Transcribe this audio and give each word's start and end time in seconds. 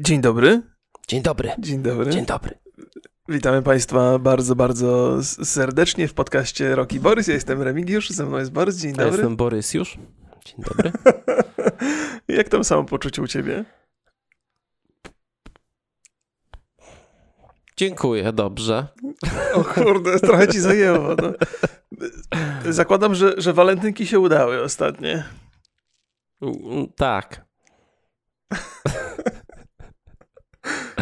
Dzień 0.00 0.20
dobry. 0.20 0.62
Dzień 1.08 1.22
dobry. 1.22 1.50
Dzień 1.58 1.82
dobry. 1.82 2.10
Dzień 2.10 2.26
dobry. 2.26 2.58
Witamy 3.28 3.62
Państwa 3.62 4.18
bardzo, 4.18 4.54
bardzo 4.56 5.18
serdecznie 5.24 6.08
w 6.08 6.14
podcaście 6.14 6.74
Roki 6.76 7.00
Borys. 7.00 7.26
Ja 7.26 7.34
jestem 7.34 7.62
Remigiusz, 7.62 8.10
ze 8.10 8.26
mną 8.26 8.38
jest 8.38 8.52
Borys. 8.52 8.76
Dzień 8.76 8.90
Ja 8.90 8.96
dobry. 8.96 9.12
jestem 9.12 9.36
Borys 9.36 9.74
już. 9.74 9.98
Dzień 10.44 10.56
dobry. 10.58 10.92
Jak 12.38 12.48
tam 12.48 12.64
samopoczucie 12.64 13.22
u 13.22 13.26
Ciebie? 13.26 13.64
Dziękuję, 17.76 18.32
dobrze. 18.32 18.86
O 19.54 19.64
kurde, 19.64 20.20
trochę 20.20 20.48
Ci 20.48 20.60
zajęło. 20.60 21.08
No. 21.22 21.32
Zakładam, 22.72 23.14
że, 23.14 23.34
że 23.36 23.52
walentynki 23.52 24.06
się 24.06 24.20
udały 24.20 24.62
ostatnie. 24.62 25.24
Tak. 26.96 27.46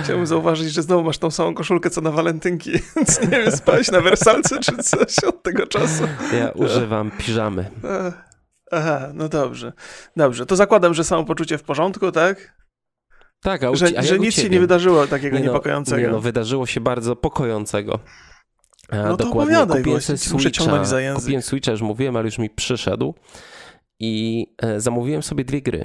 Chciałbym 0.04 0.26
zauważyć, 0.26 0.72
że 0.72 0.82
znowu 0.82 1.04
masz 1.04 1.18
tą 1.18 1.30
samą 1.30 1.54
koszulkę 1.54 1.90
co 1.90 2.00
na 2.00 2.10
walentynki, 2.10 2.72
więc 2.96 3.20
nie 3.20 3.28
wiem, 3.28 3.52
spałeś 3.52 3.90
na 3.90 4.00
wersalce 4.00 4.58
czy 4.58 4.76
coś 4.76 5.18
od 5.18 5.42
tego 5.42 5.66
czasu. 5.66 6.04
Ja 6.38 6.50
używam 6.50 7.10
piżamy. 7.10 7.70
E, 7.84 8.12
Aha, 8.72 9.08
no 9.14 9.28
dobrze. 9.28 9.72
Dobrze, 10.16 10.46
to 10.46 10.56
zakładam, 10.56 10.94
że 10.94 11.04
samopoczucie 11.04 11.58
w 11.58 11.62
porządku, 11.62 12.12
tak? 12.12 12.56
Tak, 13.42 13.62
a, 13.64 13.70
u, 13.70 13.76
Że, 13.76 13.86
a 13.98 14.02
że 14.02 14.18
nic 14.18 14.34
się 14.34 14.48
nie 14.48 14.60
wydarzyło 14.60 15.06
takiego 15.06 15.36
Nie 15.36 15.44
no, 15.44 15.50
niepokojącego. 15.50 16.02
Nie 16.02 16.08
no, 16.08 16.20
wydarzyło 16.20 16.66
się 16.66 16.80
bardzo 16.80 17.16
pokojącego. 17.16 17.98
A, 18.88 18.96
No 18.96 19.16
to 19.16 19.24
dokładnie. 19.24 19.42
opowiadaj, 19.42 19.78
kupiłem 19.78 20.00
właśnie, 20.00 20.16
Switcha. 20.16 20.84
za 20.84 21.00
język. 21.00 21.22
Kupiłem 21.22 21.42
Switcha, 21.42 21.70
już 21.72 21.80
mówiłem, 21.82 22.16
ale 22.16 22.24
już 22.24 22.38
mi 22.38 22.50
przyszedł. 22.50 23.14
I 24.00 24.46
e, 24.62 24.80
zamówiłem 24.80 25.22
sobie 25.22 25.44
dwie 25.44 25.62
gry. 25.62 25.84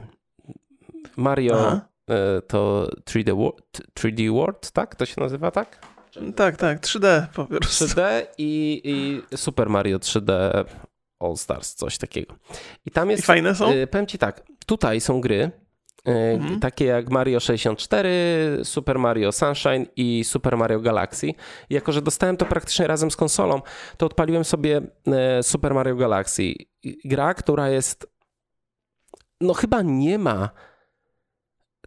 Mario 1.17 1.67
Aha. 1.67 1.81
E, 2.09 2.41
to 2.41 2.89
3D 3.05 3.35
World, 3.37 3.81
3D 3.99 4.33
World, 4.33 4.71
tak? 4.71 4.95
To 4.95 5.05
się 5.05 5.21
nazywa 5.21 5.51
tak? 5.51 5.79
Tak, 6.35 6.57
tak, 6.57 6.79
3D 6.81 7.27
po 7.35 7.45
prostu. 7.45 7.85
3D 7.85 8.21
i, 8.37 8.81
i 9.31 9.37
Super 9.37 9.69
Mario 9.69 9.97
3D 9.99 10.31
All 11.19 11.37
Stars, 11.37 11.75
coś 11.75 11.97
takiego. 11.97 12.35
I 12.85 12.91
tam 12.91 13.07
I 13.09 13.11
jest. 13.11 13.25
fajne 13.25 13.55
są? 13.55 13.71
y, 13.73 13.87
powiem 13.87 14.07
ci 14.07 14.17
tak, 14.17 14.43
tutaj 14.65 15.01
są 15.01 15.21
gry. 15.21 15.51
y, 16.07 16.11
Mhm. 16.11 16.59
Takie 16.59 16.85
jak 16.85 17.09
Mario 17.09 17.39
64, 17.39 18.09
Super 18.63 18.99
Mario 18.99 19.31
Sunshine 19.31 19.85
i 19.95 20.23
Super 20.23 20.57
Mario 20.57 20.79
Galaxy. 20.79 21.27
I 21.69 21.73
jako, 21.73 21.91
że 21.91 22.01
dostałem 22.01 22.37
to 22.37 22.45
praktycznie 22.45 22.87
razem 22.87 23.11
z 23.11 23.15
konsolą, 23.15 23.61
to 23.97 24.05
odpaliłem 24.05 24.43
sobie 24.43 24.81
Super 25.41 25.73
Mario 25.73 25.95
Galaxy. 25.95 26.43
I 26.83 26.97
Gra, 27.05 27.33
która 27.33 27.69
jest. 27.69 28.07
No, 29.41 29.53
chyba 29.53 29.81
nie 29.81 30.17
ma 30.19 30.49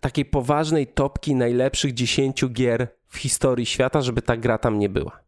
takiej 0.05 0.25
poważnej 0.25 0.87
topki 0.87 1.35
najlepszych 1.35 1.95
10 1.95 2.47
gier 2.47 2.89
w 3.09 3.17
historii 3.17 3.67
świata, 3.67 4.01
żeby 4.01 4.23
ta 4.23 4.37
gra 4.37 4.59
tam 4.59 4.79
nie 4.79 4.89
była. 4.89 5.21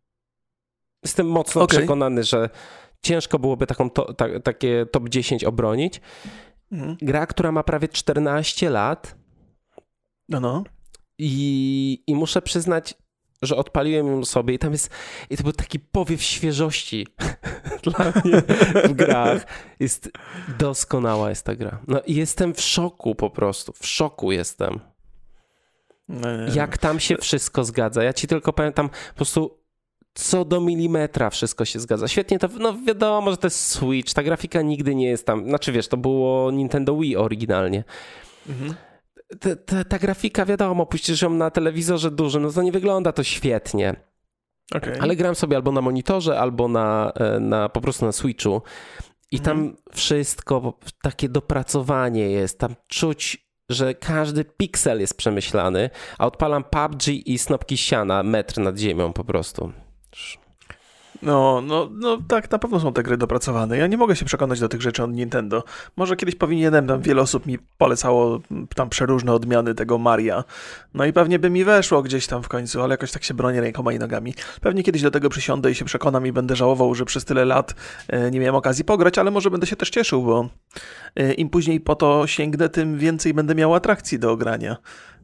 Jestem 1.03 1.27
mocno 1.27 1.63
Okej. 1.63 1.79
przekonany, 1.79 2.25
że 2.25 2.51
ciężko 3.03 3.39
byłoby 3.39 3.67
taką 3.67 3.91
to, 3.91 4.15
ta, 4.15 4.41
takie 4.41 4.87
top 4.87 5.09
10 5.09 5.45
obronić. 5.45 6.01
Mhm. 6.73 6.97
Gra, 7.03 7.27
która 7.27 7.53
ma 7.53 7.63
prawie 7.63 7.89
14 7.89 8.71
lat 8.71 9.17
No, 10.29 10.41
no. 10.41 10.65
i, 11.19 12.03
i 12.07 12.15
muszę 12.15 12.43
przyznać, 12.43 12.95
że 13.43 13.57
odpaliłem 13.57 14.07
ją 14.07 14.25
sobie 14.25 14.55
i 14.55 14.59
tam 14.59 14.73
jest, 14.73 14.91
i 15.31 15.37
to 15.37 15.43
był 15.43 15.53
taki 15.53 15.79
powiew 15.81 16.23
świeżości 16.23 17.07
dla 17.85 18.13
mnie 18.25 18.43
w 18.85 18.93
grach. 18.93 19.47
Jest 19.81 20.11
doskonała 20.59 21.31
jest 21.31 21.45
ta 21.45 21.55
gra. 21.55 21.79
No 21.89 22.01
i 22.07 22.15
jestem 22.15 22.55
w 22.55 22.61
szoku 22.61 23.15
po 23.15 23.31
prostu, 23.31 23.73
w 23.73 23.87
szoku 23.87 24.33
jestem. 24.33 24.81
E, 26.11 26.49
Jak 26.55 26.79
tam 26.79 27.01
się 27.01 27.17
wszystko 27.17 27.65
zgadza. 27.65 28.03
Ja 28.05 28.13
ci 28.13 28.27
tylko 28.27 28.53
pamiętam 28.53 28.89
po 28.89 29.15
prostu 29.15 29.59
co 30.15 30.45
do 30.45 30.61
milimetra 30.61 31.31
wszystko 31.31 31.65
się 31.65 31.81
zgadza. 31.81 32.09
Świetnie 32.09 32.39
to, 32.39 32.49
no 32.59 32.75
wiadomo, 32.87 33.31
że 33.31 33.37
to 33.37 33.47
jest 33.47 33.61
Switch, 33.67 34.13
ta 34.13 34.23
grafika 34.23 34.63
nigdy 34.63 34.95
nie 34.95 35.09
jest 35.09 35.27
tam, 35.27 35.45
znaczy 35.45 35.73
wiesz, 35.73 35.89
to 35.89 35.97
było 35.97 36.51
Nintendo 36.51 36.97
Wii 36.97 37.17
oryginalnie. 37.17 37.85
Mhm. 38.49 38.75
Ta, 39.41 39.57
ta, 39.57 39.85
ta 39.85 39.99
grafika, 39.99 40.45
wiadomo, 40.45 40.87
puścisz 40.87 41.23
ją 41.23 41.31
na 41.31 41.51
telewizorze 41.51 42.11
dużym, 42.11 42.43
no 42.43 42.53
to 42.53 42.63
nie 42.63 42.73
wygląda 42.73 43.13
to 43.13 43.25
świetnie. 43.25 43.95
Okej. 44.75 44.99
Ale 45.01 45.17
gram 45.17 45.35
sobie 45.35 45.57
albo 45.57 45.73
na 45.73 45.81
monitorze, 45.81 46.39
albo 46.41 46.69
na, 46.69 47.13
e, 47.15 47.41
na 47.41 47.69
po 47.69 47.81
prostu 47.81 48.07
na 48.07 48.13
Switchu. 48.13 48.63
I 49.31 49.41
tam 49.41 49.59
Mhm. 49.59 49.77
wszystko, 49.93 50.79
takie 51.03 51.29
dopracowanie 51.29 52.31
jest, 52.31 52.59
tam 52.59 52.75
czuć, 52.89 53.47
że 53.71 53.95
każdy 53.95 54.45
piksel 54.45 55.01
jest 55.01 55.17
przemyślany, 55.17 55.91
a 56.19 56.27
odpalam 56.27 56.65
PUBG 56.65 57.09
i 57.09 57.39
snopki 57.39 57.77
siana 57.77 58.23
metr 58.23 58.61
nad 58.61 58.79
ziemią 58.79 59.13
po 59.13 59.25
prostu. 59.25 59.73
No, 61.23 61.63
no, 61.67 61.89
no 61.93 62.19
tak, 62.29 62.51
na 62.51 62.59
pewno 62.59 62.81
są 62.81 62.93
te 62.93 63.03
gry 63.03 63.17
dopracowane. 63.17 63.79
Ja 63.79 63.87
nie 63.87 63.97
mogę 63.97 64.17
się 64.17 64.25
przekonać 64.25 64.61
do 64.61 64.69
tych 64.69 64.83
rzeczy 64.83 65.03
od 65.05 65.13
Nintendo. 65.13 65.65
Może 65.97 66.17
kiedyś 66.17 66.35
powinienem, 66.35 66.87
tam 66.87 67.03
wiele 67.03 67.23
osób 67.23 67.47
mi 67.47 67.59
polecało 67.79 68.41
tam 68.75 68.89
przeróżne 68.89 69.33
odmiany 69.33 69.75
tego 69.75 69.99
Maria. 69.99 70.45
No 70.95 71.05
i 71.05 71.13
pewnie 71.13 71.39
by 71.39 71.51
mi 71.51 71.65
weszło 71.65 72.03
gdzieś 72.03 72.27
tam 72.27 72.43
w 72.43 72.49
końcu, 72.49 72.83
ale 72.83 72.93
jakoś 72.93 73.13
tak 73.13 73.25
się 73.25 73.35
bronię 73.35 73.61
rękoma 73.61 73.93
i 73.93 73.99
nogami. 73.99 74.35
Pewnie 74.61 74.83
kiedyś 74.83 75.03
do 75.03 75.11
tego 75.11 75.29
przysiądę 75.29 75.71
i 75.71 75.75
się 75.75 75.85
przekonam 75.85 76.27
i 76.27 76.33
będę 76.33 76.57
żałował, 76.57 76.95
że 76.95 77.05
przez 77.05 77.25
tyle 77.25 77.45
lat 77.45 77.75
e, 78.09 78.31
nie 78.31 78.41
miałem 78.41 78.55
okazji 78.55 78.85
pograć, 78.85 79.19
ale 79.19 79.31
może 79.31 79.51
będę 79.51 79.67
się 79.67 79.77
też 79.77 79.91
cieszył, 79.91 80.23
bo 80.23 80.49
e, 81.17 81.33
im 81.33 81.51
później 81.51 81.81
po 81.81 81.95
to 81.95 82.27
sięgnę, 82.27 82.69
tym 82.69 82.99
więcej 82.99 83.35
będę 83.35 83.55
miał 83.55 83.75
atrakcji 83.75 84.19
do 84.19 84.37
grania. 84.37 84.77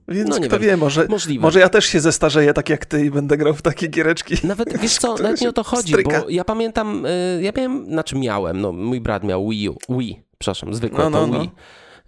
Więc 0.08 0.30
No 0.30 0.38
nie 0.38 0.46
kto 0.48 0.58
wiem. 0.58 0.68
wie, 0.70 0.76
może, 0.76 1.06
Możliwe. 1.08 1.42
może 1.42 1.60
ja 1.60 1.68
też 1.68 1.84
się 1.84 2.00
zestarzeję 2.00 2.52
tak 2.54 2.68
jak 2.68 2.86
ty 2.86 3.04
i 3.04 3.10
będę 3.10 3.36
grał 3.36 3.54
w 3.54 3.62
takie 3.62 3.88
giereczki. 3.88 4.34
Nawet, 4.46 4.76
wiesz 4.82 4.98
co, 4.98 5.14
nawet 5.14 5.40
nie 5.40 5.48
o 5.48 5.52
to 5.52 5.64
chodzi, 5.64 5.88
stryka. 5.92 6.20
bo 6.20 6.28
ja 6.28 6.44
pamiętam, 6.44 7.06
y, 7.06 7.38
ja 7.42 7.52
miałem, 7.56 7.84
znaczy 7.86 8.16
miałem, 8.16 8.60
no 8.60 8.72
mój 8.72 9.00
brat 9.00 9.24
miał 9.24 9.48
Wii 9.48 9.68
U, 9.68 9.76
Wii, 9.98 10.22
przepraszam, 10.38 10.74
zwykłe 10.74 10.98
No, 11.04 11.10
no, 11.10 11.20
to 11.20 11.26
no. 11.26 11.40
Wii. 11.40 11.50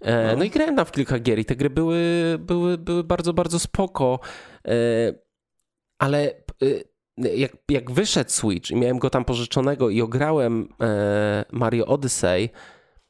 E, 0.01 0.31
No. 0.31 0.37
No 0.37 0.43
i 0.43 0.49
grałem 0.49 0.75
tam 0.75 0.85
w 0.85 0.91
kilka 0.91 1.19
gier 1.19 1.39
i 1.39 1.45
te 1.45 1.55
gry 1.55 1.69
były, 1.69 1.99
były, 2.39 2.77
były 2.77 3.03
bardzo, 3.03 3.33
bardzo 3.33 3.59
spoko, 3.59 4.19
e, 4.67 4.71
ale 5.99 6.31
y, 6.63 6.83
jak, 7.17 7.51
jak 7.69 7.91
wyszedł 7.91 8.29
Switch 8.31 8.71
i 8.71 8.75
miałem 8.75 8.99
go 8.99 9.09
tam 9.09 9.25
pożyczonego 9.25 9.89
i 9.89 10.01
ograłem 10.01 10.67
e, 10.81 11.45
Mario 11.51 11.85
Odyssey, 11.85 12.49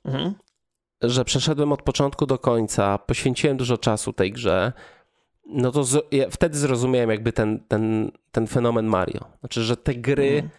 Mhm. 0.06 0.34
Że 1.01 1.25
przeszedłem 1.25 1.72
od 1.72 1.81
początku 1.81 2.25
do 2.25 2.38
końca, 2.39 2.97
poświęciłem 2.97 3.57
dużo 3.57 3.78
czasu 3.78 4.13
tej 4.13 4.31
grze, 4.31 4.73
no 5.47 5.72
to 5.72 5.83
z, 5.83 6.07
ja 6.11 6.29
wtedy 6.29 6.57
zrozumiałem 6.57 7.09
jakby 7.09 7.33
ten, 7.33 7.59
ten, 7.67 8.11
ten 8.31 8.47
fenomen 8.47 8.85
Mario. 8.85 9.19
Znaczy, 9.39 9.63
że 9.63 9.78
te 9.78 9.95
gry 9.95 10.29
Mhm. 10.44 10.50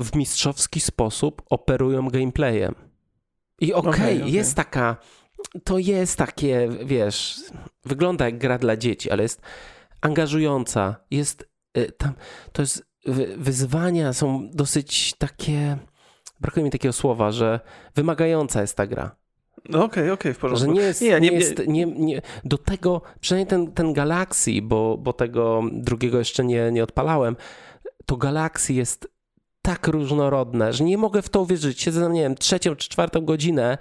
w 0.00 0.16
mistrzowski 0.16 0.80
sposób 0.80 1.42
operują 1.50 2.08
gameplayem. 2.08 2.74
I 3.60 3.72
okej, 3.72 3.90
Okej, 3.92 4.18
okej. 4.20 4.32
jest 4.32 4.54
taka, 4.56 4.96
to 5.64 5.78
jest 5.78 6.18
takie, 6.18 6.68
wiesz, 6.84 7.40
wygląda 7.84 8.24
jak 8.24 8.38
gra 8.38 8.58
dla 8.58 8.76
dzieci, 8.76 9.10
ale 9.10 9.22
jest 9.22 9.40
angażująca, 10.00 10.96
jest 11.10 11.48
y, 11.78 11.92
tam, 11.92 12.14
to 12.52 12.62
jest, 12.62 12.86
wy- 13.06 13.36
wyzwania 13.36 14.12
są 14.12 14.50
dosyć 14.50 15.14
takie, 15.18 15.76
brakuje 16.40 16.64
mi 16.64 16.70
takiego 16.70 16.92
słowa, 16.92 17.30
że 17.32 17.60
wymagająca 17.94 18.60
jest 18.60 18.76
ta 18.76 18.86
gra. 18.86 19.16
No 19.68 19.84
okej, 19.84 20.10
okej, 20.10 20.34
w 20.34 20.38
porządku. 20.38 20.66
Że 20.66 20.72
nie 20.72 20.80
jest, 20.80 21.00
Nie, 21.02 21.20
nie, 21.20 21.20
nie- 21.20 21.36
jest 21.36 21.66
nie, 21.66 21.86
nie, 21.86 22.22
do 22.44 22.58
tego, 22.58 23.02
przynajmniej 23.20 23.46
ten, 23.46 23.72
ten 23.72 23.92
Galaxy, 23.92 24.50
bo, 24.62 24.98
bo 24.98 25.12
tego 25.12 25.62
drugiego 25.72 26.18
jeszcze 26.18 26.44
nie, 26.44 26.72
nie 26.72 26.84
odpalałem, 26.84 27.36
to 28.06 28.16
Galaxy 28.16 28.72
jest 28.72 29.08
tak 29.62 29.86
różnorodne, 29.88 30.72
że 30.72 30.84
nie 30.84 30.98
mogę 30.98 31.22
w 31.22 31.28
to 31.28 31.40
uwierzyć. 31.40 31.80
Siedzę, 31.80 32.10
nie 32.10 32.20
wiem, 32.20 32.34
trzecią 32.34 32.76
czy 32.76 32.88
czwartą 32.88 33.24
godzinę 33.24 33.78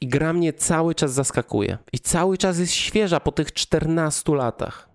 i 0.00 0.08
gra 0.08 0.32
mnie 0.32 0.52
cały 0.52 0.94
czas 0.94 1.12
zaskakuje. 1.12 1.78
I 1.92 1.98
cały 1.98 2.38
czas 2.38 2.58
jest 2.58 2.72
świeża 2.72 3.20
po 3.20 3.32
tych 3.32 3.52
14 3.52 4.34
latach. 4.34 4.87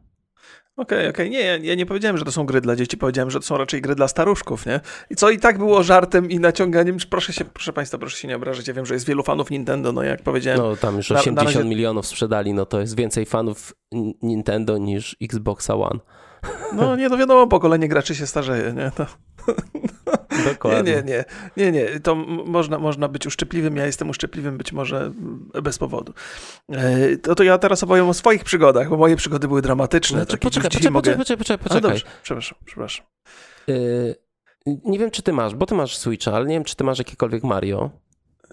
Okej, 0.77 1.09
okej. 1.09 1.29
Nie, 1.29 1.39
ja, 1.39 1.57
ja 1.57 1.75
nie 1.75 1.85
powiedziałem, 1.85 2.17
że 2.17 2.25
to 2.25 2.31
są 2.31 2.45
gry 2.45 2.61
dla 2.61 2.75
dzieci, 2.75 2.97
powiedziałem, 2.97 3.31
że 3.31 3.39
to 3.39 3.45
są 3.45 3.57
raczej 3.57 3.81
gry 3.81 3.95
dla 3.95 4.07
staruszków, 4.07 4.65
nie? 4.65 4.79
I 5.09 5.15
co 5.15 5.29
i 5.29 5.39
tak 5.39 5.57
było 5.57 5.83
żartem 5.83 6.29
i 6.29 6.39
naciąganiem. 6.39 6.97
Proszę 7.09 7.33
się, 7.33 7.45
proszę 7.45 7.73
Państwa, 7.73 7.97
proszę 7.97 8.17
się 8.17 8.27
nie 8.27 8.35
obrażać. 8.35 8.67
Ja 8.67 8.73
wiem, 8.73 8.85
że 8.85 8.93
jest 8.93 9.05
wielu 9.07 9.23
fanów 9.23 9.49
Nintendo, 9.51 9.91
no 9.91 10.03
jak 10.03 10.21
powiedziałem. 10.21 10.61
No 10.61 10.75
tam 10.75 10.97
już 10.97 11.09
Na- 11.09 11.13
na 11.15 11.19
80 11.21 11.55
razie- 11.57 11.69
milionów 11.69 12.07
sprzedali, 12.07 12.53
no 12.53 12.65
to 12.65 12.79
jest 12.79 12.95
więcej 12.97 13.25
fanów 13.25 13.73
Nintendo 14.21 14.77
niż 14.77 15.15
Xboxa 15.21 15.75
One. 15.75 15.99
No 16.73 16.95
nie, 16.95 17.09
no 17.09 17.17
wiadomo, 17.17 17.47
pokolenie 17.47 17.87
graczy 17.87 18.15
się 18.15 18.27
starzeje, 18.27 18.73
nie? 18.73 18.91
To, 18.95 19.05
nie, 19.73 19.81
Dokładnie. 20.53 20.93
nie, 20.93 21.03
nie, 21.03 21.25
nie, 21.57 21.71
nie. 21.71 21.99
To 21.99 22.11
m- 22.11 22.41
można, 22.45 22.79
można 22.79 23.07
być 23.07 23.27
uszczypliwym, 23.27 23.77
ja 23.77 23.85
jestem 23.85 24.09
uszczypliwym 24.09 24.57
być 24.57 24.71
może 24.73 25.11
bez 25.63 25.77
powodu. 25.77 26.13
E, 26.69 27.17
To, 27.17 27.35
to 27.35 27.43
ja 27.43 27.57
teraz 27.57 27.83
opowiem 27.83 28.09
o 28.09 28.13
swoich 28.13 28.43
przygodach, 28.43 28.89
bo 28.89 28.97
moje 28.97 29.15
przygody 29.15 29.47
były 29.47 29.61
dramatyczne. 29.61 30.17
Znaczy, 30.17 30.31
takie 30.31 30.41
poczekaj, 30.47 30.69
już 30.73 30.91
poczekaj, 30.93 31.17
poczekaj, 31.17 31.37
poczekaj, 31.37 31.55
A, 31.65 31.69
poczekaj. 31.69 31.81
dobrze, 31.91 32.05
przepraszam, 32.23 32.57
przepraszam. 32.65 33.05
Y, 33.69 34.15
nie 34.85 34.99
wiem, 34.99 35.11
czy 35.11 35.21
ty 35.21 35.33
masz, 35.33 35.55
bo 35.55 35.65
ty 35.65 35.75
masz 35.75 35.97
Switcha, 35.97 36.31
ale 36.31 36.45
nie 36.45 36.55
wiem, 36.55 36.63
czy 36.63 36.75
ty 36.75 36.83
masz 36.83 36.97
jakiekolwiek 36.97 37.43
Mario. 37.43 37.89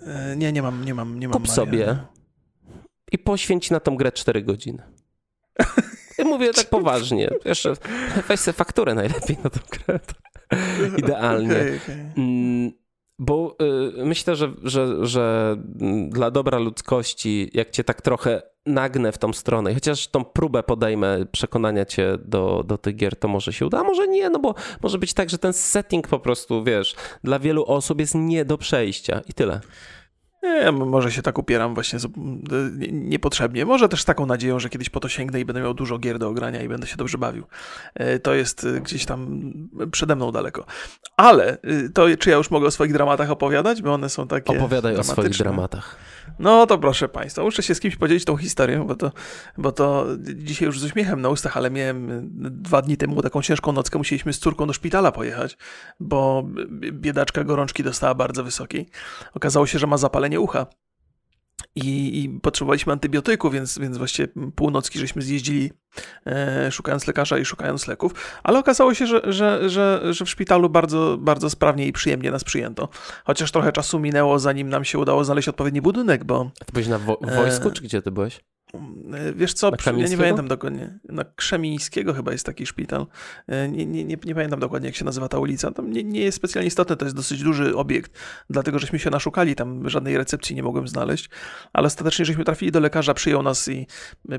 E, 0.07 0.37
Nie, 0.37 0.53
nie 0.53 0.63
mam, 0.63 0.85
nie 0.85 0.95
mam, 0.95 1.21
nie 1.21 1.29
mam 1.29 1.33
Kup 1.33 1.43
Maria. 1.43 1.55
sobie 1.55 1.99
i 3.13 3.19
poświęć 3.19 3.71
na 3.71 3.81
tą 3.81 3.97
grę 3.97 4.13
4 4.13 4.43
godziny. 4.43 4.83
Ja 6.19 6.25
mówię 6.25 6.53
tak 6.53 6.69
poważnie. 6.79 7.31
Jeszcze 7.45 7.73
weź 8.29 8.41
sobie 8.41 8.53
fakturę 8.53 8.95
najlepiej 8.95 9.37
na 9.45 9.51
tą 9.51 9.61
grę. 9.71 10.01
Idealnie. 10.99 11.53
Okay, 11.53 11.81
okay. 11.83 12.13
Mm, 12.17 12.73
bo 13.19 13.57
y, 13.99 14.05
myślę, 14.05 14.37
że, 14.37 14.53
że, 14.63 15.07
że 15.07 15.57
dla 16.09 16.31
dobra 16.31 16.59
ludzkości, 16.59 17.51
jak 17.55 17.71
cię 17.71 17.85
tak 17.85 18.03
trochę 18.03 18.43
nagnę 18.67 19.13
w 19.13 19.19
tą 19.19 19.33
stronę, 19.33 19.75
chociaż 19.75 20.09
tą 20.09 20.25
próbę 20.25 20.63
podejmę 20.63 21.27
przekonania 21.33 21.85
cię 21.85 22.19
do, 22.25 22.65
do 22.67 22.79
tych 22.79 22.97
gier, 22.97 23.17
to 23.17 23.29
może 23.29 23.53
się 23.53 23.67
uda, 23.67 23.81
a 23.81 23.85
może 23.85 24.09
nie, 24.09 24.31
no 24.31 24.39
bo 24.39 24.55
może 24.83 24.99
być 24.99 25.15
tak, 25.15 25.31
że 25.31 25.39
ten 25.39 25.53
setting 25.53 26.09
po 26.09 26.19
prostu, 26.19 26.65
wiesz, 26.65 26.95
dla 27.25 27.39
wielu 27.39 27.65
osób 27.65 28.01
jest 28.01 28.15
nie 28.15 28.45
do 28.45 28.59
przejścia 28.59 29.21
i 29.29 29.33
tyle. 29.33 29.61
Nie, 30.43 30.73
może 30.73 31.13
się 31.13 31.23
tak 31.23 31.39
upieram 31.39 31.75
właśnie 31.75 31.99
niepotrzebnie. 32.93 33.65
Może 33.65 33.89
też 33.89 34.03
z 34.03 34.05
taką 34.05 34.27
nadzieją, 34.27 34.59
że 34.59 34.69
kiedyś 34.69 34.91
po 34.91 35.01
to 35.01 35.09
sięgnę 35.09 35.41
i 35.41 35.45
będę 35.45 35.61
miał 35.63 35.75
dużo 35.75 35.99
gier 35.99 36.19
do 36.19 36.29
ogrania 36.29 36.63
i 36.63 36.69
będę 36.69 36.87
się 36.87 36.97
dobrze 36.97 37.19
bawił. 37.19 37.45
E, 37.95 38.19
to 38.19 38.35
jest 38.35 38.65
e, 38.65 38.81
gdzieś 38.81 39.07
tam 39.07 39.53
przede 39.93 40.17
mną 40.17 40.33
daleko. 40.33 40.65
Ale 41.17 41.53
e, 41.53 41.89
to 41.95 42.17
czy 42.19 42.31
ja 42.31 42.37
już 42.37 42.51
mogę 42.51 42.67
o 42.67 42.71
swoich 42.71 42.93
dramatach 42.93 43.31
opowiadać, 43.31 43.83
bo 43.83 43.95
one 43.95 44.09
są 44.09 44.29
takie 44.29 44.59
Opowiadaj 44.59 44.97
o 44.97 45.05
swoich 45.05 45.39
dramatach. 45.39 45.97
No 46.41 46.67
to 46.67 46.79
proszę 46.79 47.09
Państwa, 47.09 47.43
muszę 47.43 47.63
się 47.63 47.75
z 47.75 47.81
kimś 47.81 47.97
podzielić 47.97 48.25
tą 48.25 48.37
historią, 48.37 48.87
bo 48.87 48.95
to, 48.95 49.13
bo 49.59 49.73
to 49.73 50.07
dzisiaj 50.35 50.67
już 50.67 50.81
z 50.81 50.85
uśmiechem 50.85 51.21
na 51.21 51.29
ustach, 51.29 51.57
ale 51.57 51.71
miałem 51.71 52.29
dwa 52.63 52.83
dni 52.83 52.97
temu 52.97 53.23
taką 53.23 53.43
ciężką 53.43 53.73
nockę, 53.73 53.99
musieliśmy 53.99 54.33
z 54.33 54.39
córką 54.39 54.67
do 54.67 54.73
szpitala 54.73 55.13
pojechać, 55.13 55.57
bo 56.01 56.45
biedaczka 56.93 57.45
gorączki 57.45 57.83
dostała 57.83 58.15
bardzo 58.15 58.45
wysokiej. 58.45 58.89
Okazało 59.35 59.67
się, 59.67 59.79
że 59.79 59.87
ma 59.87 59.97
zapalenie 59.97 60.41
ucha. 60.41 60.67
I, 61.75 62.23
i 62.25 62.41
potrzebowaliśmy 62.41 62.93
antybiotyku, 62.93 63.51
więc, 63.51 63.79
więc 63.79 63.99
właściwie 63.99 64.29
północki 64.55 64.99
żeśmy 64.99 65.23
zjeździli 65.23 65.73
e, 66.27 66.73
szukając 66.73 67.07
lekarza 67.07 67.39
i 67.39 67.45
szukając 67.45 67.87
leków, 67.87 68.41
ale 68.43 68.59
okazało 68.59 68.95
się, 68.95 69.07
że, 69.07 69.33
że, 69.33 69.71
że, 69.71 70.01
że 70.11 70.25
w 70.25 70.31
szpitalu 70.31 70.71
bardzo, 70.71 71.19
bardzo 71.21 71.51
sprawnie 71.51 71.87
i 71.87 71.93
przyjemnie 71.93 72.31
nas 72.31 72.45
przyjęto. 72.45 72.89
Chociaż 73.25 73.53
trochę 73.53 73.73
czasu 73.73 73.99
minęło, 74.01 74.39
zanim 74.39 74.69
nam 74.69 74.85
się 74.85 74.99
udało 74.99 75.25
znaleźć 75.25 75.49
odpowiedni 75.49 75.83
budynek, 75.83 76.25
bo... 76.25 76.51
A 76.61 76.65
ty 76.65 76.73
byłeś 76.73 76.89
na 76.89 76.99
wo 76.99 77.19
wojsku, 77.37 77.69
e, 77.69 77.73
czy 77.73 77.83
gdzie 77.83 78.03
ty 78.03 78.11
byłeś? 78.11 78.41
E, 78.75 79.33
wiesz 79.33 79.53
co, 79.53 79.71
ja 79.87 79.93
nie 80.09 80.17
pamiętam 80.17 80.49
dokładnie. 80.49 80.99
Na 81.09 81.25
Krzemińskiego 81.25 82.15
chyba 82.15 82.33
jest 82.33 82.47
taki 82.47 82.67
szpital. 82.67 83.07
E, 83.47 83.69
nie, 83.69 83.87
nie, 83.87 84.05
nie, 84.05 84.17
nie, 84.25 84.35
pamiętam 84.35 84.61
dokładnie, 84.61 84.89
jak 84.89 84.97
się 84.97 85.05
nazywa 85.05 85.29
ta 85.29 85.39
ulica. 85.39 85.71
Tam 85.71 85.93
nie, 85.93 86.05
nie 86.05 86.21
jest 86.21 86.37
specjalnie 86.37 86.69
istotne, 86.69 86.97
to 86.97 87.05
jest 87.05 87.17
dosyć 87.17 87.43
duży 87.43 87.77
obiekt, 87.77 88.13
dlatego 88.51 88.79
żeśmy 88.79 88.99
się 88.99 89.11
naszukali, 89.11 89.55
tam 89.55 89.89
żadnej 89.89 90.19
recepcji 90.19 90.57
nie 90.57 90.63
mogłem 90.63 90.89
znaleźć, 90.89 91.31
ale 91.73 91.87
ostatecznie 91.87 92.25
żeśmy 92.25 92.45
trafili 92.45 92.73
do 92.73 92.81
lekarza, 92.81 93.15
przyjął 93.15 93.43
nas 93.43 93.69
i 93.69 93.87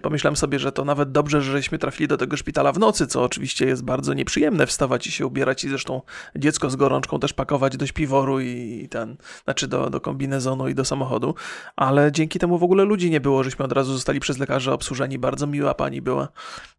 pomyślałem 0.01 0.35
sobie, 0.35 0.59
że 0.59 0.71
to 0.71 0.85
nawet 0.85 1.11
dobrze, 1.11 1.41
że 1.41 1.51
żeśmy 1.51 1.77
trafili 1.77 2.07
do 2.07 2.17
tego 2.17 2.37
szpitala 2.37 2.71
w 2.71 2.79
nocy, 2.79 3.07
co 3.07 3.23
oczywiście 3.23 3.65
jest 3.65 3.83
bardzo 3.83 4.13
nieprzyjemne, 4.13 4.67
wstawać 4.67 5.07
i 5.07 5.11
się 5.11 5.25
ubierać 5.25 5.63
i 5.63 5.69
zresztą 5.69 6.01
dziecko 6.35 6.69
z 6.69 6.75
gorączką 6.75 7.19
też 7.19 7.33
pakować 7.33 7.77
do 7.77 7.87
śpiworu 7.87 8.39
i 8.39 8.87
ten, 8.91 9.17
znaczy 9.43 9.67
do, 9.67 9.89
do 9.89 10.01
kombinezonu 10.01 10.67
i 10.67 10.75
do 10.75 10.85
samochodu, 10.85 11.35
ale 11.75 12.11
dzięki 12.11 12.39
temu 12.39 12.57
w 12.57 12.63
ogóle 12.63 12.83
ludzi 12.83 13.09
nie 13.09 13.21
było, 13.21 13.43
żeśmy 13.43 13.65
od 13.65 13.71
razu 13.71 13.93
zostali 13.93 14.20
przez 14.21 14.37
lekarza 14.37 14.73
obsłużeni. 14.73 15.19
Bardzo 15.19 15.47
miła 15.47 15.73
pani 15.73 16.01
była, 16.01 16.27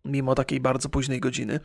mimo 0.05 0.35
takiej 0.35 0.61
bardzo 0.61 0.89
późnej 0.89 1.21
godziny. 1.21 1.61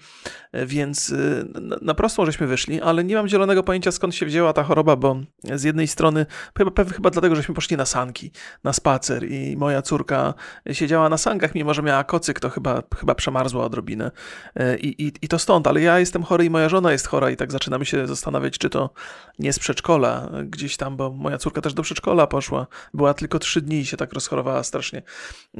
E, 0.51 0.65
więc 0.65 1.11
e, 1.11 1.45
na 1.81 1.93
prostą 1.93 2.25
żeśmy 2.25 2.47
wyszli, 2.47 2.81
ale 2.81 3.03
nie 3.03 3.15
mam 3.15 3.27
zielonego 3.27 3.63
pojęcia 3.63 3.91
skąd 3.91 4.15
się 4.15 4.25
wzięła 4.25 4.53
ta 4.53 4.63
choroba, 4.63 4.95
bo 4.95 5.15
z 5.43 5.63
jednej 5.63 5.87
strony, 5.87 6.25
chyba, 6.57 6.83
chyba 6.83 7.09
dlatego, 7.09 7.35
żeśmy 7.35 7.55
poszli 7.55 7.77
na 7.77 7.85
sanki, 7.85 8.31
na 8.63 8.73
spacer 8.73 9.31
i 9.31 9.57
moja 9.57 9.81
córka 9.81 10.33
siedziała 10.71 11.09
na 11.09 11.17
sankach, 11.17 11.55
mimo 11.55 11.73
że 11.73 11.81
miała 11.81 12.03
kocyk, 12.03 12.39
to 12.39 12.49
chyba, 12.49 12.83
chyba 12.99 13.15
przemarzła 13.15 13.65
odrobinę. 13.65 14.11
E, 14.55 14.77
I, 14.77 15.07
i, 15.07 15.11
I 15.21 15.27
to 15.27 15.39
stąd, 15.39 15.67
ale 15.67 15.81
ja 15.81 15.99
jestem 15.99 16.23
chory 16.23 16.45
i 16.45 16.49
moja 16.49 16.69
żona 16.69 16.91
jest 16.91 17.07
chora 17.07 17.29
i 17.29 17.35
tak 17.35 17.51
zaczynamy 17.51 17.85
się 17.85 18.07
zastanawiać, 18.07 18.57
czy 18.57 18.69
to 18.69 18.89
nie 19.39 19.53
z 19.53 19.59
przedszkola 19.59 20.29
gdzieś 20.45 20.77
tam, 20.77 20.97
bo 20.97 21.11
moja 21.11 21.37
córka 21.37 21.61
też 21.61 21.73
do 21.73 21.83
przedszkola 21.83 22.27
poszła. 22.27 22.67
Była 22.93 23.13
tylko 23.13 23.39
trzy 23.39 23.61
dni 23.61 23.79
i 23.79 23.85
się 23.85 23.97
tak 23.97 24.13
rozchorowała 24.13 24.63
strasznie. 24.63 25.01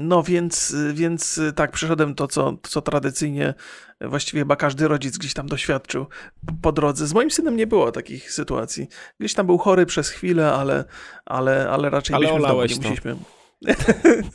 No 0.08 0.24
więc, 0.24 0.76
więc 0.94 1.42
tak, 1.56 1.72
przeszedłem 1.72 2.16
to 2.16 2.28
co, 2.28 2.58
co 2.64 2.82
tradycyjnie 2.82 3.54
właściwie 4.02 4.42
chyba 4.42 4.56
każdy 4.56 4.88
rodzic 4.88 5.18
gdzieś 5.18 5.34
tam 5.34 5.48
doświadczył 5.48 6.06
po 6.62 6.72
drodze. 6.72 7.08
Z 7.08 7.14
moim 7.14 7.32
synem 7.32 7.56
nie 7.56 7.68
było 7.68 7.92
takich 7.92 8.32
sytuacji. 8.32 8.88
Gdzieś 9.20 9.34
tam 9.34 9.46
był 9.46 9.58
chory 9.58 9.86
przez 9.86 10.10
chwilę, 10.10 10.54
ale, 10.54 10.86
ale, 11.26 11.70
ale 11.70 11.90
raczej 11.90 12.16
ale 12.16 12.26
byśmy 12.26 12.40
w 12.40 12.48
domu 12.48 12.64
nie 12.64 12.76
musieliśmy... 12.76 13.16
No 13.62 13.74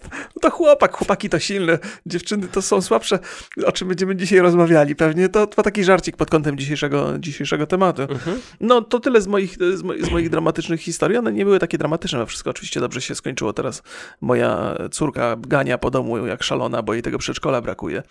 to 0.42 0.50
chłopak, 0.50 0.96
chłopaki 0.96 1.28
to 1.28 1.38
silne, 1.38 1.78
dziewczyny 2.06 2.48
to 2.48 2.62
są 2.62 2.80
słabsze, 2.80 3.18
o 3.66 3.72
czym 3.72 3.88
będziemy 3.88 4.16
dzisiaj 4.16 4.38
rozmawiali. 4.38 4.96
Pewnie 4.96 5.28
to, 5.28 5.46
to 5.46 5.62
taki 5.62 5.84
żarcik 5.84 6.16
pod 6.16 6.30
kątem 6.30 6.58
dzisiejszego, 6.58 7.18
dzisiejszego 7.18 7.66
tematu. 7.66 8.02
Mhm. 8.02 8.40
No 8.60 8.80
to 8.82 9.00
tyle 9.00 9.20
z 9.20 9.26
moich, 9.26 9.56
z, 9.74 9.82
moich, 9.82 10.06
z 10.06 10.10
moich 10.10 10.30
dramatycznych 10.30 10.80
historii. 10.80 11.18
One 11.18 11.32
nie 11.32 11.44
były 11.44 11.58
takie 11.58 11.78
dramatyczne, 11.78 12.20
a 12.20 12.26
wszystko 12.26 12.50
oczywiście 12.50 12.80
dobrze 12.80 13.00
się 13.00 13.14
skończyło. 13.14 13.52
Teraz 13.52 13.82
moja 14.20 14.76
córka 14.90 15.36
gania 15.36 15.78
po 15.78 15.90
domu 15.90 16.26
jak 16.26 16.42
szalona, 16.42 16.82
bo 16.82 16.92
jej 16.92 17.02
tego 17.02 17.18
przedszkola 17.18 17.60
brakuje. 17.60 18.02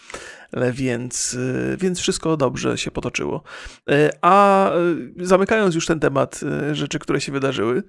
Więc, 0.73 1.37
więc 1.77 1.99
wszystko 1.99 2.37
dobrze 2.37 2.77
się 2.77 2.91
potoczyło. 2.91 3.43
A 4.21 4.71
zamykając 5.17 5.75
już 5.75 5.85
ten 5.85 5.99
temat 5.99 6.39
rzeczy, 6.71 6.99
które 6.99 7.21
się 7.21 7.31
wydarzyły, 7.31 7.83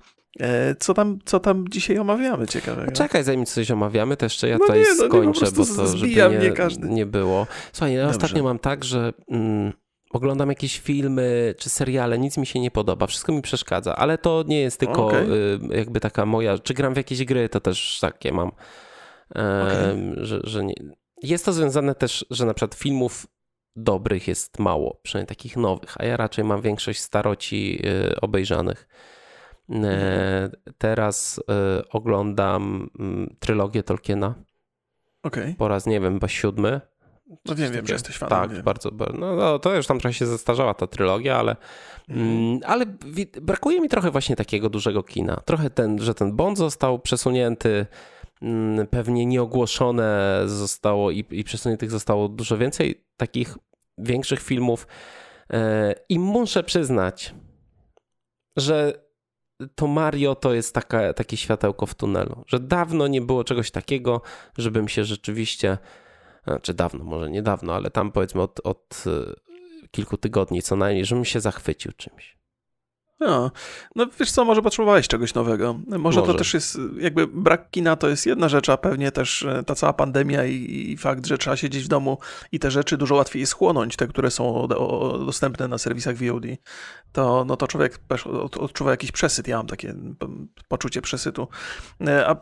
co 0.79 0.95
tam, 0.95 1.19
co 1.25 1.41
tam 1.41 1.69
dzisiaj 1.69 1.99
omawiamy 1.99 2.47
ciekawego? 2.47 2.93
Czekaj, 2.93 3.25
zanim 3.25 3.47
coś 3.47 3.71
omawiamy, 3.71 4.17
to 4.17 4.27
jeszcze 4.27 4.49
ja 4.49 4.59
no 4.59 4.65
tutaj 4.65 4.81
nie, 4.81 4.95
no 4.99 5.07
skończę, 5.07 5.47
nie, 5.47 5.53
bo 5.53 5.67
to 5.67 5.87
żeby 5.87 6.09
nie, 6.09 6.95
nie 6.95 7.07
było. 7.07 7.47
Słuchaj, 7.73 7.95
ja 7.95 8.09
ostatnio 8.09 8.43
mam 8.43 8.59
tak, 8.59 8.85
że 8.85 9.13
mm, 9.29 9.73
oglądam 10.13 10.49
jakieś 10.49 10.81
filmy 10.81 11.55
czy 11.59 11.71
seriale, 11.71 12.19
nic 12.19 12.37
mi 12.37 12.47
się 12.47 12.61
nie 12.61 12.71
podoba, 12.71 13.07
wszystko 13.07 13.33
mi 13.33 13.43
przeszkadza, 13.43 13.97
ale 13.97 14.19
to 14.19 14.45
nie 14.47 14.61
jest 14.61 14.81
tylko 14.81 15.07
okay. 15.07 15.27
y, 15.73 15.77
jakby 15.77 16.01
taka 16.01 16.27
moja, 16.27 16.59
czy 16.59 16.75
gram 16.75 16.95
w 16.95 16.97
jakieś 16.97 17.25
gry, 17.25 17.49
to 17.49 17.61
też 17.61 17.99
takie 18.01 18.33
mam, 18.33 18.51
e, 19.37 19.63
okay. 19.63 20.25
że, 20.25 20.41
że 20.45 20.65
nie. 20.65 20.75
Jest 21.23 21.45
to 21.45 21.53
związane 21.53 21.95
też, 21.95 22.27
że 22.31 22.47
na 22.47 22.55
przykład 22.55 22.75
filmów 22.75 23.27
dobrych 23.77 24.29
jest 24.29 24.59
mało, 24.59 25.01
przynajmniej 25.03 25.29
takich 25.29 25.57
nowych, 25.57 25.95
a 25.99 26.05
ja 26.05 26.17
raczej 26.17 26.45
mam 26.45 26.63
większość 26.63 27.01
staroci 27.01 27.83
y, 27.87 28.21
obejrzanych. 28.21 28.89
E, 29.75 30.51
teraz 30.79 31.41
e, 31.49 31.83
oglądam 31.89 32.91
mm, 32.99 33.37
trylogię 33.41 33.83
Tolkiena. 33.83 34.35
Okay. 35.23 35.55
Po 35.59 35.69
raz, 35.69 35.87
nie 35.87 36.01
wiem, 36.01 36.13
chyba 36.13 36.29
siódmy. 36.29 36.81
No 37.45 37.55
wiem, 37.55 37.73
wiem, 37.73 37.87
że 37.87 37.93
jesteś 37.93 38.19
fanem. 38.19 38.39
Tak, 38.39 38.53
wiem. 38.53 38.63
bardzo. 38.63 38.91
No, 39.19 39.37
no, 39.37 39.59
to 39.59 39.75
już 39.75 39.87
tam 39.87 39.99
trochę 39.99 40.15
się 40.15 40.27
zestarzała 40.27 40.75
ta 40.75 40.87
trylogia, 40.87 41.37
ale, 41.37 41.57
mhm. 42.09 42.29
mm, 42.29 42.61
ale 42.67 42.87
brakuje 43.43 43.81
mi 43.81 43.89
trochę 43.89 44.11
właśnie 44.11 44.37
takiego 44.37 44.71
dużego 44.71 45.03
kina. 45.03 45.37
Trochę 45.37 45.71
ten, 45.71 45.99
że 45.99 46.15
ten 46.15 46.33
Bond 46.33 46.59
został 46.59 46.99
przesunięty, 46.99 47.87
mm, 48.43 48.87
pewnie 48.87 49.27
nieogłoszone 49.27 50.43
zostało 50.47 51.11
i, 51.11 51.25
i 51.31 51.45
przesuniętych 51.45 51.91
zostało 51.91 52.29
dużo 52.29 52.59
więcej 52.59 53.05
takich 53.17 53.59
większych 53.99 54.41
filmów. 54.41 54.87
E, 55.53 55.95
I 56.09 56.19
muszę 56.19 56.63
przyznać, 56.63 57.35
że 58.57 59.03
to 59.75 59.87
Mario 59.87 60.35
to 60.35 60.55
jest 60.55 60.75
taka, 60.75 61.13
takie 61.13 61.37
światełko 61.37 61.87
w 61.87 61.95
tunelu, 61.95 62.45
że 62.47 62.61
dawno 62.61 63.07
nie 63.07 63.21
było 63.21 63.45
czegoś 63.45 63.71
takiego, 63.71 64.21
żebym 64.59 64.89
się 64.89 65.05
rzeczywiście, 65.05 65.79
znaczy 66.45 66.75
dawno, 66.75 67.05
może 67.05 67.31
niedawno, 67.31 67.75
ale 67.75 67.91
tam 67.91 68.13
powiedzmy 68.13 68.43
od, 68.43 68.61
od 68.65 69.05
e, 69.07 69.91
kilku 69.91 70.17
tygodni 70.17 70.63
co 70.63 70.77
najmniej, 70.77 71.05
żebym 71.05 71.25
się 71.25 71.41
zachwycił 71.41 71.93
czymś. 71.93 72.42
No, 73.27 73.51
no 73.97 74.07
wiesz 74.21 74.31
co, 74.31 74.45
może 74.45 74.63
potrzebowałeś 74.63 75.09
czegoś 75.09 75.35
nowego. 75.35 75.75
Może, 75.87 75.99
może, 75.99 76.23
to 76.23 76.35
też 76.35 76.55
jest, 76.55 76.79
jakby 76.99 77.27
brak 77.27 77.71
kina 77.71 77.97
to 77.97 78.09
jest 78.09 78.27
jedna 78.27 78.49
rzecz, 78.49 78.69
a 78.69 78.77
pewnie 78.77 79.13
też 79.13 79.43
e, 79.43 79.63
ta 79.67 79.75
cała 79.75 79.93
pandemia 79.93 80.45
i, 80.45 80.91
i 80.91 80.97
fakt, 80.97 81.27
że 81.27 81.39
trzeba 81.39 81.57
siedzieć 81.57 81.85
w 81.85 81.89
domu 81.89 82.19
i 82.53 82.59
te 82.59 82.71
rzeczy 82.71 82.97
dużo 82.97 83.15
łatwiej 83.15 83.47
schłonąć, 83.47 83.97
te, 83.97 84.07
które 84.07 84.31
są 84.31 84.55
o, 84.55 84.79
o, 84.79 85.19
dostępne 85.19 85.69
na 85.69 85.79
serwisach 85.79 86.17
VOD, 86.17 86.45
to, 87.13 87.45
no 87.45 87.57
to 87.57 87.69
człowiek 87.69 88.01
odczuwa 88.59 88.91
jakiś 88.91 89.13
przesyt. 89.13 89.49
Ja 89.49 89.57
mam 89.57 89.67
takie 89.67 89.95
poczucie 90.69 91.03
przesytu. 91.03 91.49
E, 92.07 92.29
a 92.29 92.37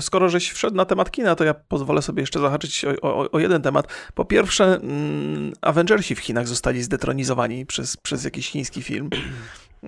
skoro 0.00 0.28
żeś 0.28 0.50
wszedł 0.50 0.76
na 0.76 0.84
temat 0.84 1.10
kina, 1.10 1.34
to 1.34 1.44
ja 1.44 1.54
pozwolę 1.54 2.02
sobie 2.02 2.20
jeszcze 2.20 2.40
zahaczyć 2.40 2.84
o, 2.84 3.00
o, 3.02 3.30
o 3.30 3.38
jeden 3.38 3.62
temat. 3.62 3.86
Po 4.14 4.24
pierwsze, 4.24 4.64
mm, 4.64 5.52
Avengersi 5.60 6.14
w 6.14 6.18
Chinach 6.18 6.48
zostali 6.48 6.82
zdetronizowani 6.82 7.66
przez, 7.66 7.96
przez 7.96 8.24
jakiś 8.24 8.50
chiński 8.50 8.82
film. 8.82 9.10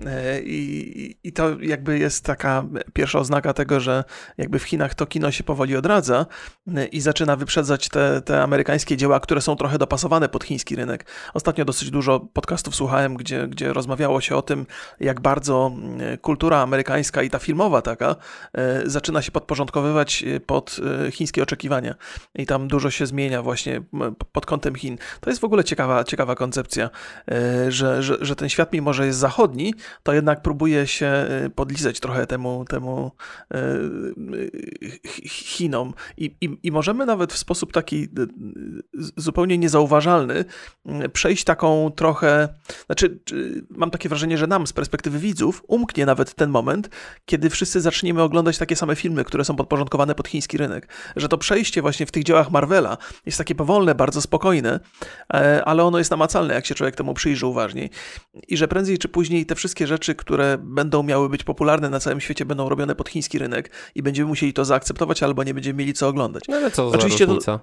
E, 0.05 0.41
I, 0.41 1.17
I 1.23 1.33
to 1.33 1.59
jakby 1.61 1.99
jest 1.99 2.25
taka 2.25 2.65
pierwsza 2.93 3.19
oznaka 3.19 3.53
tego, 3.53 3.79
że 3.79 4.03
jakby 4.37 4.59
w 4.59 4.63
Chinach 4.63 4.95
to 4.95 5.05
kino 5.05 5.31
się 5.31 5.43
powoli 5.43 5.75
odradza 5.75 6.25
e, 6.75 6.85
i 6.85 7.01
zaczyna 7.01 7.35
wyprzedzać 7.35 7.89
te, 7.89 8.21
te 8.21 8.43
amerykańskie 8.43 8.97
dzieła, 8.97 9.19
które 9.19 9.41
są 9.41 9.55
trochę 9.55 9.77
dopasowane 9.77 10.29
pod 10.29 10.43
chiński 10.43 10.75
rynek. 10.75 11.05
Ostatnio 11.33 11.65
dosyć 11.65 11.91
dużo 11.91 12.19
podcastów 12.19 12.75
słuchałem, 12.75 13.15
gdzie, 13.15 13.47
gdzie 13.47 13.73
rozmawiało 13.73 14.21
się 14.21 14.35
o 14.35 14.41
tym, 14.41 14.65
jak 14.99 15.21
bardzo 15.21 15.71
e, 15.99 16.17
kultura 16.17 16.61
amerykańska 16.61 17.23
i 17.23 17.29
ta 17.29 17.39
filmowa 17.39 17.81
taka 17.81 18.15
zaczyna 18.85 19.21
się 19.21 19.31
podporządkowywać 19.31 20.25
pod 20.45 20.77
chińskie 21.11 21.43
oczekiwania. 21.43 21.95
I 22.35 22.45
tam 22.45 22.67
dużo 22.67 22.91
się 22.91 23.05
zmienia 23.05 23.41
właśnie 23.41 23.81
pod 24.31 24.45
kątem 24.45 24.75
Chin. 24.75 24.97
To 25.21 25.29
jest 25.29 25.41
w 25.41 25.43
ogóle 25.43 25.63
ciekawa, 25.63 26.03
ciekawa 26.03 26.35
koncepcja, 26.35 26.89
że, 27.67 28.03
że, 28.03 28.17
że 28.21 28.35
ten 28.35 28.49
świat, 28.49 28.73
mimo 28.73 28.93
że 28.93 29.05
jest 29.05 29.19
zachodni, 29.19 29.73
to 30.03 30.13
jednak 30.13 30.41
próbuje 30.41 30.87
się 30.87 31.25
y, 31.45 31.49
podlizać 31.49 31.99
trochę 31.99 32.27
temu, 32.27 32.65
temu 32.65 33.11
y, 33.53 33.57
y, 34.35 34.99
Chinom. 35.29 35.93
I, 36.17 36.35
i, 36.41 36.59
I 36.63 36.71
możemy 36.71 37.05
nawet 37.05 37.33
w 37.33 37.37
sposób 37.37 37.73
taki 37.73 38.07
zupełnie 39.17 39.57
niezauważalny 39.57 40.45
przejść 41.13 41.43
taką 41.43 41.91
trochę. 41.95 42.49
Znaczy, 42.85 43.19
mam 43.69 43.91
takie 43.91 44.09
wrażenie, 44.09 44.37
że 44.37 44.47
nam 44.47 44.67
z 44.67 44.73
perspektywy 44.73 45.19
widzów 45.19 45.63
umknie 45.67 46.05
nawet 46.05 46.33
ten 46.33 46.49
moment, 46.49 46.89
kiedy 47.25 47.49
wszyscy 47.49 47.81
zaczniemy 47.81 48.21
oglądać 48.21 48.57
takie 48.57 48.75
same 48.75 48.95
filmy, 48.95 49.23
które 49.23 49.45
są 49.45 49.55
podporządkowane 49.55 50.15
pod 50.15 50.27
chiński 50.27 50.57
rynek. 50.57 50.87
Że 51.15 51.29
to 51.29 51.37
przejście 51.37 51.81
właśnie 51.81 52.05
w 52.05 52.11
tych 52.11 52.23
dziełach 52.23 52.51
Marvela 52.51 52.97
jest 53.25 53.37
takie 53.37 53.55
powolne, 53.55 53.95
bardzo 53.95 54.21
spokojne, 54.21 54.79
e, 55.33 55.65
ale 55.65 55.83
ono 55.83 55.97
jest 55.97 56.11
namacalne, 56.11 56.53
jak 56.53 56.65
się 56.65 56.75
człowiek 56.75 56.95
temu 56.95 57.13
przyjrzy 57.13 57.47
uważniej. 57.47 57.89
I 58.47 58.57
że 58.57 58.67
prędzej 58.67 58.97
czy 58.97 59.07
później 59.07 59.45
te 59.45 59.55
wszystkie 59.55 59.68
rzeczy, 59.77 60.15
które 60.15 60.57
będą 60.61 61.03
miały 61.03 61.29
być 61.29 61.43
popularne 61.43 61.89
na 61.89 61.99
całym 61.99 62.21
świecie, 62.21 62.45
będą 62.45 62.69
robione 62.69 62.95
pod 62.95 63.09
chiński 63.09 63.39
rynek 63.39 63.71
i 63.95 64.03
będziemy 64.03 64.27
musieli 64.27 64.53
to 64.53 64.65
zaakceptować, 64.65 65.23
albo 65.23 65.43
nie 65.43 65.53
będziemy 65.53 65.79
mieli 65.79 65.93
co 65.93 66.07
oglądać. 66.07 66.43
No 66.47 66.57
ale 66.57 66.71
co 66.71 66.89
za 66.89 66.97
Oczywiście 66.97 67.25
różnica? 67.25 67.59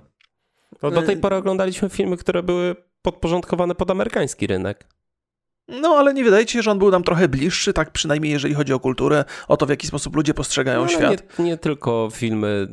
To... 0.81 0.91
do 0.91 1.03
tej 1.03 1.17
pory 1.17 1.37
oglądaliśmy 1.37 1.89
filmy, 1.89 2.17
które 2.17 2.43
były 2.43 2.77
podporządkowane 3.03 3.75
pod 3.75 3.91
amerykański 3.91 4.47
rynek. 4.47 4.87
No, 5.69 5.89
ale 5.89 6.15
nie 6.15 6.25
wydaje 6.25 6.47
ci 6.47 6.53
się, 6.53 6.63
że 6.63 6.71
on 6.71 6.79
był 6.79 6.91
nam 6.91 7.03
trochę 7.03 7.29
bliższy, 7.29 7.73
tak 7.73 7.91
przynajmniej 7.91 8.33
jeżeli 8.33 8.55
chodzi 8.55 8.73
o 8.73 8.81
kulturę, 8.81 9.25
o 9.49 9.57
to, 9.57 9.67
w 9.67 9.71
jaki 9.71 9.87
sposób 9.87 10.17
ludzie 10.17 10.35
postrzegają 10.35 10.83
no, 10.83 10.89
świat? 10.89 11.39
Nie, 11.39 11.45
nie, 11.45 11.57
tylko 11.57 12.09
filmy, 12.13 12.69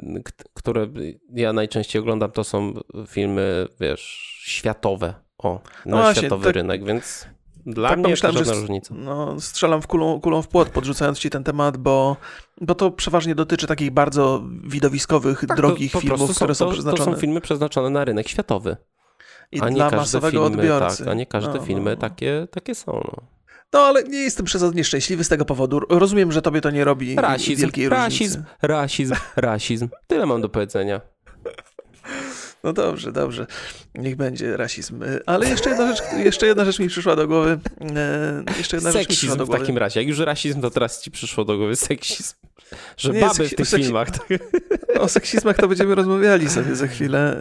które 0.53 0.87
ja 1.33 1.53
najczęściej 1.53 2.01
oglądam, 2.01 2.31
to 2.31 2.43
są 2.43 2.73
filmy, 3.07 3.67
wiesz, 3.79 4.01
światowe. 4.45 5.13
O, 5.37 5.61
na 5.85 5.97
no 5.97 6.13
światowy 6.13 6.45
tak, 6.45 6.55
rynek, 6.55 6.85
więc... 6.85 7.27
Dla 7.65 7.89
tak 7.89 7.99
mnie 7.99 8.09
myślałem, 8.09 8.45
że 8.45 8.53
różnica. 8.53 8.95
No, 8.97 9.41
strzelam 9.41 9.81
w 9.81 9.87
kulą, 9.87 10.21
kulą 10.21 10.41
w 10.41 10.47
płot, 10.47 10.69
podrzucając 10.69 11.19
ci 11.19 11.29
ten 11.29 11.43
temat, 11.43 11.77
bo, 11.77 12.17
bo 12.61 12.75
to 12.75 12.91
przeważnie 12.91 13.35
dotyczy 13.35 13.67
takich 13.67 13.91
bardzo 13.91 14.43
widowiskowych, 14.63 15.45
tak, 15.47 15.57
drogich 15.57 15.91
to, 15.91 15.99
filmów, 15.99 16.29
są, 16.29 16.35
które 16.35 16.55
są 16.55 16.65
to, 16.65 16.71
przeznaczone. 16.71 17.05
To 17.05 17.11
są 17.11 17.21
filmy 17.21 17.41
przeznaczone 17.41 17.89
na 17.89 18.05
rynek 18.05 18.27
światowy. 18.27 18.77
I 19.51 19.61
a 19.61 19.69
nie 19.69 19.75
dla 19.75 19.91
masowego 19.91 20.31
filmy, 20.31 20.45
odbiorcy. 20.45 20.97
Tak, 20.97 21.07
a 21.07 21.13
nie 21.13 21.25
każde 21.25 21.53
no, 21.53 21.65
filmy 21.65 21.91
no. 21.91 21.97
Takie, 21.97 22.47
takie 22.51 22.75
są. 22.75 22.91
No. 22.91 23.33
No, 23.73 23.79
ale 23.79 24.03
nie 24.03 24.19
jestem 24.19 24.45
przesadnie 24.45 24.83
szczęśliwy 24.83 25.23
z 25.23 25.29
tego 25.29 25.45
powodu. 25.45 25.79
Rozumiem, 25.89 26.31
że 26.31 26.41
tobie 26.41 26.61
to 26.61 26.69
nie 26.71 26.83
robi 26.83 27.15
rasizm, 27.15 27.61
wielkiej 27.61 27.89
rasizm, 27.89 28.39
różnicy. 28.39 28.57
Rasizm, 28.61 29.13
rasizm, 29.13 29.31
rasizm. 29.35 29.89
Tyle 30.07 30.25
mam 30.25 30.41
do 30.41 30.49
powiedzenia. 30.49 31.01
No 32.63 32.73
dobrze, 32.73 33.11
dobrze. 33.11 33.47
Niech 33.95 34.15
będzie 34.15 34.57
rasizm. 34.57 35.03
Ale 35.25 35.49
jeszcze 35.49 35.69
jedna 35.69 35.95
rzecz, 35.95 36.03
jeszcze 36.17 36.47
jedna 36.47 36.65
rzecz 36.65 36.79
mi 36.79 36.87
przyszła 36.87 37.15
do 37.15 37.27
głowy. 37.27 37.59
E, 37.95 38.43
jeszcze 38.57 38.77
jedna 38.77 38.91
seksizm 38.91 38.99
rzecz 38.99 39.09
mi 39.09 39.15
przyszła 39.15 39.35
do 39.35 39.45
głowy. 39.45 39.59
w 39.59 39.61
takim 39.61 39.77
razie. 39.77 39.99
Jak 39.99 40.09
już 40.09 40.19
rasizm, 40.19 40.61
to 40.61 40.71
teraz 40.71 41.01
ci 41.01 41.11
przyszło 41.11 41.45
do 41.45 41.57
głowy 41.57 41.75
seksizm. 41.75 42.33
Że 42.97 43.13
nie, 43.13 43.19
baby 43.19 43.47
w 43.49 43.55
tych 43.55 43.69
filmach. 43.69 44.07
O 44.99 45.07
seksizmach 45.07 45.57
to 45.57 45.67
będziemy 45.67 45.95
rozmawiali 45.95 46.49
sobie 46.49 46.75
za 46.75 46.87
chwilę. 46.87 47.37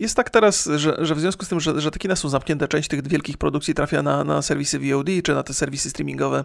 Jest 0.00 0.16
tak 0.16 0.30
teraz, 0.30 0.68
że, 0.76 0.96
że 0.98 1.14
w 1.14 1.20
związku 1.20 1.44
z 1.44 1.48
tym, 1.48 1.60
że, 1.60 1.80
że 1.80 1.90
te 1.90 1.98
kina 1.98 2.16
są 2.16 2.28
zamknięte, 2.28 2.68
część 2.68 2.88
tych 2.88 3.08
wielkich 3.08 3.38
produkcji 3.38 3.74
trafia 3.74 4.02
na, 4.02 4.24
na 4.24 4.42
serwisy 4.42 4.78
VOD 4.78 5.06
czy 5.24 5.34
na 5.34 5.42
te 5.42 5.54
serwisy 5.54 5.90
streamingowe. 5.90 6.44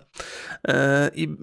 E, 0.67 1.11
I 1.15 1.35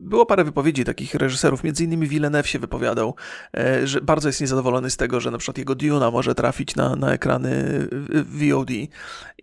było 0.00 0.26
parę 0.26 0.44
wypowiedzi 0.44 0.84
takich 0.84 1.14
reżyserów, 1.14 1.64
między 1.64 1.84
innymi 1.84 2.08
Villeneuve 2.08 2.46
się 2.46 2.58
wypowiadał, 2.58 3.14
e, 3.56 3.86
że 3.86 4.00
bardzo 4.00 4.28
jest 4.28 4.40
niezadowolony 4.40 4.90
z 4.90 4.96
tego, 4.96 5.20
że 5.20 5.30
na 5.30 5.38
przykład 5.38 5.58
jego 5.58 5.74
Duna 5.74 6.10
może 6.10 6.34
trafić 6.34 6.76
na, 6.76 6.96
na 6.96 7.12
ekrany 7.12 7.64
VOD 8.24 8.70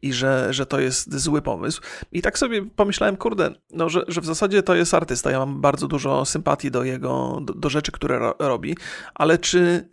i 0.01 0.13
że, 0.13 0.47
że 0.53 0.65
to 0.65 0.79
jest 0.79 1.19
zły 1.19 1.41
pomysł. 1.41 1.81
I 2.11 2.21
tak 2.21 2.39
sobie 2.39 2.65
pomyślałem, 2.65 3.17
kurde, 3.17 3.51
no, 3.71 3.89
że, 3.89 4.03
że 4.07 4.21
w 4.21 4.25
zasadzie 4.25 4.63
to 4.63 4.75
jest 4.75 4.93
artysta. 4.93 5.31
Ja 5.31 5.39
mam 5.39 5.61
bardzo 5.61 5.87
dużo 5.87 6.25
sympatii 6.25 6.71
do 6.71 6.83
jego, 6.83 7.40
do, 7.45 7.53
do 7.53 7.69
rzeczy, 7.69 7.91
które 7.91 8.19
ro, 8.19 8.35
robi, 8.39 8.75
ale 9.15 9.37
czy 9.37 9.89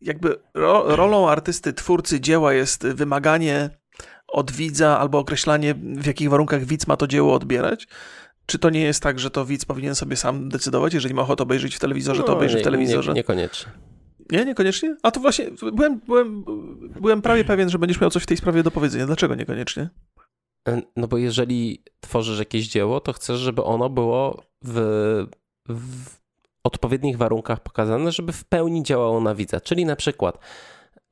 jakby 0.00 0.36
ro, 0.54 0.96
rolą 0.96 1.28
artysty, 1.28 1.72
twórcy 1.72 2.20
dzieła 2.20 2.52
jest 2.52 2.86
wymaganie 2.86 3.70
od 4.28 4.52
widza 4.52 4.98
albo 4.98 5.18
określanie, 5.18 5.74
w 5.74 6.06
jakich 6.06 6.30
warunkach 6.30 6.64
widz 6.64 6.86
ma 6.86 6.96
to 6.96 7.06
dzieło 7.06 7.34
odbierać? 7.34 7.88
Czy 8.46 8.58
to 8.58 8.70
nie 8.70 8.80
jest 8.80 9.02
tak, 9.02 9.18
że 9.18 9.30
to 9.30 9.44
widz 9.44 9.64
powinien 9.64 9.94
sobie 9.94 10.16
sam 10.16 10.48
decydować, 10.48 10.94
jeżeli 10.94 11.14
ma 11.14 11.22
ochotę 11.22 11.42
obejrzeć 11.42 11.76
w 11.76 11.78
telewizorze, 11.78 12.22
to 12.22 12.28
no, 12.28 12.36
obejrzy 12.36 12.58
w 12.58 12.62
telewizorze? 12.62 13.12
Nie, 13.12 13.16
niekoniecznie. 13.16 13.72
Nie, 14.30 14.44
niekoniecznie? 14.44 14.96
A 15.02 15.10
to 15.10 15.20
właśnie, 15.20 15.50
byłem, 15.72 16.00
byłem, 16.06 16.44
byłem 17.00 17.22
prawie 17.22 17.44
pewien, 17.44 17.70
że 17.70 17.78
będziesz 17.78 18.00
miał 18.00 18.10
coś 18.10 18.22
w 18.22 18.26
tej 18.26 18.36
sprawie 18.36 18.62
do 18.62 18.70
powiedzenia. 18.70 19.06
Dlaczego 19.06 19.34
niekoniecznie? 19.34 19.88
E, 20.68 20.82
no 20.96 21.08
bo 21.08 21.18
jeżeli 21.18 21.82
tworzysz 22.00 22.38
jakieś 22.38 22.68
dzieło, 22.68 23.00
to 23.00 23.12
chcesz, 23.12 23.38
żeby 23.38 23.62
ono 23.62 23.90
było 23.90 24.42
w, 24.64 25.26
w 25.68 26.23
odpowiednich 26.64 27.16
warunkach 27.16 27.60
pokazane, 27.60 28.12
żeby 28.12 28.32
w 28.32 28.44
pełni 28.44 28.82
działało 28.82 29.20
na 29.20 29.34
widza. 29.34 29.60
Czyli 29.60 29.84
na 29.84 29.96
przykład 29.96 30.38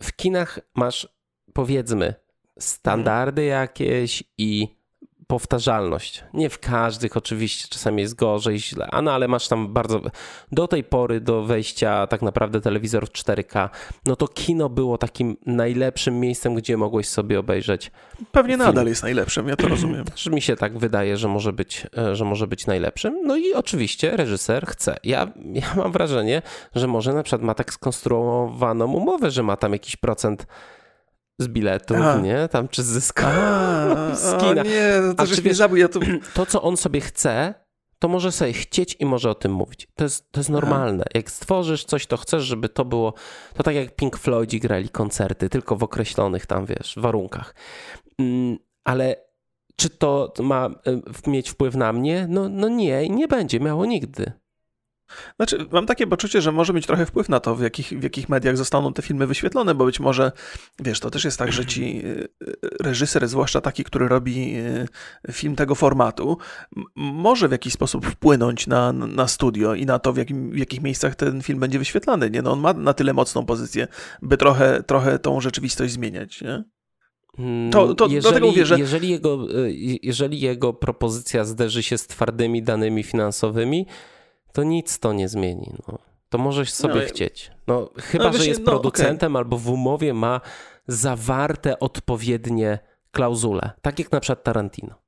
w 0.00 0.16
kinach 0.16 0.58
masz 0.74 1.08
powiedzmy 1.52 2.14
standardy 2.58 3.44
jakieś 3.44 4.24
i 4.38 4.81
powtarzalność. 5.32 6.24
Nie 6.34 6.50
w 6.50 6.58
każdych 6.58 7.16
oczywiście, 7.16 7.68
czasami 7.68 8.02
jest 8.02 8.14
gorzej, 8.14 8.58
źle, 8.58 8.88
a 8.90 9.02
no 9.02 9.12
ale 9.12 9.28
masz 9.28 9.48
tam 9.48 9.72
bardzo... 9.72 10.00
Do 10.52 10.68
tej 10.68 10.84
pory, 10.84 11.20
do 11.20 11.42
wejścia 11.42 12.06
tak 12.06 12.22
naprawdę 12.22 12.60
telewizor 12.60 13.06
w 13.06 13.12
4K, 13.12 13.68
no 14.06 14.16
to 14.16 14.28
kino 14.28 14.68
było 14.68 14.98
takim 14.98 15.36
najlepszym 15.46 16.20
miejscem, 16.20 16.54
gdzie 16.54 16.76
mogłeś 16.76 17.08
sobie 17.08 17.38
obejrzeć 17.38 17.90
Pewnie 18.32 18.54
film. 18.54 18.66
nadal 18.66 18.86
jest 18.86 19.02
najlepszym, 19.02 19.48
ja 19.48 19.56
to 19.56 19.68
rozumiem. 19.68 20.04
Też 20.12 20.26
mi 20.26 20.42
się 20.42 20.56
tak 20.56 20.78
wydaje, 20.78 21.16
że 21.16 21.28
może 21.28 21.52
być, 21.52 21.86
e, 21.98 22.16
że 22.16 22.24
może 22.24 22.46
być 22.46 22.66
najlepszym. 22.66 23.22
No 23.24 23.36
i 23.36 23.54
oczywiście 23.54 24.16
reżyser 24.16 24.66
chce. 24.66 24.96
Ja, 25.04 25.32
ja 25.52 25.74
mam 25.76 25.92
wrażenie, 25.92 26.42
że 26.74 26.86
może 26.86 27.12
na 27.12 27.22
przykład 27.22 27.42
ma 27.42 27.54
tak 27.54 27.72
skonstruowaną 27.72 28.92
umowę, 28.92 29.30
że 29.30 29.42
ma 29.42 29.56
tam 29.56 29.72
jakiś 29.72 29.96
procent 29.96 30.46
z 31.38 31.48
biletów, 31.48 31.96
Aha. 32.00 32.20
nie? 32.20 32.48
Tam 32.48 32.68
czy 32.68 32.82
z 32.82 32.86
zysku 32.86 33.22
z 34.14 34.40
kina. 34.40 34.62
nie, 34.62 34.92
no 35.02 35.14
to 35.14 35.26
żeś 35.26 35.40
wiesz, 35.40 35.58
ja 35.58 35.88
tu... 35.88 36.00
To, 36.34 36.46
co 36.46 36.62
on 36.62 36.76
sobie 36.76 37.00
chce, 37.00 37.54
to 37.98 38.08
może 38.08 38.32
sobie 38.32 38.52
chcieć 38.52 38.96
i 39.00 39.06
może 39.06 39.30
o 39.30 39.34
tym 39.34 39.52
mówić. 39.52 39.88
To 39.94 40.04
jest, 40.04 40.32
to 40.32 40.40
jest 40.40 40.50
normalne. 40.50 41.04
Jak 41.14 41.30
stworzysz 41.30 41.84
coś, 41.84 42.06
to 42.06 42.16
chcesz, 42.16 42.42
żeby 42.42 42.68
to 42.68 42.84
było... 42.84 43.14
To 43.54 43.62
tak 43.62 43.74
jak 43.74 43.96
Pink 43.96 44.18
Floydzi 44.18 44.60
grali 44.60 44.88
koncerty, 44.88 45.48
tylko 45.48 45.76
w 45.76 45.82
określonych 45.82 46.46
tam, 46.46 46.66
wiesz, 46.66 46.94
warunkach. 46.96 47.54
Mm, 48.18 48.58
ale 48.84 49.16
czy 49.76 49.90
to 49.90 50.32
ma 50.40 50.70
y, 51.26 51.30
mieć 51.30 51.50
wpływ 51.50 51.74
na 51.74 51.92
mnie? 51.92 52.26
No, 52.28 52.48
no 52.48 52.68
nie, 52.68 53.08
nie 53.08 53.28
będzie 53.28 53.60
miało 53.60 53.86
nigdy. 53.86 54.32
Znaczy, 55.36 55.66
mam 55.72 55.86
takie 55.86 56.06
poczucie, 56.06 56.40
że 56.40 56.52
może 56.52 56.72
mieć 56.72 56.86
trochę 56.86 57.06
wpływ 57.06 57.28
na 57.28 57.40
to, 57.40 57.56
w 57.56 57.62
jakich, 57.62 57.88
w 57.88 58.02
jakich 58.02 58.28
mediach 58.28 58.56
zostaną 58.56 58.92
te 58.92 59.02
filmy 59.02 59.26
wyświetlone, 59.26 59.74
bo 59.74 59.84
być 59.84 60.00
może, 60.00 60.32
wiesz, 60.80 61.00
to 61.00 61.10
też 61.10 61.24
jest 61.24 61.38
tak, 61.38 61.52
że 61.52 61.66
ci 61.66 62.06
y, 62.06 62.28
y, 62.42 62.56
reżyser, 62.80 63.28
zwłaszcza 63.28 63.60
taki, 63.60 63.84
który 63.84 64.08
robi 64.08 64.56
y, 64.56 65.32
film 65.32 65.56
tego 65.56 65.74
formatu, 65.74 66.38
może 66.96 67.48
w 67.48 67.52
jakiś 67.52 67.72
sposób 67.72 68.06
wpłynąć 68.06 68.66
na, 68.66 68.92
na 68.92 69.28
studio 69.28 69.74
i 69.74 69.86
na 69.86 69.98
to, 69.98 70.12
w, 70.12 70.16
jakim, 70.16 70.50
w 70.50 70.58
jakich 70.58 70.82
miejscach 70.82 71.14
ten 71.14 71.42
film 71.42 71.60
będzie 71.60 71.78
wyświetlany. 71.78 72.30
Nie? 72.30 72.42
No, 72.42 72.52
on 72.52 72.60
ma 72.60 72.72
na 72.72 72.94
tyle 72.94 73.12
mocną 73.12 73.46
pozycję, 73.46 73.88
by 74.22 74.36
trochę, 74.36 74.82
trochę 74.82 75.18
tą 75.18 75.40
rzeczywistość 75.40 75.92
zmieniać. 75.92 76.40
Nie? 76.40 76.64
To, 77.70 77.94
to 77.94 78.04
jeżeli, 78.04 78.20
dlatego 78.20 78.46
mówię, 78.46 78.66
że... 78.66 78.78
Jeżeli 78.78 79.08
jego, 79.08 79.46
jeżeli 80.02 80.40
jego 80.40 80.72
propozycja 80.72 81.44
zderzy 81.44 81.82
się 81.82 81.98
z 81.98 82.06
twardymi 82.06 82.62
danymi 82.62 83.02
finansowymi, 83.02 83.86
to 84.52 84.62
nic 84.62 84.98
to 84.98 85.12
nie 85.12 85.28
zmieni. 85.28 85.72
No. 85.88 85.98
To 86.28 86.38
możesz 86.38 86.72
sobie 86.72 87.00
no, 87.00 87.06
chcieć. 87.08 87.50
No, 87.66 87.90
chyba, 87.98 88.24
no, 88.24 88.32
że 88.32 88.46
jest 88.46 88.60
no, 88.60 88.66
producentem 88.66 89.32
okay. 89.32 89.40
albo 89.40 89.58
w 89.58 89.68
umowie 89.68 90.14
ma 90.14 90.40
zawarte 90.86 91.80
odpowiednie 91.80 92.78
klauzule. 93.10 93.70
Tak 93.82 93.98
jak 93.98 94.12
na 94.12 94.20
przykład 94.20 94.44
Tarantino. 94.44 95.02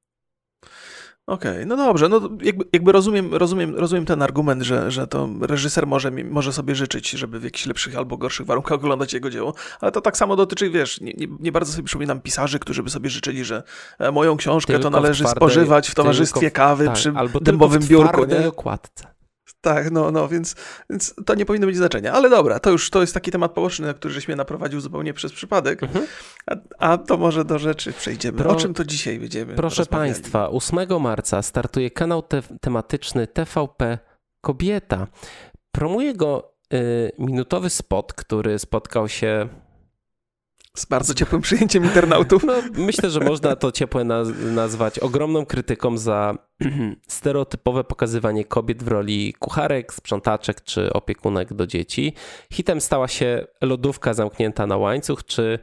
Okej, 1.26 1.52
okay, 1.52 1.66
no 1.66 1.76
dobrze, 1.76 2.08
no 2.08 2.20
jakby, 2.42 2.64
jakby, 2.72 2.92
rozumiem, 2.92 3.34
rozumiem, 3.34 3.74
rozumiem 3.74 4.04
ten 4.04 4.22
argument, 4.22 4.62
że, 4.62 4.90
że 4.90 5.06
to 5.06 5.28
reżyser 5.40 5.86
może, 5.86 6.10
może 6.10 6.52
sobie 6.52 6.74
życzyć, 6.74 7.10
żeby 7.10 7.40
w 7.40 7.44
jakichś 7.44 7.66
lepszych 7.66 7.96
albo 7.96 8.16
gorszych 8.16 8.46
warunkach 8.46 8.72
oglądać 8.72 9.12
jego 9.12 9.30
dzieło, 9.30 9.54
ale 9.80 9.92
to 9.92 10.00
tak 10.00 10.16
samo 10.16 10.36
dotyczy, 10.36 10.70
wiesz, 10.70 11.00
nie, 11.00 11.12
nie, 11.12 11.26
nie 11.40 11.52
bardzo 11.52 11.72
sobie 11.72 11.84
przypominam 11.84 12.20
pisarzy, 12.20 12.58
którzy 12.58 12.82
by 12.82 12.90
sobie 12.90 13.10
życzyli, 13.10 13.44
że 13.44 13.62
e, 13.98 14.12
moją 14.12 14.36
książkę 14.36 14.72
tylko 14.72 14.82
to 14.82 14.90
należy 14.90 15.24
twardej, 15.24 15.36
spożywać 15.36 15.88
w 15.88 15.94
towarzystwie 15.94 16.50
kawy 16.50 16.84
tak, 16.84 16.94
przy 16.94 17.12
dębowym 17.40 17.82
biurku. 17.82 18.24
Nie? 18.24 18.48
okładce. 18.48 19.13
Tak, 19.64 19.90
no, 19.90 20.10
no, 20.10 20.28
więc, 20.28 20.54
więc 20.90 21.14
to 21.26 21.34
nie 21.34 21.46
powinno 21.46 21.66
mieć 21.66 21.76
znaczenia. 21.76 22.12
Ale 22.12 22.30
dobra, 22.30 22.60
to 22.60 22.70
już 22.70 22.90
to 22.90 23.00
jest 23.00 23.14
taki 23.14 23.30
temat 23.30 23.52
poboczny, 23.52 23.86
na 23.86 23.94
który 23.94 24.14
żeś 24.14 24.28
mnie 24.28 24.36
naprowadził 24.36 24.80
zupełnie 24.80 25.14
przez 25.14 25.32
przypadek. 25.32 25.82
Mhm. 25.82 26.06
A, 26.46 26.56
a, 26.78 26.98
to 26.98 27.16
może 27.16 27.44
do 27.44 27.58
rzeczy 27.58 27.92
przejdziemy. 27.92 28.38
Pro... 28.38 28.50
O 28.50 28.56
czym 28.56 28.74
to 28.74 28.84
dzisiaj 28.84 29.18
będziemy? 29.18 29.54
Proszę 29.54 29.86
Państwa, 29.86 30.50
8 30.50 31.00
marca 31.00 31.42
startuje 31.42 31.90
kanał 31.90 32.22
te 32.22 32.42
tematyczny 32.60 33.26
TVP 33.26 33.98
Kobieta. 34.40 35.06
Promuje 35.72 36.14
go 36.14 36.54
y, 36.74 37.12
minutowy 37.18 37.70
spot, 37.70 38.12
który 38.12 38.58
spotkał 38.58 39.08
się 39.08 39.48
z 40.76 40.84
bardzo 40.84 41.14
ciepłym 41.14 41.42
przyjęciem 41.42 41.84
internautów. 41.84 42.44
No, 42.44 42.54
myślę, 42.76 43.10
że 43.10 43.20
można 43.20 43.56
to 43.56 43.72
ciepłe 43.72 44.04
naz 44.04 44.28
nazwać 44.54 44.98
ogromną 44.98 45.46
krytyką 45.46 45.98
za 45.98 46.34
stereotypowe 47.08 47.84
pokazywanie 47.84 48.44
kobiet 48.44 48.82
w 48.82 48.88
roli 48.88 49.34
kucharek, 49.38 49.94
sprzątaczek 49.94 50.60
czy 50.60 50.92
opiekunek 50.92 51.54
do 51.54 51.66
dzieci. 51.66 52.12
Hitem 52.52 52.80
stała 52.80 53.08
się 53.08 53.46
lodówka 53.60 54.14
zamknięta 54.14 54.66
na 54.66 54.76
łańcuch 54.76 55.24
czy 55.24 55.58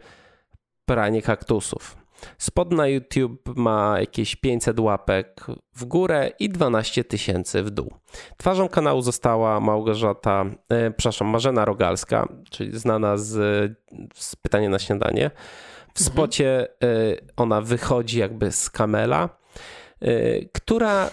pranie 0.86 1.22
kaktusów. 1.22 2.01
Spod 2.38 2.72
na 2.72 2.88
YouTube 2.88 3.56
ma 3.56 4.00
jakieś 4.00 4.36
500 4.36 4.80
łapek 4.80 5.46
w 5.76 5.86
górę 5.86 6.32
i 6.40 6.50
12 6.50 7.04
tysięcy 7.04 7.64
w 7.64 7.70
dół. 7.70 7.94
Twarzą 8.38 8.70
kanału 8.70 9.02
została 9.02 9.60
Małgorzata, 9.60 10.46
e, 10.70 10.92
przepraszam, 10.92 11.28
Marzena 11.28 11.66
Rogalska, 11.66 12.28
czyli 12.50 12.80
znana 12.80 13.18
z, 13.18 13.34
z 14.16 14.36
Pytanie 14.36 14.70
na 14.70 14.80
śniadanie. 14.80 15.32
W 15.94 16.02
mhm. 16.02 16.14
spocie 16.14 16.68
e, 16.84 16.88
ona 17.38 17.62
wychodzi 17.62 18.20
jakby 18.20 18.52
z 18.52 18.70
kamela, 18.70 19.30
e, 20.02 20.46
która 20.46 21.10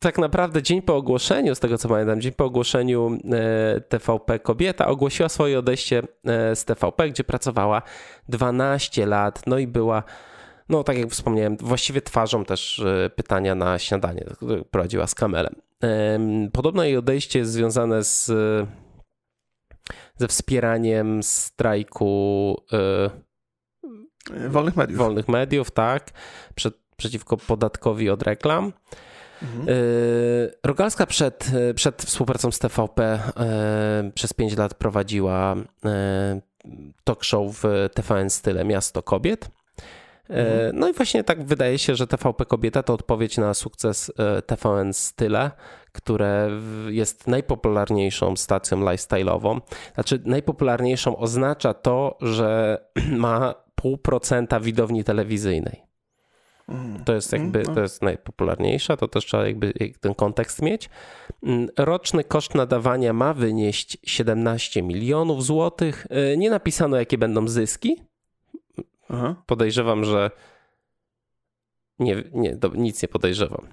tak 0.00 0.18
naprawdę 0.18 0.62
dzień 0.62 0.82
po 0.82 0.96
ogłoszeniu, 0.96 1.54
z 1.54 1.60
tego 1.60 1.78
co 1.78 1.88
pamiętam, 1.88 2.20
dzień 2.20 2.32
po 2.32 2.44
ogłoszeniu 2.44 3.18
e, 3.32 3.80
TVP 3.80 4.38
Kobieta 4.38 4.86
ogłosiła 4.86 5.28
swoje 5.28 5.58
odejście 5.58 6.02
e, 6.24 6.56
z 6.56 6.64
TVP, 6.64 7.08
gdzie 7.08 7.24
pracowała 7.24 7.82
12 8.28 9.06
lat, 9.06 9.42
no 9.46 9.58
i 9.58 9.66
była, 9.66 10.02
no 10.68 10.84
tak 10.84 10.98
jak 10.98 11.10
wspomniałem, 11.10 11.56
właściwie 11.56 12.02
twarzą 12.02 12.44
też 12.44 12.78
e, 12.78 13.10
pytania 13.10 13.54
na 13.54 13.78
śniadanie, 13.78 14.24
które 14.36 14.64
prowadziła 14.64 15.06
z 15.06 15.14
Kamelem. 15.14 15.54
Podobno 16.52 16.84
jej 16.84 16.96
odejście 16.96 17.38
jest 17.38 17.52
związane 17.52 18.04
z, 18.04 18.26
ze 20.16 20.28
wspieraniem 20.28 21.22
strajku 21.22 22.56
wolnych 24.48 24.76
mediów. 24.76 24.98
Wolnych 24.98 25.28
mediów, 25.28 25.70
tak, 25.70 26.10
przed, 26.54 26.74
przeciwko 26.96 27.36
podatkowi 27.36 28.10
od 28.10 28.22
reklam. 28.22 28.72
Mhm. 29.42 29.66
Rogalska 30.66 31.06
przed, 31.06 31.50
przed 31.74 32.02
współpracą 32.02 32.50
z 32.50 32.58
TVP 32.58 33.02
e, 33.36 34.10
przez 34.14 34.32
5 34.32 34.56
lat 34.56 34.74
prowadziła 34.74 35.56
e, 35.84 36.40
talk 37.04 37.24
show 37.24 37.46
w 37.62 37.88
TVN 37.94 38.30
style 38.30 38.64
Miasto 38.64 39.02
Kobiet. 39.02 39.50
Mhm. 40.28 40.78
No 40.78 40.88
i 40.88 40.92
właśnie 40.92 41.24
tak 41.24 41.44
wydaje 41.44 41.78
się, 41.78 41.96
że 41.96 42.06
TVP 42.06 42.44
Kobieta 42.44 42.82
to 42.82 42.94
odpowiedź 42.94 43.38
na 43.38 43.54
sukces 43.54 44.12
TVN 44.46 44.92
Style, 44.92 45.50
które 45.92 46.50
jest 46.88 47.26
najpopularniejszą 47.26 48.36
stacją 48.36 48.80
lifestyle'ową. 48.80 49.60
Znaczy 49.94 50.20
najpopularniejszą 50.24 51.16
oznacza 51.16 51.74
to, 51.74 52.18
że 52.20 52.78
ma 53.16 53.54
pół 53.74 53.98
procenta 53.98 54.60
widowni 54.60 55.04
telewizyjnej. 55.04 55.89
To 57.04 57.14
jest 57.14 57.32
jakby, 57.32 57.60
mm, 57.60 57.74
to 57.74 57.80
jest 57.80 58.02
najpopularniejsza, 58.02 58.96
to 58.96 59.08
też 59.08 59.26
trzeba 59.26 59.46
jakby 59.46 59.72
ten 60.00 60.14
kontekst 60.14 60.62
mieć. 60.62 60.90
Mm, 61.42 61.68
roczny 61.76 62.24
koszt 62.24 62.54
nadawania 62.54 63.12
ma 63.12 63.34
wynieść 63.34 63.98
17 64.02 64.82
milionów 64.82 65.44
złotych. 65.44 66.06
E, 66.10 66.36
nie 66.36 66.50
napisano, 66.50 66.96
jakie 66.96 67.18
będą 67.18 67.48
zyski. 67.48 68.02
Aha. 69.08 69.42
Podejrzewam, 69.46 70.04
że 70.04 70.30
nie, 71.98 72.24
nie, 72.32 72.56
nic 72.74 73.02
nie 73.02 73.08
podejrzewam. 73.08 73.66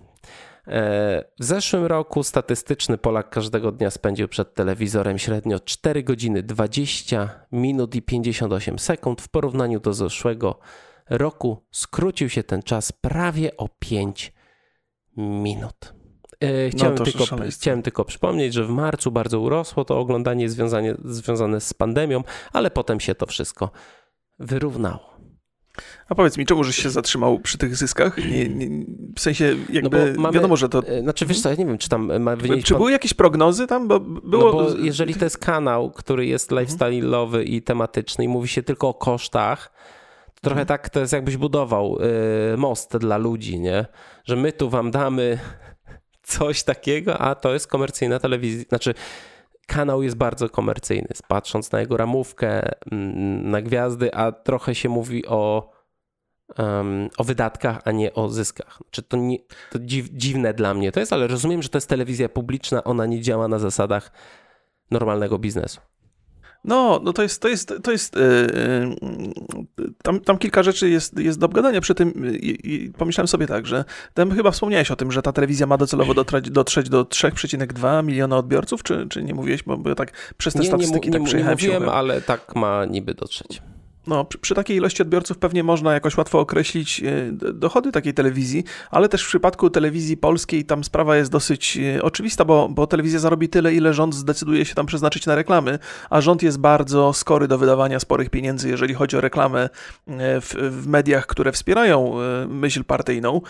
E, 0.67 1.23
w 1.39 1.43
zeszłym 1.43 1.85
roku 1.85 2.23
statystyczny 2.23 2.97
Polak 2.97 3.29
każdego 3.29 3.71
dnia 3.71 3.91
spędził 3.91 4.27
przed 4.27 4.53
telewizorem 4.53 5.17
średnio 5.17 5.59
4 5.59 6.03
godziny 6.03 6.43
20 6.43 7.29
minut 7.51 7.95
i 7.95 8.01
58 8.01 8.79
sekund 8.79 9.21
w 9.21 9.29
porównaniu 9.29 9.79
do 9.79 9.93
zeszłego 9.93 10.47
roku 10.47 10.86
skrócił 11.71 12.29
się 12.29 12.43
ten 12.43 12.63
czas 12.63 12.91
prawie 12.91 13.57
o 13.57 13.69
5 13.79 14.33
minut. 15.17 15.93
E, 16.39 16.69
chciałem, 16.69 16.95
no 16.95 17.05
tylko, 17.05 17.23
chciałem 17.49 17.81
tylko 17.81 18.05
przypomnieć, 18.05 18.53
że 18.53 18.65
w 18.65 18.69
marcu 18.69 19.11
bardzo 19.11 19.39
urosło 19.39 19.85
to 19.85 19.99
oglądanie 19.99 20.49
związane, 20.49 20.95
związane 21.05 21.61
z 21.61 21.73
pandemią, 21.73 22.23
ale 22.53 22.71
potem 22.71 22.99
się 22.99 23.15
to 23.15 23.25
wszystko 23.25 23.71
wyrównało. 24.39 25.17
A 26.09 26.15
powiedz 26.15 26.37
mi, 26.37 26.45
czemu 26.45 26.63
żeś 26.63 26.75
się 26.75 26.89
zatrzymał 26.89 27.39
przy 27.39 27.57
tych 27.57 27.75
zyskach? 27.75 28.17
Nie, 28.17 28.49
nie, 28.49 28.85
w 29.15 29.19
sensie 29.19 29.55
jakby 29.69 30.13
no 30.15 30.21
mamy, 30.21 30.35
wiadomo, 30.35 30.57
że 30.57 30.69
to... 30.69 30.87
E, 30.87 31.01
znaczy 31.01 31.25
wiesz 31.25 31.41
co, 31.41 31.49
ja 31.49 31.55
nie 31.55 31.65
wiem, 31.65 31.77
czy 31.77 31.89
tam 31.89 32.21
ma 32.21 32.35
wynieść... 32.35 32.67
Czy 32.67 32.75
były 32.75 32.91
jakieś 32.91 33.13
prognozy 33.13 33.67
tam? 33.67 33.87
Bo 33.87 33.99
było... 33.99 34.43
No 34.45 34.51
bo 34.51 34.77
jeżeli 34.77 35.15
to 35.15 35.25
jest 35.25 35.37
kanał, 35.37 35.91
który 35.91 36.25
jest 36.25 36.51
mhm. 36.51 36.67
lifestyle'owy 36.67 37.43
i 37.45 37.61
tematyczny 37.61 38.23
i 38.23 38.27
mówi 38.27 38.47
się 38.47 38.63
tylko 38.63 38.89
o 38.89 38.93
kosztach, 38.93 39.71
trochę 40.41 40.61
mhm. 40.61 40.67
tak 40.67 40.89
to 40.89 40.99
jest 40.99 41.13
jakbyś 41.13 41.37
budował 41.37 41.97
y, 42.53 42.57
most 42.57 42.97
dla 42.97 43.17
ludzi, 43.17 43.59
nie? 43.59 43.85
Że 44.25 44.35
my 44.35 44.53
tu 44.53 44.69
wam 44.69 44.91
damy 44.91 45.39
coś 46.23 46.63
takiego, 46.63 47.17
a 47.17 47.35
to 47.35 47.53
jest 47.53 47.67
komercyjna 47.67 48.19
telewizja. 48.19 48.65
Znaczy, 48.69 48.93
kanał 49.67 50.03
jest 50.03 50.15
bardzo 50.15 50.49
komercyjny, 50.49 51.07
patrząc 51.27 51.71
na 51.71 51.79
jego 51.79 51.97
ramówkę, 51.97 52.71
mm, 52.91 53.51
na 53.51 53.61
gwiazdy, 53.61 54.13
a 54.13 54.31
trochę 54.31 54.75
się 54.75 54.89
mówi 54.89 55.25
o, 55.25 55.71
um, 56.57 57.09
o 57.17 57.23
wydatkach, 57.23 57.81
a 57.85 57.91
nie 57.91 58.13
o 58.13 58.29
zyskach. 58.29 58.79
Czy 58.91 59.03
to, 59.03 59.17
nie, 59.17 59.37
to 59.71 59.79
dziw, 59.79 60.09
dziwne 60.11 60.53
dla 60.53 60.73
mnie 60.73 60.91
to 60.91 60.99
jest, 60.99 61.13
ale 61.13 61.27
rozumiem, 61.27 61.63
że 61.63 61.69
to 61.69 61.77
jest 61.77 61.89
telewizja 61.89 62.29
publiczna, 62.29 62.83
ona 62.83 63.05
nie 63.05 63.21
działa 63.21 63.47
na 63.47 63.59
zasadach 63.59 64.11
normalnego 64.91 65.39
biznesu. 65.39 65.81
No, 66.67 67.01
no 67.03 67.13
to 67.13 67.23
jest, 67.23 67.41
to 67.41 67.47
jest, 67.47 67.73
to 67.83 67.91
jest 67.91 68.15
yy, 68.15 68.95
tam, 70.03 70.19
tam 70.19 70.37
kilka 70.37 70.63
rzeczy 70.63 70.89
jest, 70.89 71.19
jest 71.19 71.39
do 71.39 71.45
obgadania 71.45 71.81
przy 71.81 71.95
tym 71.95 72.37
i, 72.39 72.59
i 72.63 72.91
pomyślałem 72.97 73.27
sobie 73.27 73.47
tak, 73.47 73.67
że 73.67 73.85
tam 74.13 74.31
chyba 74.31 74.51
wspomniałeś 74.51 74.91
o 74.91 74.95
tym, 74.95 75.11
że 75.11 75.21
ta 75.21 75.31
telewizja 75.31 75.67
ma 75.67 75.77
docelowo 75.77 76.13
dotrać, 76.13 76.49
dotrzeć 76.49 76.89
do 76.89 77.03
3,2 77.03 78.03
miliona 78.03 78.37
odbiorców, 78.37 78.83
czy, 78.83 79.07
czy 79.09 79.23
nie 79.23 79.33
mówiłeś, 79.33 79.63
bo, 79.63 79.77
bo 79.77 79.95
tak 79.95 80.33
przez 80.37 80.53
te 80.53 80.59
nie, 80.59 80.65
statystyki 80.65 81.09
nie, 81.09 81.11
nie, 81.11 81.19
tak 81.19 81.27
przejechałem 81.27 81.57
nie 81.59 81.67
mówiłem, 81.67 81.89
ale 81.89 82.21
tak 82.21 82.55
ma 82.55 82.85
niby 82.85 83.13
dotrzeć. 83.13 83.61
No, 84.07 84.25
przy, 84.25 84.37
przy, 84.37 84.55
takiej 84.55 84.77
ilości 84.77 85.01
odbiorców 85.01 85.37
pewnie 85.37 85.63
można 85.63 85.93
jakoś 85.93 86.17
łatwo 86.17 86.39
określić 86.39 87.03
e, 87.03 87.31
dochody 87.53 87.91
takiej 87.91 88.13
telewizji, 88.13 88.63
ale 88.91 89.09
też 89.09 89.23
w 89.23 89.27
przypadku 89.27 89.69
telewizji 89.69 90.17
polskiej 90.17 90.65
tam 90.65 90.83
sprawa 90.83 91.17
jest 91.17 91.31
dosyć 91.31 91.77
e, 91.77 92.03
oczywista, 92.03 92.45
bo, 92.45 92.69
bo 92.69 92.87
telewizja 92.87 93.19
zarobi 93.19 93.49
tyle, 93.49 93.73
ile 93.73 93.93
rząd 93.93 94.15
zdecyduje 94.15 94.65
się 94.65 94.75
tam 94.75 94.85
przeznaczyć 94.85 95.25
na 95.25 95.35
reklamy, 95.35 95.79
a 96.09 96.21
rząd 96.21 96.43
jest 96.43 96.59
bardzo 96.59 97.13
skory 97.13 97.47
do 97.47 97.57
wydawania 97.57 97.99
sporych 97.99 98.29
pieniędzy, 98.29 98.69
jeżeli 98.69 98.93
chodzi 98.93 99.17
o 99.17 99.21
reklamę 99.21 99.61
e, 100.07 100.41
w, 100.41 100.55
w 100.71 100.87
mediach, 100.87 101.27
które 101.27 101.51
wspierają 101.51 102.13
myśl 102.47 102.83
partyjną. 102.83 103.41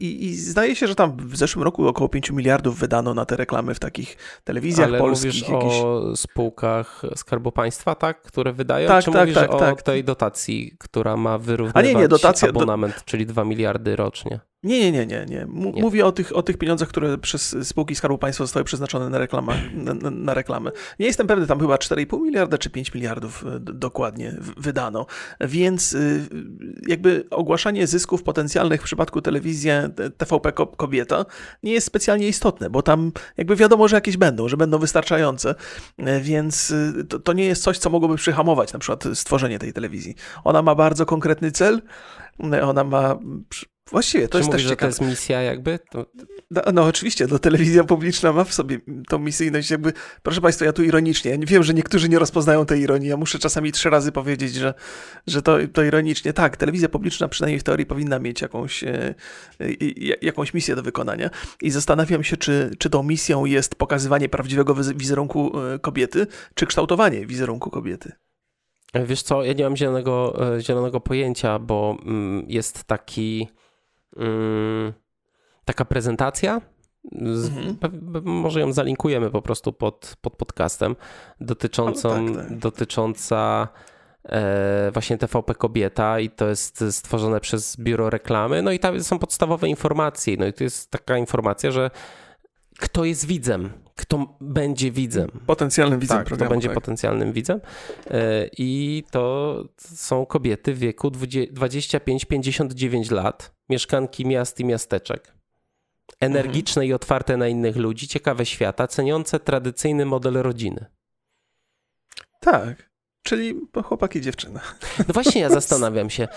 I, 0.00 0.24
I, 0.24 0.36
zdaje 0.36 0.76
się, 0.76 0.86
że 0.86 0.94
tam 0.94 1.16
w 1.16 1.36
zeszłym 1.36 1.62
roku 1.62 1.88
około 1.88 2.08
5 2.08 2.30
miliardów 2.30 2.78
wydano 2.78 3.14
na 3.14 3.24
te 3.24 3.36
reklamy 3.36 3.74
w 3.74 3.78
takich 3.78 4.16
telewizjach 4.44 4.88
ale 4.88 4.98
polskich. 4.98 5.48
Mówisz 5.48 5.48
jakieś... 5.48 5.82
o 5.84 6.16
spółkach 6.16 7.02
Skarbu 7.16 7.52
Państwa, 7.52 7.94
tak? 7.94 8.22
Które 8.22 8.52
wydają? 8.52 8.88
Tak, 8.88 9.04
Czy 9.04 9.10
tak, 9.10 9.32
tak, 9.32 9.50
o... 9.50 9.58
tak 9.58 9.75
tak. 9.76 9.86
tej 9.86 10.04
dotacji, 10.04 10.76
która 10.78 11.16
ma 11.16 11.38
wyrównywać 11.38 11.86
nie, 11.86 11.94
nie, 11.94 12.08
dotacja, 12.08 12.48
abonament, 12.48 12.94
do... 12.94 13.00
czyli 13.04 13.26
2 13.26 13.44
miliardy 13.44 13.96
rocznie. 13.96 14.40
Nie, 14.66 14.92
nie, 14.92 14.92
nie, 14.92 15.06
nie, 15.06 15.26
nie. 15.26 15.42
M 15.42 15.72
nie. 15.74 15.82
Mówię 15.82 16.06
o 16.06 16.12
tych, 16.12 16.36
o 16.36 16.42
tych 16.42 16.58
pieniądzach, 16.58 16.88
które 16.88 17.18
przez 17.18 17.56
spółki 17.62 17.94
Skarbu 17.94 18.18
Państwa 18.18 18.44
zostały 18.44 18.64
przeznaczone 18.64 19.10
na, 19.10 19.18
reklama, 19.18 19.54
na, 19.74 20.10
na 20.10 20.34
reklamę. 20.34 20.70
Nie 20.98 21.06
jestem 21.06 21.26
pewny, 21.26 21.46
tam 21.46 21.60
chyba 21.60 21.76
4,5 21.76 22.20
miliarda 22.20 22.58
czy 22.58 22.70
5 22.70 22.94
miliardów 22.94 23.44
e, 23.46 23.60
dokładnie 23.60 24.34
wydano. 24.56 25.06
Więc 25.40 25.92
y, 25.92 26.28
jakby 26.86 27.24
ogłaszanie 27.30 27.86
zysków 27.86 28.22
potencjalnych 28.22 28.80
w 28.80 28.84
przypadku 28.84 29.22
telewizji 29.22 29.70
TVP 30.16 30.52
Kobieta 30.52 31.24
nie 31.62 31.72
jest 31.72 31.86
specjalnie 31.86 32.28
istotne, 32.28 32.70
bo 32.70 32.82
tam 32.82 33.12
jakby 33.36 33.56
wiadomo, 33.56 33.88
że 33.88 33.96
jakieś 33.96 34.16
będą, 34.16 34.48
że 34.48 34.56
będą 34.56 34.78
wystarczające, 34.78 35.54
e, 35.98 36.20
więc 36.20 36.70
y, 36.70 37.04
to, 37.08 37.18
to 37.18 37.32
nie 37.32 37.44
jest 37.44 37.62
coś, 37.62 37.78
co 37.78 37.90
mogłoby 37.90 38.16
przyhamować 38.16 38.72
na 38.72 38.78
przykład 38.78 39.04
stworzenie 39.14 39.58
tej 39.58 39.72
telewizji. 39.72 40.14
Ona 40.44 40.62
ma 40.62 40.74
bardzo 40.74 41.06
konkretny 41.06 41.50
cel, 41.50 41.82
ona 42.62 42.84
ma 42.84 43.18
Właściwie, 43.90 44.28
to 44.28 44.32
Czy 44.32 44.38
jest 44.38 44.48
mówisz, 44.48 44.62
też 44.62 44.62
że 44.62 44.68
to 44.68 44.74
ciekawe. 44.74 44.88
jest 44.88 45.00
misja 45.00 45.42
jakby? 45.42 45.78
To... 45.90 46.06
No, 46.50 46.62
no 46.72 46.84
oczywiście, 46.84 47.26
no, 47.30 47.38
telewizja 47.38 47.84
publiczna 47.84 48.32
ma 48.32 48.44
w 48.44 48.54
sobie 48.54 48.78
tą 49.08 49.18
misyjność 49.18 49.70
jakby, 49.70 49.92
proszę 50.22 50.40
Państwa, 50.40 50.64
ja 50.64 50.72
tu 50.72 50.82
ironicznie, 50.82 51.30
ja 51.30 51.36
wiem, 51.40 51.62
że 51.62 51.74
niektórzy 51.74 52.08
nie 52.08 52.18
rozpoznają 52.18 52.66
tej 52.66 52.80
ironii, 52.80 53.08
ja 53.08 53.16
muszę 53.16 53.38
czasami 53.38 53.72
trzy 53.72 53.90
razy 53.90 54.12
powiedzieć, 54.12 54.54
że, 54.54 54.74
że 55.26 55.42
to, 55.42 55.56
to 55.72 55.82
ironicznie. 55.82 56.32
Tak, 56.32 56.56
telewizja 56.56 56.88
publiczna 56.88 57.28
przynajmniej 57.28 57.60
w 57.60 57.62
teorii 57.62 57.86
powinna 57.86 58.18
mieć 58.18 58.42
jakąś, 58.42 58.84
e, 58.84 59.14
e, 59.60 59.66
jakąś 60.22 60.54
misję 60.54 60.76
do 60.76 60.82
wykonania 60.82 61.30
i 61.62 61.70
zastanawiam 61.70 62.24
się, 62.24 62.36
czy, 62.36 62.70
czy 62.78 62.90
tą 62.90 63.02
misją 63.02 63.44
jest 63.44 63.74
pokazywanie 63.74 64.28
prawdziwego 64.28 64.74
wiz- 64.74 64.96
wizerunku 64.96 65.60
e, 65.60 65.78
kobiety, 65.78 66.26
czy 66.54 66.66
kształtowanie 66.66 67.26
wizerunku 67.26 67.70
kobiety. 67.70 68.12
Wiesz 69.06 69.22
co, 69.22 69.44
ja 69.44 69.52
nie 69.52 69.64
mam 69.64 69.76
zielonego, 69.76 70.36
e, 70.56 70.60
zielonego 70.60 71.00
pojęcia, 71.00 71.58
bo 71.58 71.96
mm, 72.06 72.44
jest 72.48 72.84
taki 72.84 73.48
taka 75.64 75.84
prezentacja. 75.84 76.60
Z, 77.32 77.48
Mhm. 77.48 78.22
może 78.24 78.60
ją 78.60 78.72
zalinkujemy 78.72 79.30
po 79.30 79.42
prostu 79.42 79.72
pod, 79.72 80.16
pod 80.20 80.36
podcastem, 80.36 80.96
dotyczącą, 81.40 82.12
Ale 82.12 82.34
tak, 82.34 82.48
tak. 82.48 82.58
dotycząca 82.58 83.68
e, 84.24 84.90
właśnie 84.92 85.18
TVP 85.18 85.54
Kobieta 85.54 86.20
i 86.20 86.30
to 86.30 86.48
jest 86.48 86.84
stworzone 86.90 87.40
przez 87.40 87.76
biuro 87.76 88.10
reklamy. 88.10 88.62
No 88.62 88.72
i 88.72 88.78
tam 88.78 89.02
są 89.02 89.18
podstawowe 89.18 89.68
informacje. 89.68 90.36
No 90.38 90.46
i 90.46 90.52
to 90.52 90.64
jest 90.64 90.90
taka 90.90 91.18
informacja, 91.18 91.70
że 91.70 91.90
kto 92.78 93.04
jest 93.04 93.26
widzem, 93.26 93.70
kto 93.96 94.36
będzie 94.40 94.90
widzem. 94.90 95.30
Potencjalnym 95.46 96.00
widzem 96.00 96.16
Tak, 96.18 96.26
programu. 96.26 96.48
to 96.48 96.54
będzie 96.54 96.68
tak. 96.68 96.74
potencjalnym 96.74 97.32
widzem. 97.32 97.60
E, 98.10 98.48
I 98.58 99.04
to 99.10 99.64
są 99.78 100.26
kobiety 100.26 100.74
w 100.74 100.78
wieku 100.78 101.08
25-59 101.10 103.12
lat, 103.12 103.54
mieszkanki 103.68 104.26
miast 104.26 104.60
i 104.60 104.64
miasteczek. 104.64 105.32
Energiczne 106.20 106.82
Mhm. 106.82 106.90
i 106.90 106.92
otwarte 106.92 107.36
na 107.36 107.48
innych 107.48 107.76
ludzi, 107.76 108.08
ciekawe 108.08 108.46
świata, 108.46 108.86
ceniące 108.86 109.40
tradycyjny 109.40 110.06
model 110.06 110.34
rodziny. 110.34 110.86
Tak, 112.40 112.90
czyli 113.22 113.54
chłopak 113.84 114.16
i 114.16 114.20
dziewczyna. 114.20 114.60
No 114.98 115.04
właśnie, 115.08 115.40
ja 115.40 115.48
zastanawiam 115.60 116.10
się, 116.10 116.28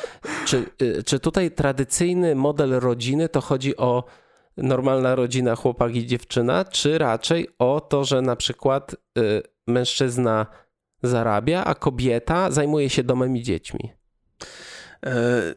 czy, 0.45 0.65
y, 0.81 1.03
czy 1.03 1.19
tutaj 1.19 1.51
tradycyjny 1.51 2.35
model 2.35 2.69
rodziny 2.71 3.29
to 3.29 3.41
chodzi 3.41 3.77
o 3.77 4.03
normalna 4.63 5.15
rodzina, 5.15 5.55
chłopak 5.55 5.95
i 5.95 6.05
dziewczyna, 6.05 6.65
czy 6.65 6.97
raczej 6.97 7.47
o 7.59 7.81
to, 7.81 8.05
że 8.05 8.21
na 8.21 8.35
przykład 8.35 8.95
y, 9.17 9.41
mężczyzna 9.67 10.45
zarabia, 11.03 11.63
a 11.63 11.75
kobieta 11.75 12.51
zajmuje 12.51 12.89
się 12.89 13.03
domem 13.03 13.37
i 13.37 13.43
dziećmi. 13.43 13.91
E, 15.05 15.09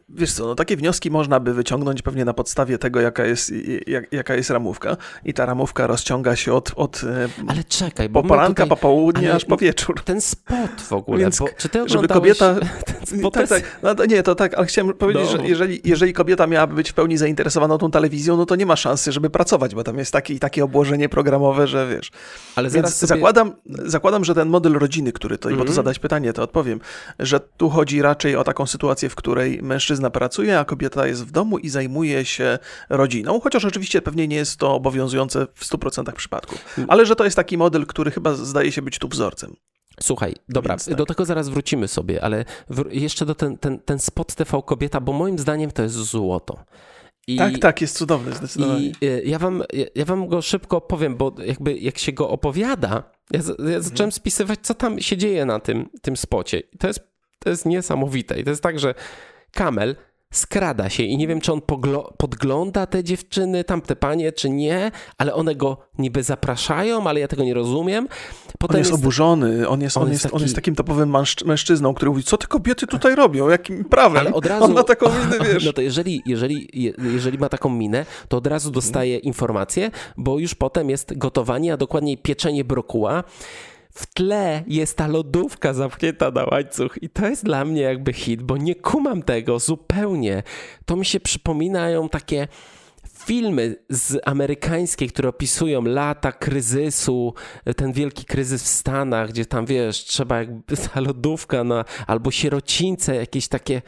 Wiesz 0.09 0.33
co, 0.33 0.45
no 0.47 0.55
takie 0.55 0.77
wnioski 0.77 1.11
można 1.11 1.39
by 1.39 1.53
wyciągnąć 1.53 2.01
pewnie 2.01 2.25
na 2.25 2.33
podstawie 2.33 2.77
tego, 2.77 3.01
jaka 3.01 3.25
jest, 3.25 3.51
jak, 3.87 4.13
jaka 4.13 4.35
jest 4.35 4.49
ramówka. 4.49 4.97
I 5.25 5.33
ta 5.33 5.45
ramówka 5.45 5.87
rozciąga 5.87 6.35
się 6.35 6.53
od, 6.53 6.71
od 6.75 7.01
e, 7.03 7.27
Ale 7.47 7.63
czekaj, 7.63 8.09
bo 8.09 8.23
poranka, 8.23 8.53
tutaj, 8.63 8.69
po 8.69 8.75
południe, 8.75 9.33
aż 9.33 9.45
po 9.45 9.57
wieczór. 9.57 10.01
ten 10.05 10.21
spot 10.21 10.81
w 10.89 10.93
ogóle, 10.93 11.19
Więc 11.19 11.39
bo, 11.39 11.45
czy 11.57 11.69
ty 11.69 11.79
żeby 11.89 12.05
oglądałeś 12.05 12.37
kobieta- 12.39 12.59
ten 13.09 13.19
spot? 13.19 13.33
Tak, 13.33 13.47
tak. 13.49 13.79
No, 13.83 13.95
to 13.95 14.05
nie, 14.05 14.23
to 14.23 14.35
tak, 14.35 14.53
ale 14.53 14.65
chciałem 14.65 14.93
powiedzieć, 14.93 15.23
No. 15.31 15.37
że 15.37 15.47
jeżeli, 15.47 15.81
jeżeli 15.83 16.13
kobieta 16.13 16.47
miałaby 16.47 16.73
być 16.75 16.89
w 16.91 16.93
pełni 16.93 17.17
zainteresowana 17.17 17.77
tą 17.77 17.91
telewizją, 17.91 18.37
no 18.37 18.45
to 18.45 18.55
nie 18.55 18.65
ma 18.65 18.75
szansy, 18.75 19.11
żeby 19.11 19.29
pracować, 19.29 19.75
bo 19.75 19.83
tam 19.83 19.97
jest 19.97 20.11
takie, 20.13 20.39
takie 20.39 20.63
obłożenie 20.63 21.09
programowe, 21.09 21.67
że 21.67 21.87
wiesz. 21.87 22.11
Ale 22.55 22.69
Więc 22.69 22.93
sobie... 22.95 23.07
zakładam, 23.07 23.53
zakładam, 23.65 24.25
że 24.25 24.35
ten 24.35 24.49
model 24.49 24.73
rodziny, 24.73 25.11
który 25.11 25.37
tutaj, 25.37 25.51
bo 25.53 25.55
Mhm. 25.61 25.67
to 25.67 25.73
zadać 25.73 25.99
pytanie, 25.99 26.33
to 26.33 26.43
odpowiem, 26.43 26.79
że 27.19 27.39
tu 27.57 27.69
chodzi 27.69 28.01
raczej 28.01 28.35
o 28.35 28.43
taką 28.43 28.65
sytuację, 28.65 29.09
w 29.09 29.15
której 29.15 29.32
mężczyzna 29.61 30.09
pracuje, 30.09 30.59
a 30.59 30.65
kobieta 30.65 31.07
jest 31.07 31.25
w 31.25 31.31
domu 31.31 31.57
i 31.57 31.69
zajmuje 31.69 32.25
się 32.25 32.59
rodziną, 32.89 33.39
chociaż 33.39 33.65
oczywiście 33.65 34.01
pewnie 34.01 34.27
nie 34.27 34.35
jest 34.35 34.57
to 34.57 34.75
obowiązujące 34.75 35.47
w 35.53 35.65
100% 35.65 36.11
przypadków. 36.13 36.77
Ale 36.87 37.05
że 37.05 37.15
to 37.15 37.23
jest 37.23 37.35
taki 37.35 37.57
model, 37.57 37.85
który 37.85 38.11
chyba 38.11 38.33
zdaje 38.33 38.71
się 38.71 38.81
być 38.81 38.99
tu 38.99 39.07
wzorcem. 39.07 39.55
Słuchaj, 40.01 40.35
dobra, 40.49 40.77
tak. 40.77 40.95
do 40.95 41.05
tego 41.05 41.25
zaraz 41.25 41.49
wrócimy 41.49 41.87
sobie, 41.87 42.23
ale 42.23 42.45
jeszcze 42.91 43.25
do 43.25 43.35
ten, 43.35 43.57
ten, 43.57 43.79
ten 43.79 43.99
spot 43.99 44.35
TV 44.35 44.61
Kobieta, 44.65 45.01
bo 45.01 45.13
moim 45.13 45.39
zdaniem 45.39 45.71
to 45.71 45.83
jest 45.83 45.95
złoto. 45.95 46.65
I, 47.27 47.37
Tak, 47.37 47.59
tak, 47.59 47.81
jest 47.81 47.97
cudowny, 47.97 48.33
zdecydowanie. 48.33 48.85
I 49.01 49.05
y, 49.05 49.23
ja 49.25 49.39
wam, 49.39 49.63
ja- 49.95 50.05
wam 50.05 50.27
go 50.27 50.41
szybko 50.41 50.77
opowiem, 50.77 51.15
bo 51.17 51.35
jakby 51.45 51.77
jak 51.77 51.97
się 51.97 52.11
go 52.11 52.29
opowiada, 52.29 53.03
ja, 53.31 53.39
ja 53.71 53.81
zacząłem 53.81 54.11
spisywać, 54.11 54.59
co 54.61 54.73
tam 54.73 54.99
się 54.99 55.17
dzieje 55.17 55.45
na 55.45 55.59
tym, 55.59 55.89
tym 56.01 56.17
spocie. 56.17 56.59
I 56.59 56.77
to 56.77 56.87
jest, 56.87 56.99
to 57.43 57.49
jest 57.49 57.65
niesamowite. 57.65 58.39
I 58.39 58.43
to 58.43 58.49
jest 58.49 58.63
tak, 58.63 58.79
że 58.79 58.93
Kamel 59.51 59.95
skrada 60.33 60.89
się 60.89 61.03
i 61.03 61.17
nie 61.17 61.27
wiem, 61.27 61.41
czy 61.41 61.53
on 61.53 61.61
podgląda 62.17 62.85
te 62.85 63.03
dziewczyny, 63.03 63.63
tamte 63.63 63.95
panie, 63.95 64.31
czy 64.31 64.49
nie, 64.49 64.91
ale 65.17 65.33
one 65.33 65.55
go 65.55 65.77
niby 65.97 66.23
zapraszają, 66.23 67.07
ale 67.07 67.19
ja 67.19 67.27
tego 67.27 67.43
nie 67.43 67.53
rozumiem. 67.53 68.07
Potem 68.59 68.75
On 68.75 68.79
jest, 68.79 68.93
oburzony, 68.93 69.67
on 69.67 69.81
jest, 69.81 69.97
on 69.97 70.03
on 70.03 70.09
jest 70.11 70.23
jest, 70.23 70.33
on 70.33 70.39
taki- 70.39 70.43
jest 70.43 70.55
takim 70.55 70.75
topowym 70.75 71.09
mężcz- 71.09 71.45
mężczyzną, 71.45 71.93
który 71.93 72.11
mówi, 72.11 72.23
co 72.23 72.37
te 72.37 72.47
kobiety 72.47 72.87
tutaj 72.87 73.15
robią, 73.15 73.49
jakim 73.49 73.85
prawem? 73.85 74.17
Ale 74.17 74.33
od 74.33 74.45
razu, 74.45 74.65
On 74.65 74.73
ma 74.73 74.83
taką 74.83 75.05
minę, 75.09 75.45
wiesz. 75.53 75.65
No 75.65 75.73
to 75.73 75.81
jeżeli, 75.81 76.21
jeżeli, 76.25 76.69
je- 76.73 76.93
jeżeli 77.13 77.37
ma 77.37 77.49
taką 77.49 77.69
minę, 77.69 78.05
to 78.27 78.37
od 78.37 78.47
razu 78.47 78.71
dostaje 78.71 79.17
informację, 79.17 79.91
bo 80.17 80.39
już 80.39 80.55
potem 80.55 80.89
jest 80.89 81.17
gotowanie, 81.17 81.73
a 81.73 81.77
dokładniej 81.77 82.17
pieczenie 82.17 82.63
brokuła. 82.63 83.23
W 83.93 84.13
tle 84.13 84.63
jest 84.67 84.97
ta 84.97 85.07
lodówka 85.07 85.73
zamknięta 85.73 86.31
na 86.31 86.45
łańcuch 86.45 86.97
i 87.01 87.09
to 87.09 87.27
jest 87.27 87.45
dla 87.45 87.65
mnie 87.65 87.81
jakby 87.81 88.13
hit, 88.13 88.43
bo 88.43 88.57
nie 88.57 88.75
kumam 88.75 89.23
tego 89.23 89.59
zupełnie. 89.59 90.43
To 90.85 90.95
mi 90.95 91.05
się 91.05 91.19
przypominają 91.19 92.09
takie 92.09 92.47
filmy 93.25 93.75
z 93.89 94.21
amerykańskie, 94.25 95.07
które 95.07 95.29
opisują 95.29 95.81
lata 95.81 96.31
kryzysu, 96.31 97.33
ten 97.75 97.93
wielki 97.93 98.25
kryzys 98.25 98.63
w 98.63 98.67
Stanach, 98.67 99.29
gdzie 99.29 99.45
tam 99.45 99.65
wiesz, 99.65 100.03
trzeba 100.03 100.39
jakby 100.39 100.77
ta 100.93 100.99
lodówka 100.99 101.63
na, 101.63 101.85
albo 102.07 102.31
sierocińce, 102.31 103.15
jakieś 103.15 103.47
takie 103.47 103.81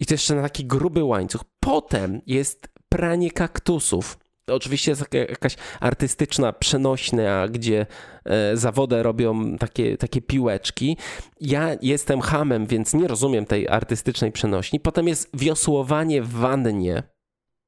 i 0.00 0.06
to 0.06 0.14
jeszcze 0.14 0.34
na 0.34 0.42
taki 0.42 0.64
gruby 0.64 1.04
łańcuch. 1.04 1.44
Potem 1.60 2.20
jest 2.26 2.68
pranie 2.88 3.30
kaktusów. 3.30 4.18
Oczywiście 4.46 4.90
jest 4.90 5.04
jakaś 5.12 5.56
artystyczna 5.80 6.52
przenośnia, 6.52 7.48
gdzie 7.48 7.86
e, 8.24 8.56
zawodę 8.56 9.02
robią 9.02 9.58
takie, 9.58 9.96
takie 9.96 10.22
piłeczki. 10.22 10.96
Ja 11.40 11.68
jestem 11.82 12.20
hamem, 12.20 12.66
więc 12.66 12.94
nie 12.94 13.08
rozumiem 13.08 13.46
tej 13.46 13.68
artystycznej 13.68 14.32
przenośni. 14.32 14.80
Potem 14.80 15.08
jest 15.08 15.30
wiosłowanie 15.34 16.22
w 16.22 16.30
wannie 16.30 17.02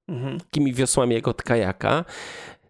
Mhm. 0.08 0.40
takimi 0.40 0.74
wiosłami 0.74 1.14
jak 1.14 1.28
od 1.28 1.42
kajaka. 1.42 2.04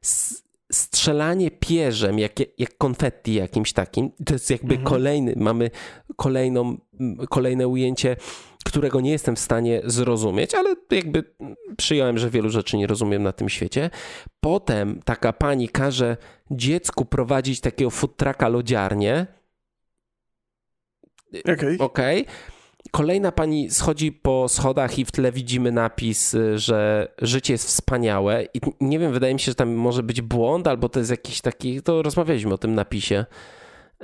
S- 0.02 0.43
strzelanie 0.74 1.50
pierzem, 1.50 2.18
jak, 2.18 2.32
jak 2.58 2.78
konfetti 2.78 3.34
jakimś 3.34 3.72
takim. 3.72 4.10
To 4.26 4.32
jest 4.32 4.50
jakby 4.50 4.74
Mhm. 4.74 4.84
kolejny, 4.84 5.34
mamy 5.36 5.70
kolejną, 6.16 6.76
kolejne 7.30 7.68
ujęcie, 7.68 8.16
którego 8.64 9.00
nie 9.00 9.10
jestem 9.10 9.36
w 9.36 9.40
stanie 9.40 9.82
zrozumieć, 9.84 10.54
ale 10.54 10.74
jakby 10.90 11.24
przyjąłem, 11.76 12.18
że 12.18 12.30
wielu 12.30 12.50
rzeczy 12.50 12.76
nie 12.76 12.86
rozumiem 12.86 13.22
na 13.22 13.32
tym 13.32 13.48
świecie. 13.48 13.90
Potem 14.40 15.00
taka 15.04 15.32
pani 15.32 15.68
każe 15.68 16.16
dziecku 16.50 17.04
prowadzić 17.04 17.60
takiego 17.60 17.90
food 17.90 18.16
trucka 18.16 18.48
lodziarnię. 18.48 19.26
Okej. 21.54 21.78
Okej. 21.78 22.26
Kolejna 22.90 23.32
pani 23.32 23.70
schodzi 23.70 24.12
po 24.12 24.48
schodach 24.48 24.98
i 24.98 25.04
w 25.04 25.12
tle 25.12 25.32
widzimy 25.32 25.72
napis, 25.72 26.34
y, 26.34 26.58
że 26.58 27.08
życie 27.22 27.54
jest 27.54 27.66
wspaniałe. 27.66 28.44
I 28.54 28.60
nie 28.80 28.98
wiem, 28.98 29.12
wydaje 29.12 29.34
mi 29.34 29.40
się, 29.40 29.50
że 29.50 29.54
tam 29.54 29.74
może 29.74 30.02
być 30.02 30.20
błąd, 30.20 30.66
albo 30.66 30.88
to 30.88 30.98
jest 30.98 31.10
jakiś 31.10 31.40
taki. 31.40 31.82
To 31.82 32.02
rozmawialiśmy 32.02 32.54
o 32.54 32.58
tym 32.58 32.74
napisie. 32.74 33.24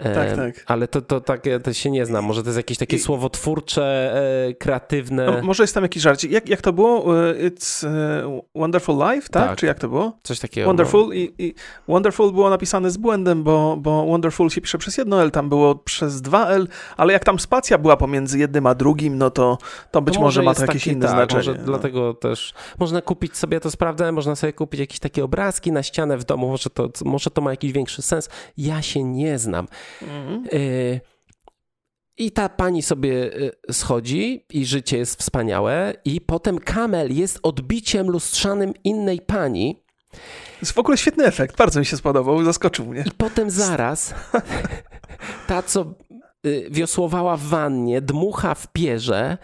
Tak, 0.03 0.37
tak. 0.37 0.65
Ale 0.67 0.89
to, 0.89 1.03
to 1.03 1.21
tak 1.21 1.45
to 1.63 1.73
się 1.73 1.91
nie 1.91 2.07
znam. 2.07 2.25
Może 2.25 2.43
to 2.43 2.49
jest 2.49 2.57
jakieś 2.57 2.79
takie 2.79 2.97
I- 2.97 3.01
słowotwórcze, 3.01 4.15
e, 4.49 4.55
kreatywne. 4.55 5.27
No, 5.27 5.43
może 5.43 5.63
jest 5.63 5.75
tam 5.75 5.83
jakiś 5.83 6.03
żarcik. 6.03 6.31
Jak, 6.31 6.49
jak 6.49 6.61
to 6.61 6.73
było? 6.73 7.21
E, 7.29 7.35
It's 7.35 7.87
e, 7.87 8.41
Wonderful 8.55 8.97
Life, 8.97 9.29
tak? 9.29 9.49
Tak. 9.49 9.59
Czy 9.59 9.67
jak 9.67 9.79
to 9.79 9.89
było? 9.89 10.19
Coś 10.23 10.41
takiego. 10.41 10.67
Wonderful 10.67 11.15
i, 11.15 11.35
i 11.39 11.55
Wonderful 11.89 12.33
było 12.33 12.51
napisane 12.51 12.91
z 12.91 12.97
błędem, 12.97 13.43
bo, 13.43 13.77
bo 13.77 14.07
Wonderful 14.07 14.51
się 14.51 14.61
pisze 14.61 14.79
przez 14.79 14.97
jedno 14.99 15.23
L, 15.23 15.31
tam 15.31 15.49
było 15.49 15.75
przez 15.75 16.23
dwa 16.23 16.49
L, 16.49 16.69
ale 16.97 17.13
jak 17.13 17.25
tam 17.25 17.39
spacja 17.39 17.79
była 17.79 17.97
pomiędzy 17.97 18.39
jednym 18.39 18.67
a 18.67 18.75
drugim, 18.75 19.19
no 19.19 19.31
to, 19.31 19.59
to 19.91 20.03
być 20.03 20.15
To 20.15 20.21
może 20.21 20.43
ma 20.43 20.51
jest 20.51 20.61
to 20.61 20.67
jakieś 20.67 20.83
taki, 20.83 20.93
inne 20.93 21.07
tak, 21.07 21.15
znaczenie. 21.15 21.39
Może 21.39 21.55
no. 21.55 21.65
dlatego 21.65 22.15
też 22.15 22.55
można 22.79 23.03
kupić 23.03 23.37
sobie, 23.37 23.55
ja 23.55 23.61
to 23.61 23.71
sprawdzałem, 23.71 24.15
można 24.15 24.37
sobie 24.37 24.53
kupić 24.53 24.81
jakieś 24.81 24.99
takie 24.99 25.25
obrazki 25.25 25.73
na 25.73 25.83
ścianę 25.83 26.19
w 26.19 26.25
domu, 26.25 26.49
może 26.49 26.71
to, 26.71 26.89
może 27.05 27.31
to 27.31 27.41
ma 27.41 27.51
jakiś 27.51 27.73
większy 27.73 28.03
sens. 28.03 28.29
Ja 28.57 28.83
się 28.83 29.05
nie 29.05 29.39
znam. 29.39 29.69
Mhm. 30.03 30.47
Y, 30.53 31.01
I 32.17 32.31
ta 32.31 32.49
pani 32.49 32.83
sobie 32.83 33.13
y, 33.69 33.73
schodzi 33.73 34.45
i 34.51 34.67
życie 34.67 34.99
jest 34.99 35.19
wspaniałe 35.19 35.95
i 36.05 36.21
potem 36.21 36.59
kamel 36.59 37.17
jest 37.17 37.39
odbiciem 37.43 38.11
lustrzanym 38.11 38.73
innej 38.85 39.21
pani 39.21 39.83
To 40.13 40.19
jest 40.61 40.73
w 40.73 40.79
ogóle 40.79 40.97
świetny 40.97 41.25
efekt, 41.25 41.57
bardzo 41.57 41.81
mi 41.81 41.87
się 41.87 41.97
spodobał, 41.97 42.45
zaskoczył 42.45 42.87
mnie. 42.87 43.05
i 43.07 43.11
potem 43.11 43.51
zaraz 43.51 44.15
ta, 45.49 45.63
co 45.63 45.95
y, 46.47 46.69
wiosłowała 46.71 47.37
w 47.37 47.43
wannie, 47.43 48.01
dmucha 48.01 48.55
w 48.55 48.73
pierze, 48.73 49.39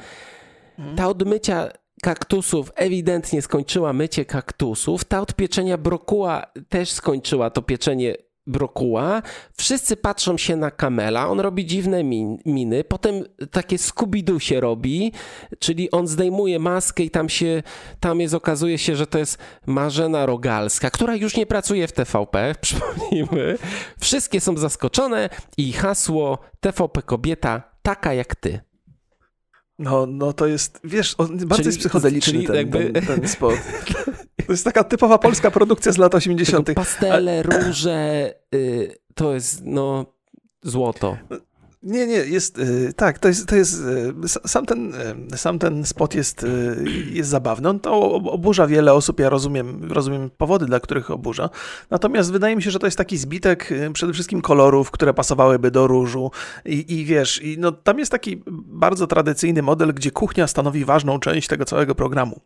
ta 0.97 1.09
od 1.09 1.23
mycia 1.23 1.69
kaktusów 2.03 2.73
ewidentnie 2.75 3.43
skończyła 3.43 3.93
mycie 3.93 4.25
kaktusów. 4.25 5.05
Ta 5.05 5.21
od 5.21 5.35
pieczenia 5.35 5.79
brokuła 5.79 6.47
też 6.69 6.91
skończyła 6.91 7.51
to 7.51 7.63
pieczenie 7.63 8.15
brokuła. 8.47 9.23
Wszyscy 9.57 9.97
patrzą 9.97 10.39
się 10.39 10.57
na 10.57 10.71
Kamela, 10.71 11.29
on 11.29 11.41
robi 11.41 11.67
dziwne 11.67 12.05
min, 12.05 12.39
miny, 12.47 12.85
potem 12.85 13.25
takie 13.51 13.77
Scooby-Doo 13.77 14.39
się 14.39 14.61
robi, 14.61 15.13
czyli 15.59 15.91
on 15.91 16.07
zdejmuje 16.07 16.59
maskę 16.59 17.03
i 17.03 17.11
tam 17.11 17.29
się, 17.29 17.63
tam 18.01 18.21
jest, 18.21 18.35
okazuje 18.35 18.79
się, 18.79 18.97
że 18.97 19.07
to 19.07 19.19
jest 19.19 19.39
Marzena 19.67 20.27
Rogalska, 20.27 20.91
która 20.91 21.17
już 21.17 21.37
nie 21.37 21.47
pracuje 21.47 21.89
w 21.89 21.93
TVP, 21.93 22.55
przypomnijmy. 22.61 23.59
Wszystkie 24.01 24.41
są 24.41 24.57
zaskoczone 24.57 25.29
i 25.57 25.73
hasło 25.73 26.39
TVP 26.61 27.03
kobieta 27.03 27.63
taka 27.83 28.15
jak 28.15 28.35
ty. 28.35 28.61
No, 29.79 30.07
no 30.07 30.33
to 30.33 30.47
jest, 30.47 30.81
wiesz, 30.85 31.15
on 31.19 31.39
bardzo 31.39 31.57
czyli, 31.57 31.67
jest 31.67 31.79
psychodeliczny 31.79 32.33
czyli 32.33 32.47
ten, 32.47 32.57
jakby... 32.57 32.93
ten, 32.93 33.07
ten 33.07 33.29
spot. 33.29 33.55
To 34.47 34.53
jest 34.53 34.65
taka 34.65 34.85
typowa 34.85 35.19
polska 35.19 35.51
produkcja 35.51 35.93
z 35.93 35.99
lat 35.99 36.15
80. 36.15 36.75
Pastele, 36.75 37.43
róże, 37.43 38.35
y, 38.55 38.97
to 39.15 39.35
jest 39.35 39.61
no 39.65 40.07
złoto. 40.63 41.17
Nie, 41.83 42.07
nie, 42.07 42.15
jest, 42.15 42.59
y, 42.59 42.93
tak, 42.97 43.19
to 43.19 43.29
jest, 43.29 43.49
to 43.49 43.57
jest 43.57 43.81
y, 44.25 44.49
sam, 44.49 44.67
ten, 44.67 44.93
sam 45.37 45.59
ten 45.59 45.85
spot 45.85 46.15
jest, 46.15 46.47
jest 47.11 47.31
zabawny. 47.31 47.69
On 47.69 47.81
to 47.81 48.13
oburza 48.15 48.67
wiele 48.67 48.93
osób, 48.93 49.21
ja 49.21 49.29
rozumiem, 49.29 49.93
rozumiem 49.93 50.31
powody, 50.31 50.67
dla 50.67 50.81
których 50.81 51.11
oburza. 51.11 51.51
Natomiast 51.91 52.33
wydaje 52.33 52.57
mi 52.57 52.63
się, 52.63 52.71
że 52.71 52.79
to 52.79 52.87
jest 52.87 52.99
taki 52.99 53.17
zbitek 53.17 53.71
przede 53.93 54.13
wszystkim 54.13 54.43
kolorów, 54.43 54.91
które 54.91 55.15
pasowałyby 55.15 55.71
do 55.71 55.87
różu 55.87 56.31
i, 56.65 56.95
i 56.99 57.05
wiesz, 57.05 57.43
i 57.43 57.59
no, 57.59 57.73
tam 57.73 57.99
jest 57.99 58.13
taki 58.13 58.43
bardzo 58.67 59.07
tradycyjny 59.07 59.63
model, 59.63 59.95
gdzie 59.95 60.11
kuchnia 60.11 60.47
stanowi 60.47 60.85
ważną 60.85 61.19
część 61.19 61.49
tego 61.49 61.65
całego 61.65 61.95
programu. 61.95 62.41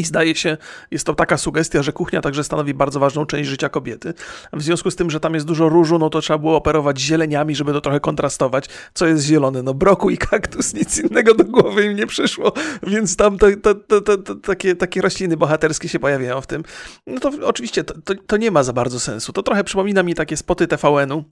I 0.00 0.04
zdaje 0.04 0.34
się, 0.34 0.56
jest 0.90 1.06
to 1.06 1.14
taka 1.14 1.36
sugestia, 1.38 1.82
że 1.82 1.92
kuchnia 1.92 2.20
także 2.20 2.44
stanowi 2.44 2.74
bardzo 2.74 3.00
ważną 3.00 3.26
część 3.26 3.48
życia 3.50 3.68
kobiety. 3.68 4.14
W 4.52 4.62
związku 4.62 4.90
z 4.90 4.96
tym, 4.96 5.10
że 5.10 5.20
tam 5.20 5.34
jest 5.34 5.46
dużo 5.46 5.68
różu, 5.68 5.98
no 5.98 6.10
to 6.10 6.20
trzeba 6.20 6.38
było 6.38 6.56
operować 6.56 7.00
zieleniami, 7.00 7.54
żeby 7.54 7.72
to 7.72 7.80
trochę 7.80 8.00
kontrastować. 8.00 8.66
Co 8.94 9.06
jest 9.06 9.24
zielone? 9.24 9.62
No 9.62 9.74
broku 9.74 10.10
i 10.10 10.18
kaktus, 10.18 10.74
nic 10.74 10.98
innego 10.98 11.34
do 11.34 11.44
głowy 11.44 11.84
im 11.84 11.96
nie 11.96 12.06
przyszło, 12.06 12.52
więc 12.82 13.16
tam 13.16 13.38
to, 13.38 13.46
to, 13.62 14.00
to, 14.00 14.18
to 14.18 14.34
takie, 14.34 14.76
takie 14.76 15.00
rośliny 15.00 15.36
bohaterskie 15.36 15.88
się 15.88 15.98
pojawiają 15.98 16.40
w 16.40 16.46
tym. 16.46 16.62
No 17.06 17.20
to 17.20 17.30
oczywiście 17.44 17.84
to, 17.84 18.14
to, 18.26 18.36
nie 18.36 18.50
ma 18.50 18.62
za 18.62 18.72
bardzo 18.72 19.00
sensu. 19.00 19.32
To 19.32 19.42
trochę 19.42 19.64
przypomina 19.64 20.02
mi 20.02 20.14
takie 20.14 20.36
spoty 20.36 20.66
TVN-u, 20.66 21.24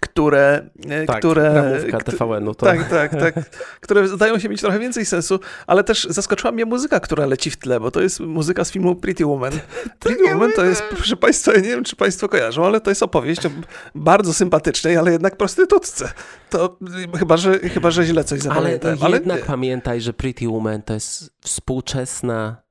które... 0.00 0.70
E, 0.88 1.04
tak, 1.06 1.18
które 1.18 1.80
TVN-u. 2.04 2.54
To... 2.54 2.66
Tak, 2.66 2.88
tak, 2.88 3.10
tak. 3.10 3.34
które 3.80 4.08
zdają 4.08 4.38
się 4.38 4.48
mieć 4.48 4.60
trochę 4.60 4.78
więcej 4.78 5.06
sensu, 5.06 5.40
ale 5.66 5.84
też 5.84 6.04
zaskoczyła 6.10 6.52
mnie 6.52 6.64
muzyka, 6.64 7.00
która 7.00 7.26
leci 7.26 7.50
w 7.50 7.56
tle, 7.56 7.80
bo 7.80 7.90
to 7.90 8.00
jest 8.00 8.20
muzyka 8.20 8.64
z 8.64 8.70
filmu 8.70 8.96
Pretty 8.96 9.26
Woman. 9.26 9.52
Pretty 10.00 10.24
Woman 10.32 10.52
to 10.56 10.64
jest, 10.64 10.82
proszę 10.82 11.16
Państwa, 11.16 11.52
ja 11.52 11.60
nie 11.60 11.68
wiem, 11.68 11.84
czy 11.84 11.96
Państwo 11.96 12.28
kojarzą, 12.28 12.66
ale 12.66 12.80
to 12.80 12.90
jest 12.90 13.02
opowieść 13.02 13.46
o 13.46 13.50
bardzo 13.94 14.34
sympatycznej, 14.34 14.96
ale 14.96 15.12
jednak 15.12 15.36
prostytutce. 15.36 16.12
To 16.50 16.78
chyba, 17.18 17.36
że, 17.36 17.58
chyba, 17.58 17.90
że 17.90 18.04
źle 18.04 18.24
coś 18.24 18.40
zapamiętałem. 18.40 18.98
Ale, 18.98 19.06
ale 19.06 19.16
jednak 19.16 19.44
pamiętaj, 19.44 20.00
że 20.00 20.12
Pretty 20.12 20.48
Woman 20.48 20.82
to 20.82 20.94
jest 20.94 21.30
współczesna 21.40 22.62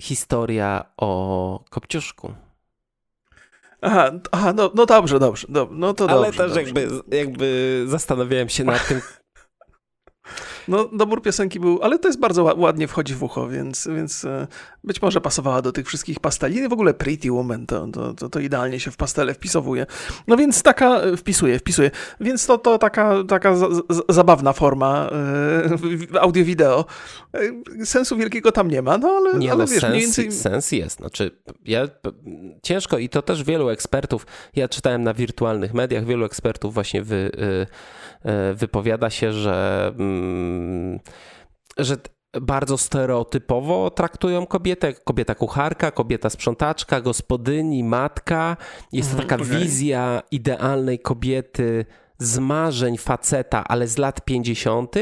historia 0.00 0.84
o 0.96 1.64
Kopciuszku. 1.70 2.34
Aha, 3.84 4.10
aha 4.32 4.52
no, 4.52 4.70
no 4.74 4.86
dobrze, 4.86 5.18
dobrze. 5.18 5.46
No 5.70 5.94
to 5.94 6.10
Ale 6.10 6.22
dobrze, 6.22 6.38
też 6.38 6.52
dobrze. 6.52 6.80
Jakby, 6.82 7.16
jakby 7.16 7.84
zastanawiałem 7.88 8.48
się 8.48 8.64
nad 8.64 8.88
tym, 8.88 9.00
no, 10.68 10.88
dobór 10.92 11.22
piosenki 11.22 11.60
był, 11.60 11.82
ale 11.82 11.98
to 11.98 12.08
jest 12.08 12.20
bardzo 12.20 12.54
ładnie 12.56 12.88
wchodzi 12.88 13.14
w 13.14 13.22
ucho, 13.22 13.48
więc, 13.48 13.88
więc 13.96 14.24
e, 14.24 14.46
być 14.84 15.02
może 15.02 15.20
pasowała 15.20 15.62
do 15.62 15.72
tych 15.72 15.86
wszystkich 15.86 16.20
pasteli. 16.20 16.56
I 16.56 16.68
w 16.68 16.72
ogóle 16.72 16.94
Pretty 16.94 17.32
Woman 17.32 17.66
to, 17.66 17.86
to, 17.86 18.14
to, 18.14 18.28
to 18.28 18.40
idealnie 18.40 18.80
się 18.80 18.90
w 18.90 18.96
pastele 18.96 19.34
wpisowuje. 19.34 19.86
No 20.26 20.36
więc 20.36 20.62
taka, 20.62 21.00
wpisuje, 21.16 21.58
wpisuje. 21.58 21.90
Więc 22.20 22.46
to, 22.46 22.58
to 22.58 22.78
taka, 22.78 23.24
taka 23.28 23.54
zabawna 24.08 24.52
forma 24.52 25.10
e, 26.14 26.20
audio-wideo. 26.20 26.84
E, 27.80 27.86
sensu 27.86 28.16
wielkiego 28.16 28.52
tam 28.52 28.70
nie 28.70 28.82
ma, 28.82 28.98
no 28.98 29.08
ale, 29.08 29.38
nie, 29.38 29.52
ale 29.52 29.64
no, 29.64 29.70
wiesz, 29.70 29.80
sens, 29.80 29.90
mniej 29.90 30.02
więcej... 30.02 30.32
sens 30.32 30.72
jest. 30.72 30.96
Znaczy, 30.96 31.30
ja 31.64 31.88
ciężko 32.62 32.98
i 32.98 33.08
to 33.08 33.22
też 33.22 33.44
wielu 33.44 33.68
ekspertów, 33.68 34.26
ja 34.56 34.68
czytałem 34.68 35.02
na 35.02 35.14
wirtualnych 35.14 35.74
mediach, 35.74 36.04
wielu 36.04 36.24
ekspertów 36.24 36.74
właśnie 36.74 37.02
wy, 37.02 37.16
y, 37.16 37.42
y, 37.42 37.66
wypowiada 38.54 39.10
się, 39.10 39.32
że, 39.32 39.92
mm, 39.98 41.00
że 41.78 41.96
bardzo 42.40 42.78
stereotypowo 42.78 43.90
traktują 43.90 44.46
kobietę. 44.46 44.92
Kobieta 44.92 45.34
kucharka, 45.34 45.90
kobieta 45.90 46.30
sprzątaczka, 46.30 47.00
gospodyni, 47.00 47.84
matka. 47.84 48.56
Jest 48.92 49.08
to 49.10 49.14
mhm, 49.14 49.28
taka 49.28 49.42
okay. 49.42 49.58
wizja 49.58 50.22
idealnej 50.30 50.98
kobiety 50.98 51.84
z 52.18 52.38
marzeń 52.38 52.98
faceta, 52.98 53.64
ale 53.68 53.88
z 53.88 53.98
lat 53.98 54.24
50. 54.24 54.96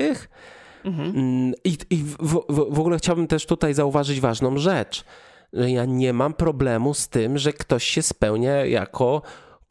Mhm. 0.85 1.09
Mm, 1.17 1.53
I, 1.65 1.77
i 1.91 1.97
w, 1.97 2.17
w, 2.19 2.45
w 2.49 2.81
ogóle 2.81 2.99
chciałbym 2.99 3.27
też 3.27 3.47
tutaj 3.47 3.75
zauważyć 3.75 4.21
ważną 4.21 4.59
rzecz. 4.59 5.05
Że 5.53 5.71
ja 5.71 5.85
nie 5.85 6.13
mam 6.13 6.35
problemu 6.35 6.95
z 6.95 7.09
tym, 7.09 7.39
że 7.39 7.53
ktoś 7.53 7.85
się 7.85 8.03
spełnia 8.03 8.65
jako 8.65 9.23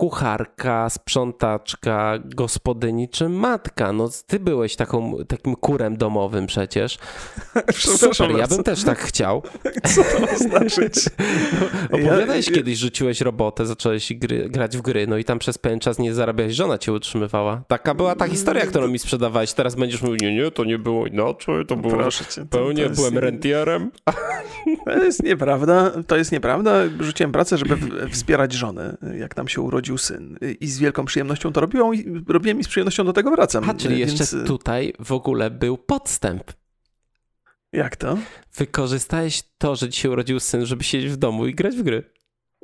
kucharka, 0.02 0.90
sprzątaczka, 0.90 2.20
gospodyni 2.26 3.10
czy 3.10 3.30
matka. 3.30 3.94
No 3.94 4.10
ty 4.28 4.40
byłeś 4.40 4.76
taką, 4.76 5.14
takim 5.28 5.56
kurem 5.56 5.98
domowym 5.98 6.48
przecież. 6.48 6.98
Super, 7.74 8.32
ja 8.38 8.48
bym 8.48 8.64
też 8.64 8.84
tak 8.84 9.00
chciał. 9.00 9.42
Co 9.96 10.04
to 10.04 10.38
znaczyć? 10.38 10.96
No, 11.92 11.98
opowiadałeś 11.98 12.48
ja, 12.48 12.54
kiedyś, 12.54 12.78
rzuciłeś 12.78 13.22
robotę, 13.22 13.66
zacząłeś 13.66 14.14
gry, 14.14 14.50
grać 14.50 14.78
w 14.78 14.82
gry, 14.82 15.08
no 15.08 15.18
i 15.18 15.24
tam 15.24 15.40
przez 15.40 15.58
pewien 15.58 15.80
czas 15.80 16.00
nie 16.00 16.14
zarabiałeś, 16.14 16.56
żona 16.56 16.78
cię 16.78 16.94
utrzymywała. 16.94 17.64
Taka 17.68 17.94
była 17.94 18.16
ta 18.16 18.28
historia, 18.28 18.66
którą 18.66 18.88
mi 18.88 19.00
sprzedawałeś. 19.00 19.54
Teraz 19.54 19.76
będziesz 19.76 20.02
mówił, 20.02 20.18
nie, 20.22 20.36
nie, 20.36 20.52
to 20.52 20.64
nie 20.64 20.78
było 20.78 21.08
inaczej, 21.08 21.66
to 21.66 21.76
było 21.76 21.94
Proszę 21.94 22.26
cię, 22.26 22.46
pełnie, 22.46 22.90
to 22.90 22.96
byłem 22.96 23.18
rentierem. 23.18 23.92
To 24.86 25.04
jest 25.04 25.24
nieprawda, 25.24 25.92
to 26.08 26.18
jest 26.18 26.32
nieprawda. 26.32 26.74
Rzuciłem 27.00 27.32
pracę, 27.32 27.58
żeby 27.58 27.78
wspierać 28.10 28.54
żonę, 28.54 28.98
jak 29.20 29.34
tam 29.34 29.48
się 29.48 29.62
urodził 29.62 29.91
syn. 29.98 30.38
I 30.60 30.68
z 30.68 30.80
wielką 30.80 31.06
przyjemnością 31.06 31.54
to 31.54 31.62
robiłem 31.62 31.96
i 31.96 32.24
robiłem 32.28 32.60
i 32.60 32.64
z 32.64 32.68
przyjemnością 32.68 33.06
do 33.06 33.14
tego 33.14 33.32
wracam. 33.32 33.70
A, 33.70 33.74
czyli 33.74 33.96
Więc... 33.98 34.20
jeszcze 34.20 34.44
tutaj 34.44 34.94
w 35.00 35.12
ogóle 35.12 35.52
był 35.52 35.78
podstęp. 35.78 36.44
Jak 37.72 37.96
to? 37.96 38.18
Wykorzystałeś 38.56 39.44
to, 39.58 39.76
że 39.76 39.90
ci 39.90 40.02
się 40.02 40.10
urodził 40.12 40.40
syn, 40.40 40.66
żeby 40.66 40.84
siedzieć 40.84 41.12
w 41.12 41.18
domu 41.18 41.48
i 41.48 41.56
grać 41.56 41.76
w 41.76 41.84
gry. 41.84 42.04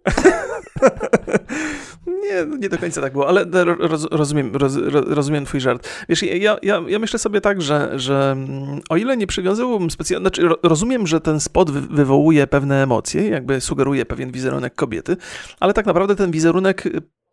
nie, 2.23 2.57
nie 2.57 2.69
do 2.69 2.77
końca 2.77 3.01
tak 3.01 3.13
było, 3.13 3.27
ale 3.27 3.45
roz, 3.79 4.07
rozumiem, 4.11 4.55
roz, 4.55 4.73
rozumiem 4.91 5.45
twój 5.45 5.59
żart. 5.59 5.89
Wiesz, 6.09 6.23
ja, 6.23 6.57
ja, 6.61 6.81
ja 6.87 6.99
myślę 6.99 7.19
sobie 7.19 7.41
tak, 7.41 7.61
że, 7.61 7.91
że 7.95 8.31
mm, 8.31 8.81
o 8.89 8.97
ile 8.97 9.17
nie 9.17 9.27
przywiązywałbym 9.27 9.91
specjalnie, 9.91 10.23
znaczy 10.23 10.49
rozumiem, 10.63 11.07
że 11.07 11.21
ten 11.21 11.39
spot 11.39 11.71
wywołuje 11.71 12.47
pewne 12.47 12.83
emocje, 12.83 13.27
jakby 13.29 13.61
sugeruje 13.61 14.05
pewien 14.05 14.31
wizerunek 14.31 14.75
kobiety, 14.75 15.17
ale 15.59 15.73
tak 15.73 15.85
naprawdę 15.85 16.15
ten 16.15 16.31
wizerunek 16.31 16.83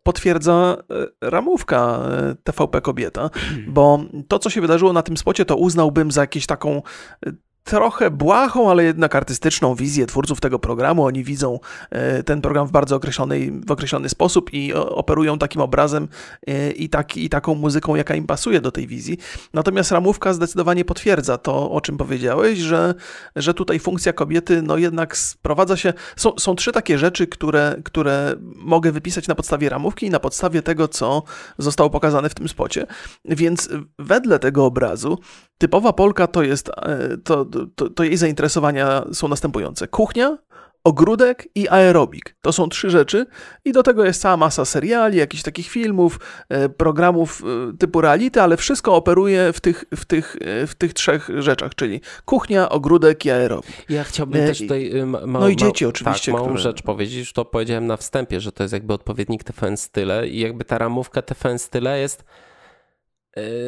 potwierdza 0.05 0.77
e, 1.21 1.29
ramówka 1.29 1.99
e, 2.11 2.35
TVP 2.43 2.81
Kobieta, 2.81 3.29
bo 3.67 3.99
to, 4.27 4.39
co 4.39 4.49
się 4.49 4.61
wydarzyło 4.61 4.93
na 4.93 5.01
tym 5.01 5.17
spocie, 5.17 5.45
to 5.45 5.55
uznałbym 5.55 6.11
za 6.11 6.21
jakieś 6.21 6.45
taką 6.45 6.81
e, 7.25 7.31
trochę 7.65 8.11
błahą, 8.11 8.71
ale 8.71 8.83
jednak 8.83 9.15
artystyczną 9.15 9.75
wizję 9.75 10.05
twórców 10.05 10.41
tego 10.41 10.59
programu. 10.59 11.05
Oni 11.05 11.23
widzą 11.23 11.59
e, 11.89 12.23
ten 12.23 12.41
program 12.41 12.67
w 12.67 12.71
bardzo 12.71 12.95
określony, 12.95 13.51
w 13.67 13.71
określony 13.71 14.09
sposób 14.09 14.53
i 14.53 14.73
operują 14.73 15.37
takim 15.37 15.61
obrazem 15.61 16.07
e, 16.47 16.71
i, 16.71 16.89
tak, 16.89 17.17
i 17.17 17.29
taką 17.29 17.55
muzyką, 17.55 17.95
jaka 17.95 18.15
im 18.15 18.27
pasuje 18.27 18.61
do 18.61 18.71
tej 18.71 18.87
wizji. 18.87 19.17
Natomiast 19.53 19.91
ramówka 19.91 20.33
zdecydowanie 20.33 20.85
potwierdza 20.85 21.37
to, 21.37 21.71
o 21.71 21.81
czym 21.81 21.97
powiedziałeś, 21.97 22.59
że, 22.59 22.93
że 23.35 23.53
tutaj 23.53 23.79
funkcja 23.79 24.13
kobiety 24.13 24.61
no 24.61 24.77
jednak 24.77 25.17
sprowadza 25.17 25.77
się... 25.77 25.93
Są, 26.15 26.39
są 26.39 26.55
trzy 26.55 26.71
takie 26.71 26.97
rzeczy, 26.97 27.27
które, 27.27 27.75
które 27.83 28.35
mogę 28.55 28.91
wypisać 28.91 29.27
na 29.27 29.35
podstawie 29.35 29.69
ramówki 29.69 30.05
i 30.05 30.09
na 30.09 30.19
podstawie 30.19 30.61
tego, 30.61 30.87
co 30.87 31.23
zostało 31.57 31.89
pokazane 31.89 32.29
w 32.29 32.35
tym 32.35 32.47
spocie. 32.47 32.87
Więc 33.25 33.69
wedle 33.99 34.39
tego 34.39 34.65
obrazu 34.65 35.17
typowa 35.57 35.93
Polka 35.93 36.27
to 36.27 36.43
jest... 36.43 36.69
E, 36.69 37.17
to, 37.23 37.45
to, 37.75 37.89
to 37.89 38.03
jej 38.03 38.17
zainteresowania 38.17 39.05
są 39.13 39.27
następujące. 39.27 39.87
Kuchnia, 39.87 40.37
ogródek 40.85 41.47
i 41.55 41.69
aerobik. 41.69 42.35
To 42.41 42.53
są 42.53 42.69
trzy 42.69 42.89
rzeczy 42.89 43.25
i 43.65 43.71
do 43.71 43.83
tego 43.83 44.05
jest 44.05 44.21
cała 44.21 44.37
masa 44.37 44.65
seriali, 44.65 45.17
jakichś 45.17 45.43
takich 45.43 45.67
filmów, 45.67 46.19
e, 46.49 46.69
programów 46.69 47.43
e, 47.43 47.77
typu 47.77 48.01
reality, 48.01 48.41
ale 48.41 48.57
wszystko 48.57 48.95
operuje 48.95 49.53
w 49.53 49.61
tych, 49.61 49.85
w 49.95 50.05
tych, 50.05 50.37
w 50.67 50.75
tych 50.75 50.93
trzech 50.93 51.29
rzeczach, 51.37 51.75
czyli 51.75 52.01
kuchnia, 52.25 52.69
ogródek 52.69 53.25
i 53.25 53.31
aerobik. 53.31 53.85
Ja 53.89 54.03
chciałbym 54.03 54.47
też 54.47 54.59
tutaj... 54.59 54.91
Ma, 55.05 55.19
no 55.21 55.49
i 55.49 55.55
dzieci 55.55 55.85
oczywiście. 55.85 56.31
Tak, 56.31 56.33
małą 56.33 56.47
które... 56.47 56.63
rzecz 56.63 56.81
powiedzieć, 56.81 57.17
już 57.17 57.33
to 57.33 57.45
powiedziałem 57.45 57.87
na 57.87 57.97
wstępie, 57.97 58.41
że 58.41 58.51
to 58.51 58.63
jest 58.63 58.73
jakby 58.73 58.93
odpowiednik 58.93 59.43
TVN 59.43 59.77
Style 59.77 60.27
i 60.27 60.39
jakby 60.39 60.65
ta 60.65 60.77
ramówka 60.77 61.21
TVN 61.21 61.59
Style 61.59 61.99
jest 61.99 62.23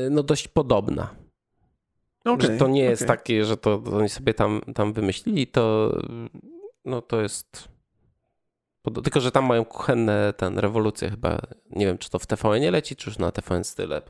no 0.09 0.23
dość 0.23 0.47
podobna 0.47 1.26
Okay, 2.27 2.51
że 2.51 2.57
to 2.57 2.67
nie 2.67 2.83
jest 2.83 3.01
okay. 3.01 3.17
takie, 3.17 3.45
że 3.45 3.57
to, 3.57 3.77
to 3.77 3.97
oni 3.97 4.09
sobie 4.09 4.33
tam, 4.33 4.61
tam 4.75 4.93
wymyślili, 4.93 5.47
to 5.47 5.93
no 6.85 7.01
to 7.01 7.21
jest 7.21 7.69
tylko, 9.03 9.19
że 9.19 9.31
tam 9.31 9.45
mają 9.45 9.65
kuchenne 9.65 10.33
ten 10.37 10.59
rewolucję 10.59 11.09
chyba. 11.09 11.39
Nie 11.69 11.85
wiem, 11.85 11.97
czy 11.97 12.09
to 12.09 12.19
w 12.19 12.25
TVN 12.25 12.61
nie 12.61 12.71
leci, 12.71 12.95
czy 12.95 13.09
już 13.09 13.17
na 13.17 13.31
TVN 13.31 13.63
style. 13.63 14.01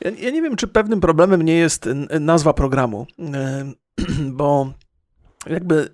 Ja, 0.00 0.10
ja 0.10 0.30
nie 0.30 0.42
wiem, 0.42 0.56
czy 0.56 0.68
pewnym 0.68 1.00
problemem 1.00 1.42
nie 1.42 1.54
jest 1.54 1.88
nazwa 2.20 2.52
programu, 2.52 3.06
bo 4.38 4.72
jakby 5.46 5.88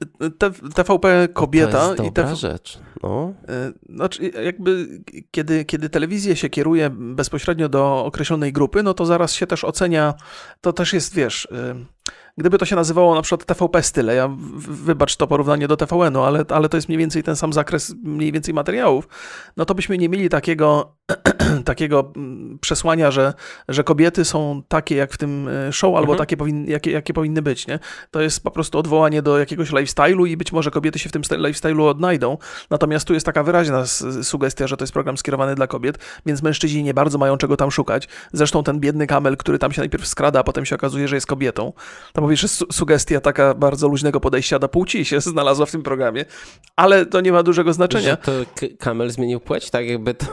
TVP 0.74 1.28
kobieta 1.32 1.72
to 1.72 1.78
jest 1.78 1.96
dobra 1.96 2.08
i 2.08 2.12
TV... 2.12 2.36
rzecz. 2.36 2.78
No. 3.02 3.34
Znaczy, 3.88 4.30
jakby 4.44 5.00
kiedy, 5.30 5.64
kiedy 5.64 5.88
telewizję 5.88 6.36
się 6.36 6.48
kieruje 6.48 6.90
bezpośrednio 6.90 7.68
do 7.68 8.04
określonej 8.04 8.52
grupy, 8.52 8.82
no 8.82 8.94
to 8.94 9.06
zaraz 9.06 9.32
się 9.32 9.46
też 9.46 9.64
ocenia, 9.64 10.14
to 10.60 10.72
też 10.72 10.92
jest, 10.92 11.14
wiesz, 11.14 11.48
Gdyby 12.38 12.58
to 12.58 12.64
się 12.64 12.76
nazywało 12.76 13.14
na 13.14 13.22
przykład 13.22 13.46
TVP 13.46 13.82
Style, 13.82 14.14
ja 14.14 14.30
wybacz 14.68 15.16
to 15.16 15.26
porównanie 15.26 15.68
do 15.68 15.76
TVN-u, 15.76 16.22
ale, 16.22 16.44
ale 16.48 16.68
to 16.68 16.76
jest 16.76 16.88
mniej 16.88 16.98
więcej 16.98 17.22
ten 17.22 17.36
sam 17.36 17.52
zakres 17.52 17.94
mniej 18.02 18.32
więcej 18.32 18.54
materiałów, 18.54 19.08
no 19.56 19.64
to 19.64 19.74
byśmy 19.74 19.98
nie 19.98 20.08
mieli 20.08 20.28
takiego, 20.28 20.96
takiego 21.64 22.12
mm, 22.16 22.58
przesłania, 22.58 23.10
że, 23.10 23.34
że 23.68 23.84
kobiety 23.84 24.24
są 24.24 24.62
takie 24.68 24.96
jak 24.96 25.12
w 25.12 25.18
tym 25.18 25.48
e, 25.48 25.72
show, 25.72 25.88
albo 25.88 26.12
mhm. 26.12 26.18
takie 26.18 26.36
powin, 26.36 26.66
jakie, 26.66 26.90
jakie 26.90 27.14
powinny 27.14 27.42
być, 27.42 27.66
nie? 27.66 27.78
To 28.10 28.20
jest 28.20 28.42
po 28.42 28.50
prostu 28.50 28.78
odwołanie 28.78 29.22
do 29.22 29.38
jakiegoś 29.38 29.70
lifestyle'u 29.70 30.28
i 30.28 30.36
być 30.36 30.52
może 30.52 30.70
kobiety 30.70 30.98
się 30.98 31.08
w 31.08 31.12
tym 31.12 31.22
lifestyle'u 31.22 31.88
odnajdą, 31.88 32.38
natomiast 32.70 33.06
tu 33.06 33.14
jest 33.14 33.26
taka 33.26 33.42
wyraźna 33.42 33.86
sugestia, 34.22 34.66
że 34.66 34.76
to 34.76 34.82
jest 34.82 34.92
program 34.92 35.16
skierowany 35.16 35.54
dla 35.54 35.66
kobiet, 35.66 35.98
więc 36.26 36.42
mężczyźni 36.42 36.82
nie 36.82 36.94
bardzo 36.94 37.18
mają 37.18 37.36
czego 37.36 37.56
tam 37.56 37.70
szukać. 37.70 38.08
Zresztą 38.32 38.62
ten 38.62 38.80
biedny 38.80 39.06
kamel, 39.06 39.36
który 39.36 39.58
tam 39.58 39.72
się 39.72 39.80
najpierw 39.80 40.06
skrada, 40.06 40.40
a 40.40 40.44
potem 40.44 40.64
się 40.64 40.74
okazuje, 40.74 41.08
że 41.08 41.14
jest 41.14 41.26
kobietą, 41.26 41.72
to 42.12 42.22
mówisz, 42.22 42.40
że 42.40 42.48
su 42.48 42.66
sugestia 42.72 43.20
taka 43.20 43.54
bardzo 43.54 43.88
luźnego 43.88 44.20
podejścia 44.20 44.58
do 44.58 44.68
płci 44.68 45.04
się 45.04 45.20
znalazła 45.32 45.66
w 45.66 45.70
tym 45.70 45.82
programie, 45.82 46.24
ale 46.76 47.06
to 47.06 47.20
nie 47.20 47.32
ma 47.32 47.42
dużego 47.42 47.72
znaczenia. 47.72 48.10
Że 48.10 48.16
to 48.16 48.32
Kamel 48.78 49.10
zmienił 49.10 49.40
płeć, 49.40 49.70
tak 49.70 49.86
jakby 49.86 50.14
to... 50.14 50.26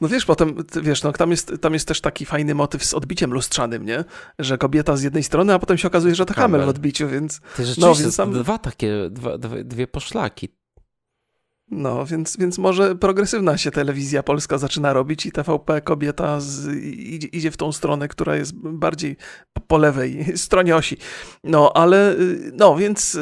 No 0.00 0.08
wiesz, 0.08 0.24
potem, 0.24 0.54
wiesz, 0.82 1.02
no, 1.02 1.12
tam, 1.12 1.30
jest, 1.30 1.52
tam 1.60 1.74
jest 1.74 1.88
też 1.88 2.00
taki 2.00 2.26
fajny 2.26 2.54
motyw 2.54 2.84
z 2.84 2.94
odbiciem 2.94 3.32
lustrzanym, 3.32 3.86
nie? 3.86 4.04
Że 4.38 4.58
kobieta 4.58 4.96
z 4.96 5.02
jednej 5.02 5.22
strony, 5.22 5.54
a 5.54 5.58
potem 5.58 5.78
się 5.78 5.88
okazuje, 5.88 6.14
że 6.14 6.26
to 6.26 6.34
Kamel 6.34 6.64
w 6.64 6.68
odbiciu, 6.68 7.08
więc... 7.08 7.40
Ty 7.56 7.62
no, 7.78 7.94
więc 7.94 8.16
tam... 8.16 8.32
dwa 8.32 8.58
takie, 8.58 8.92
dwa, 9.10 9.38
dwie 9.64 9.86
poszlaki. 9.86 10.48
No, 11.70 12.06
więc, 12.06 12.36
więc 12.36 12.58
może 12.58 12.96
progresywna 12.96 13.58
się 13.58 13.70
telewizja 13.70 14.22
polska 14.22 14.58
zaczyna 14.58 14.92
robić 14.92 15.26
i 15.26 15.32
TVP 15.32 15.80
kobieta 15.80 16.40
z, 16.40 16.68
idzie, 16.84 17.28
idzie 17.28 17.50
w 17.50 17.56
tą 17.56 17.72
stronę, 17.72 18.08
która 18.08 18.36
jest 18.36 18.54
bardziej 18.54 19.16
po 19.66 19.78
lewej 19.78 20.24
stronie 20.36 20.76
osi. 20.76 20.96
No, 21.44 21.72
ale 21.74 22.16
no, 22.52 22.76
więc, 22.76 23.18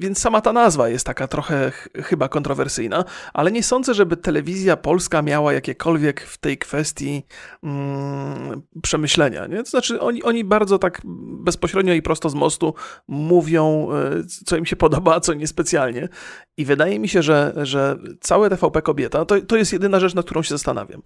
więc 0.00 0.18
sama 0.18 0.40
ta 0.40 0.52
nazwa 0.52 0.88
jest 0.88 1.06
taka 1.06 1.28
trochę 1.28 1.72
chyba 1.94 2.28
kontrowersyjna, 2.28 3.04
ale 3.34 3.52
nie 3.52 3.62
sądzę, 3.62 3.94
żeby 3.94 4.16
telewizja 4.16 4.76
polska 4.76 5.22
miała 5.22 5.52
jakiekolwiek 5.52 6.20
w 6.20 6.38
tej 6.38 6.58
kwestii 6.58 7.22
mm, 7.62 8.62
przemyślenia. 8.82 9.46
Nie? 9.46 9.62
To 9.62 9.70
znaczy, 9.70 10.00
oni, 10.00 10.22
oni 10.22 10.44
bardzo 10.44 10.78
tak 10.78 11.02
bezpośrednio 11.44 11.94
i 11.94 12.02
prosto 12.02 12.30
z 12.30 12.34
mostu 12.34 12.74
mówią, 13.08 13.88
e, 13.92 14.24
co 14.46 14.56
im 14.56 14.66
się 14.66 14.76
podoba, 14.76 15.14
a 15.14 15.20
co 15.20 15.34
niespecjalnie. 15.34 16.08
I 16.56 16.64
wydaje 16.64 16.98
mi 16.98 17.08
się, 17.08 17.22
że, 17.22 17.35
że 17.62 17.98
całe 18.20 18.50
TVP 18.50 18.82
Kobieta 18.82 19.24
to, 19.24 19.40
to 19.40 19.56
jest 19.56 19.72
jedyna 19.72 20.00
rzecz, 20.00 20.14
nad 20.14 20.24
którą 20.24 20.42
się 20.42 20.54
zastanawiam. 20.54 21.02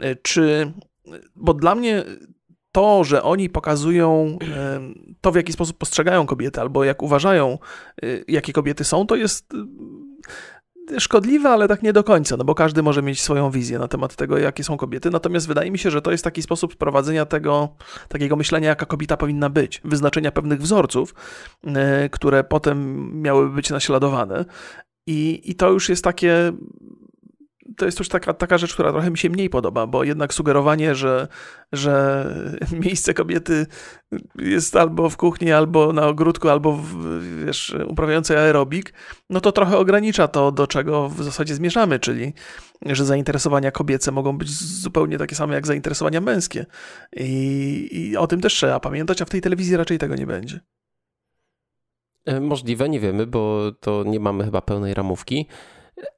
E, 0.00 0.16
czy, 0.16 0.72
bo 1.36 1.54
dla 1.54 1.74
mnie 1.74 2.04
to, 2.72 3.04
że 3.04 3.22
oni 3.22 3.50
pokazują 3.50 4.38
e, 4.56 4.80
to, 5.20 5.32
w 5.32 5.36
jaki 5.36 5.52
sposób 5.52 5.78
postrzegają 5.78 6.26
kobiety, 6.26 6.60
albo 6.60 6.84
jak 6.84 7.02
uważają, 7.02 7.58
e, 8.02 8.06
jakie 8.28 8.52
kobiety 8.52 8.84
są, 8.84 9.06
to 9.06 9.16
jest 9.16 9.52
szkodliwe, 10.98 11.48
ale 11.48 11.68
tak 11.68 11.82
nie 11.82 11.92
do 11.92 12.04
końca, 12.04 12.36
no 12.36 12.44
bo 12.44 12.54
każdy 12.54 12.82
może 12.82 13.02
mieć 13.02 13.22
swoją 13.22 13.50
wizję 13.50 13.78
na 13.78 13.88
temat 13.88 14.16
tego, 14.16 14.38
jakie 14.38 14.64
są 14.64 14.76
kobiety. 14.76 15.10
Natomiast 15.10 15.48
wydaje 15.48 15.70
mi 15.70 15.78
się, 15.78 15.90
że 15.90 16.02
to 16.02 16.10
jest 16.10 16.24
taki 16.24 16.42
sposób 16.42 16.76
prowadzenia 16.76 17.26
tego, 17.26 17.68
takiego 18.08 18.36
myślenia, 18.36 18.68
jaka 18.68 18.86
kobieta 18.86 19.16
powinna 19.16 19.50
być, 19.50 19.80
wyznaczenia 19.84 20.32
pewnych 20.32 20.62
wzorców, 20.62 21.14
które 22.10 22.44
potem 22.44 23.10
miałyby 23.22 23.54
być 23.54 23.70
naśladowane. 23.70 24.44
I, 25.06 25.50
i 25.50 25.54
to 25.54 25.70
już 25.70 25.88
jest 25.88 26.04
takie 26.04 26.52
to 27.76 27.84
jest 27.84 27.98
już 27.98 28.08
taka, 28.08 28.34
taka 28.34 28.58
rzecz, 28.58 28.74
która 28.74 28.92
trochę 28.92 29.10
mi 29.10 29.18
się 29.18 29.30
mniej 29.30 29.50
podoba, 29.50 29.86
bo 29.86 30.04
jednak 30.04 30.34
sugerowanie, 30.34 30.94
że, 30.94 31.28
że 31.72 32.24
miejsce 32.84 33.14
kobiety 33.14 33.66
jest 34.38 34.76
albo 34.76 35.10
w 35.10 35.16
kuchni, 35.16 35.52
albo 35.52 35.92
na 35.92 36.06
ogródku, 36.06 36.48
albo 36.48 36.72
w, 36.72 37.20
wiesz, 37.44 37.76
uprawiającej 37.86 38.36
aerobik, 38.36 38.92
no 39.30 39.40
to 39.40 39.52
trochę 39.52 39.78
ogranicza 39.78 40.28
to, 40.28 40.52
do 40.52 40.66
czego 40.66 41.08
w 41.08 41.22
zasadzie 41.22 41.54
zmierzamy, 41.54 41.98
czyli 41.98 42.34
że 42.86 43.04
zainteresowania 43.04 43.70
kobiece 43.70 44.12
mogą 44.12 44.38
być 44.38 44.50
zupełnie 44.62 45.18
takie 45.18 45.34
same 45.34 45.54
jak 45.54 45.66
zainteresowania 45.66 46.20
męskie. 46.20 46.66
I, 47.16 47.88
i 47.92 48.16
o 48.16 48.26
tym 48.26 48.40
też 48.40 48.54
trzeba 48.54 48.80
pamiętać, 48.80 49.22
a 49.22 49.24
w 49.24 49.30
tej 49.30 49.40
telewizji 49.40 49.76
raczej 49.76 49.98
tego 49.98 50.16
nie 50.16 50.26
będzie. 50.26 50.60
E, 52.26 52.40
możliwe, 52.40 52.88
nie 52.88 53.00
wiemy, 53.00 53.26
bo 53.26 53.72
to 53.80 54.04
nie 54.04 54.20
mamy 54.20 54.44
chyba 54.44 54.62
pełnej 54.62 54.94
ramówki. 54.94 55.46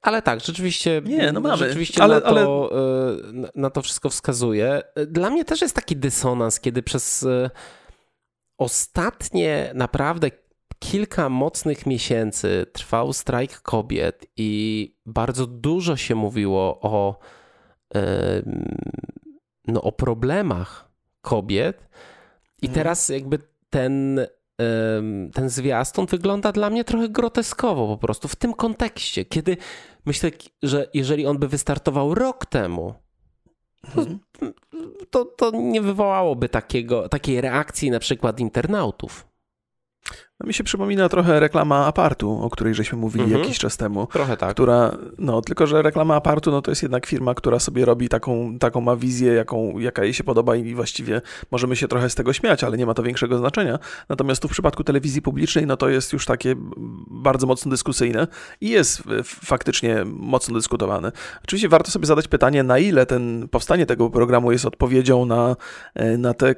Ale 0.01 0.21
tak, 0.21 0.39
rzeczywiście, 0.39 1.01
nie, 1.05 1.31
no 1.31 1.39
mamy. 1.39 1.57
rzeczywiście 1.57 2.03
ale, 2.03 2.15
na, 2.15 2.21
to, 2.21 2.27
ale... 2.27 3.49
na 3.55 3.69
to 3.69 3.81
wszystko 3.81 4.09
wskazuje. 4.09 4.81
Dla 5.07 5.29
mnie 5.29 5.45
też 5.45 5.61
jest 5.61 5.75
taki 5.75 5.95
dysonans, 5.95 6.59
kiedy 6.59 6.83
przez 6.83 7.23
e, 7.23 7.49
ostatnie 8.57 9.71
naprawdę 9.75 10.31
kilka 10.79 11.29
mocnych 11.29 11.85
miesięcy 11.85 12.65
trwał 12.73 13.13
strajk 13.13 13.61
kobiet 13.61 14.25
i 14.37 14.95
bardzo 15.05 15.47
dużo 15.47 15.95
się 15.95 16.15
mówiło 16.15 16.79
o, 16.81 17.19
no, 19.67 19.81
o 19.81 19.91
problemach 19.91 20.89
kobiet. 21.21 21.87
I 22.61 22.65
mhm. 22.65 22.73
teraz 22.73 23.09
jakby 23.09 23.39
ten 23.69 24.19
ten 25.33 25.49
zwiastun 25.49 26.05
wygląda 26.05 26.51
dla 26.51 26.69
mnie 26.69 26.83
trochę 26.83 27.09
groteskowo 27.09 27.87
po 27.87 27.97
prostu 27.97 28.27
w 28.27 28.35
tym 28.35 28.53
kontekście, 28.53 29.25
kiedy 29.25 29.57
myślę, 30.05 30.31
że 30.63 30.89
jeżeli 30.93 31.25
on 31.25 31.37
by 31.37 31.47
wystartował 31.47 32.15
rok 32.15 32.45
temu, 32.45 32.93
to, 33.95 34.01
mhm. 34.01 34.19
to, 35.09 35.25
to 35.25 35.51
nie 35.51 35.81
wywołałoby 35.81 36.49
takiego, 36.49 37.09
takiej 37.09 37.41
reakcji 37.41 37.91
na 37.91 37.99
przykład 37.99 38.39
internautów. 38.39 39.27
No 40.39 40.47
mi 40.47 40.53
się 40.53 40.63
przypomina 40.63 41.09
trochę 41.09 41.39
reklama 41.39 41.85
apartu, 41.85 42.39
o 42.41 42.49
której 42.49 42.73
żeśmy 42.73 42.97
mówili 42.97 43.23
mhm. 43.23 43.41
jakiś 43.41 43.59
czas 43.59 43.77
temu. 43.77 44.07
Trochę 44.07 44.37
tak. 44.37 44.51
Która, 44.51 44.97
no, 45.17 45.41
tylko 45.41 45.67
że 45.67 45.81
reklama 45.81 46.15
apartu 46.15 46.51
no, 46.51 46.61
to 46.61 46.71
jest 46.71 46.81
jednak 46.81 47.05
firma, 47.05 47.33
która 47.33 47.59
sobie 47.59 47.85
robi 47.85 48.09
taką, 48.09 48.59
taką 48.59 48.81
ma 48.81 48.95
wizję, 48.95 49.33
jaką, 49.33 49.79
jaka 49.79 50.03
jej 50.03 50.13
się 50.13 50.23
podoba 50.23 50.55
i 50.55 50.75
właściwie 50.75 51.21
możemy 51.51 51.75
się 51.75 51.87
trochę 51.87 52.09
z 52.09 52.15
tego 52.15 52.33
śmiać, 52.33 52.63
ale 52.63 52.77
nie 52.77 52.85
ma 52.85 52.93
to 52.93 53.03
większego 53.03 53.37
znaczenia. 53.37 53.79
Natomiast 54.09 54.41
tu 54.41 54.47
w 54.47 54.51
przypadku 54.51 54.83
telewizji 54.83 55.21
publicznej, 55.21 55.67
no 55.67 55.77
to 55.77 55.89
jest 55.89 56.13
już 56.13 56.25
takie 56.25 56.55
bardzo 57.07 57.47
mocno 57.47 57.71
dyskusyjne 57.71 58.27
i 58.61 58.69
jest 58.69 59.03
faktycznie 59.23 60.05
mocno 60.05 60.55
dyskutowane. 60.55 61.11
Oczywiście 61.43 61.69
warto 61.69 61.91
sobie 61.91 62.05
zadać 62.05 62.27
pytanie, 62.27 62.63
na 62.63 62.79
ile 62.79 63.05
ten 63.05 63.47
powstanie 63.51 63.85
tego 63.85 64.09
programu 64.09 64.51
jest 64.51 64.65
odpowiedzią 64.65 65.25
na, 65.25 65.55
e, 65.95 66.17
na 66.17 66.33
te 66.33 66.55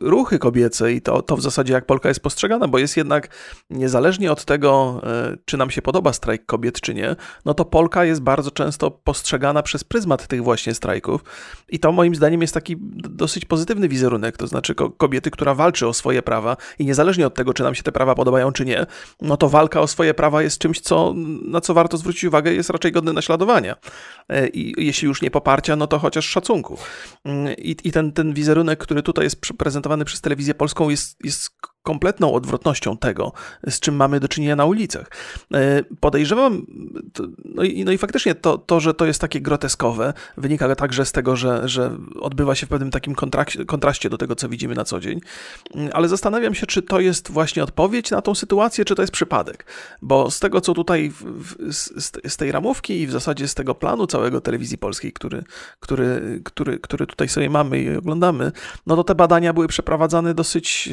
ruchy 0.00 0.38
kobiece 0.38 0.92
i 0.92 1.02
to, 1.02 1.22
to 1.22 1.36
w 1.36 1.42
zasadzie 1.42 1.72
jak 1.72 1.86
Polka 1.86 2.08
jest 2.08 2.20
postrzegana, 2.20 2.68
bo 2.68 2.78
jest 2.78 2.96
jednak 2.96 3.28
niezależnie 3.70 4.32
od 4.32 4.44
tego, 4.44 5.00
e, 5.04 5.36
czy 5.44 5.56
nam 5.56 5.70
się 5.70 5.82
podoba 5.82 6.12
strajk 6.12 6.46
kobiet, 6.46 6.80
czy 6.80 6.94
nie, 6.94 7.16
no 7.44 7.54
to 7.54 7.64
Polka 7.64 8.04
jest 8.04 8.22
bardzo 8.22 8.50
często 8.50 8.90
postrzegana 8.90 9.62
przez 9.62 9.84
pryzmat 9.84 10.26
tych 10.26 10.42
właśnie 10.42 10.74
strajków 10.74 11.24
i 11.68 11.78
to 11.78 11.92
moim 11.92 12.14
zdaniem 12.14 12.40
jest 12.40 12.54
taki 12.54 12.76
dosyć 13.10 13.44
pozytywny 13.44 13.88
wizerunek, 13.88 14.36
to 14.36 14.46
znaczy 14.46 14.74
kobiety, 14.74 15.30
która 15.30 15.54
walczy 15.54 15.86
o 15.86 15.92
swoje 15.92 16.22
prawa 16.22 16.56
i 16.78 16.86
niezależnie 16.86 17.26
od 17.26 17.34
tego, 17.34 17.54
czy 17.54 17.62
nam 17.62 17.74
się 17.74 17.82
te 17.82 17.92
prawa 17.92 18.14
podobają, 18.14 18.52
czy 18.52 18.64
nie, 18.64 18.86
no 19.20 19.36
to 19.36 19.48
walka 19.48 19.80
o 19.80 19.86
swoje 19.86 20.14
prawa 20.14 20.42
jest 20.42 20.58
czymś, 20.58 20.80
co, 20.80 21.14
na 21.42 21.60
co 21.60 21.74
warto 21.74 21.96
zwrócić 21.96 22.24
uwagę, 22.24 22.52
jest 22.52 22.70
raczej 22.70 22.92
godne 22.92 23.12
naśladowania. 23.12 23.76
E, 24.28 24.48
I 24.48 24.86
jeśli 24.86 25.08
już 25.08 25.22
nie 25.22 25.30
poparcia, 25.30 25.76
no 25.76 25.86
to 25.86 25.98
chociaż 25.98 26.28
szacunku. 26.28 26.78
Mm, 27.24 27.56
I, 27.58 27.76
i 27.84 27.92
ten, 27.92 28.12
ten 28.12 28.34
wizerunek, 28.34 28.78
który 28.78 29.02
tutaj 29.02 29.27
jest 29.28 29.40
prezentowany 29.58 30.04
przez 30.04 30.20
telewizję 30.20 30.54
polską 30.54 30.88
jest, 30.88 31.16
jest 31.24 31.50
kompletną 31.88 32.32
odwrotnością 32.32 32.96
tego, 32.96 33.32
z 33.68 33.80
czym 33.80 33.96
mamy 33.96 34.20
do 34.20 34.28
czynienia 34.28 34.56
na 34.56 34.64
ulicach. 34.64 35.10
E, 35.54 35.82
podejrzewam, 36.00 36.66
no 37.44 37.62
i, 37.62 37.84
no 37.84 37.92
i 37.92 37.98
faktycznie 37.98 38.34
to, 38.34 38.58
to, 38.58 38.80
że 38.80 38.94
to 38.94 39.06
jest 39.06 39.20
takie 39.20 39.40
groteskowe, 39.40 40.12
wynika 40.36 40.74
także 40.74 41.04
z 41.04 41.12
tego, 41.12 41.36
że, 41.36 41.68
że 41.68 41.96
odbywa 42.20 42.54
się 42.54 42.66
w 42.66 42.68
pewnym 42.68 42.90
takim 42.90 43.14
kontraście 43.66 44.10
do 44.10 44.18
tego, 44.18 44.36
co 44.36 44.48
widzimy 44.48 44.74
na 44.74 44.84
co 44.84 45.00
dzień. 45.00 45.20
Ale 45.92 46.08
zastanawiam 46.08 46.54
się, 46.54 46.66
czy 46.66 46.82
to 46.82 47.00
jest 47.00 47.30
właśnie 47.30 47.64
odpowiedź 47.64 48.10
na 48.10 48.22
tą 48.22 48.34
sytuację, 48.34 48.84
czy 48.84 48.94
to 48.94 49.02
jest 49.02 49.12
przypadek. 49.12 49.64
Bo 50.02 50.30
z 50.30 50.40
tego, 50.40 50.60
co 50.60 50.74
tutaj 50.74 51.10
w, 51.10 51.22
w, 51.22 51.72
z, 51.74 51.92
z, 52.32 52.36
tej 52.36 52.52
ramówki 52.52 53.00
i 53.00 53.06
w 53.06 53.10
zasadzie 53.10 53.48
z 53.48 53.54
tego 53.54 53.74
planu 53.74 54.06
całego 54.06 54.40
telewizji 54.40 54.78
polskiej, 54.78 55.12
który, 55.12 55.44
który, 55.80 56.40
który, 56.44 56.78
który 56.78 57.06
tutaj 57.06 57.28
sobie 57.28 57.50
mamy 57.50 57.82
i 57.82 57.96
oglądamy, 57.96 58.52
no 58.86 58.96
to 58.96 59.04
te 59.04 59.14
badania 59.14 59.52
były 59.52 59.68
przeprowadzane 59.68 60.34
dosyć 60.34 60.88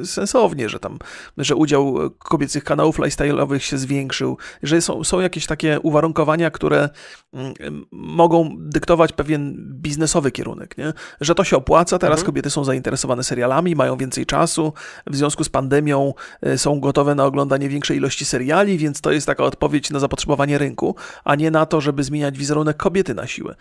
e, 0.00 0.06
sensownie, 0.20 0.68
że 0.68 0.78
tam, 0.78 0.98
że 1.38 1.56
udział 1.56 2.10
kobiecych 2.18 2.64
kanałów 2.64 2.98
lifestyle'owych 2.98 3.58
się 3.58 3.78
zwiększył, 3.78 4.38
że 4.62 4.80
są, 4.80 5.04
są 5.04 5.20
jakieś 5.20 5.46
takie 5.46 5.80
uwarunkowania, 5.80 6.50
które 6.50 6.88
mm, 7.32 7.54
mogą 7.90 8.56
dyktować 8.58 9.12
pewien 9.12 9.56
biznesowy 9.58 10.30
kierunek, 10.30 10.78
nie? 10.78 10.92
że 11.20 11.34
to 11.34 11.44
się 11.44 11.56
opłaca, 11.56 11.98
teraz 11.98 12.18
mhm. 12.18 12.26
kobiety 12.26 12.50
są 12.50 12.64
zainteresowane 12.64 13.24
serialami, 13.24 13.76
mają 13.76 13.96
więcej 13.96 14.26
czasu, 14.26 14.72
w 15.06 15.16
związku 15.16 15.44
z 15.44 15.48
pandemią 15.48 16.14
e, 16.42 16.58
są 16.58 16.80
gotowe 16.80 17.14
na 17.14 17.24
oglądanie 17.24 17.68
większej 17.68 17.96
ilości 17.96 18.24
seriali, 18.24 18.78
więc 18.78 19.00
to 19.00 19.12
jest 19.12 19.26
taka 19.26 19.44
odpowiedź 19.44 19.90
na 19.90 19.98
zapotrzebowanie 19.98 20.58
rynku, 20.58 20.96
a 21.24 21.34
nie 21.34 21.50
na 21.50 21.66
to, 21.66 21.80
żeby 21.80 22.04
zmieniać 22.04 22.38
wizerunek 22.38 22.76
kobiety 22.76 23.14
na 23.14 23.26
siłę. 23.26 23.54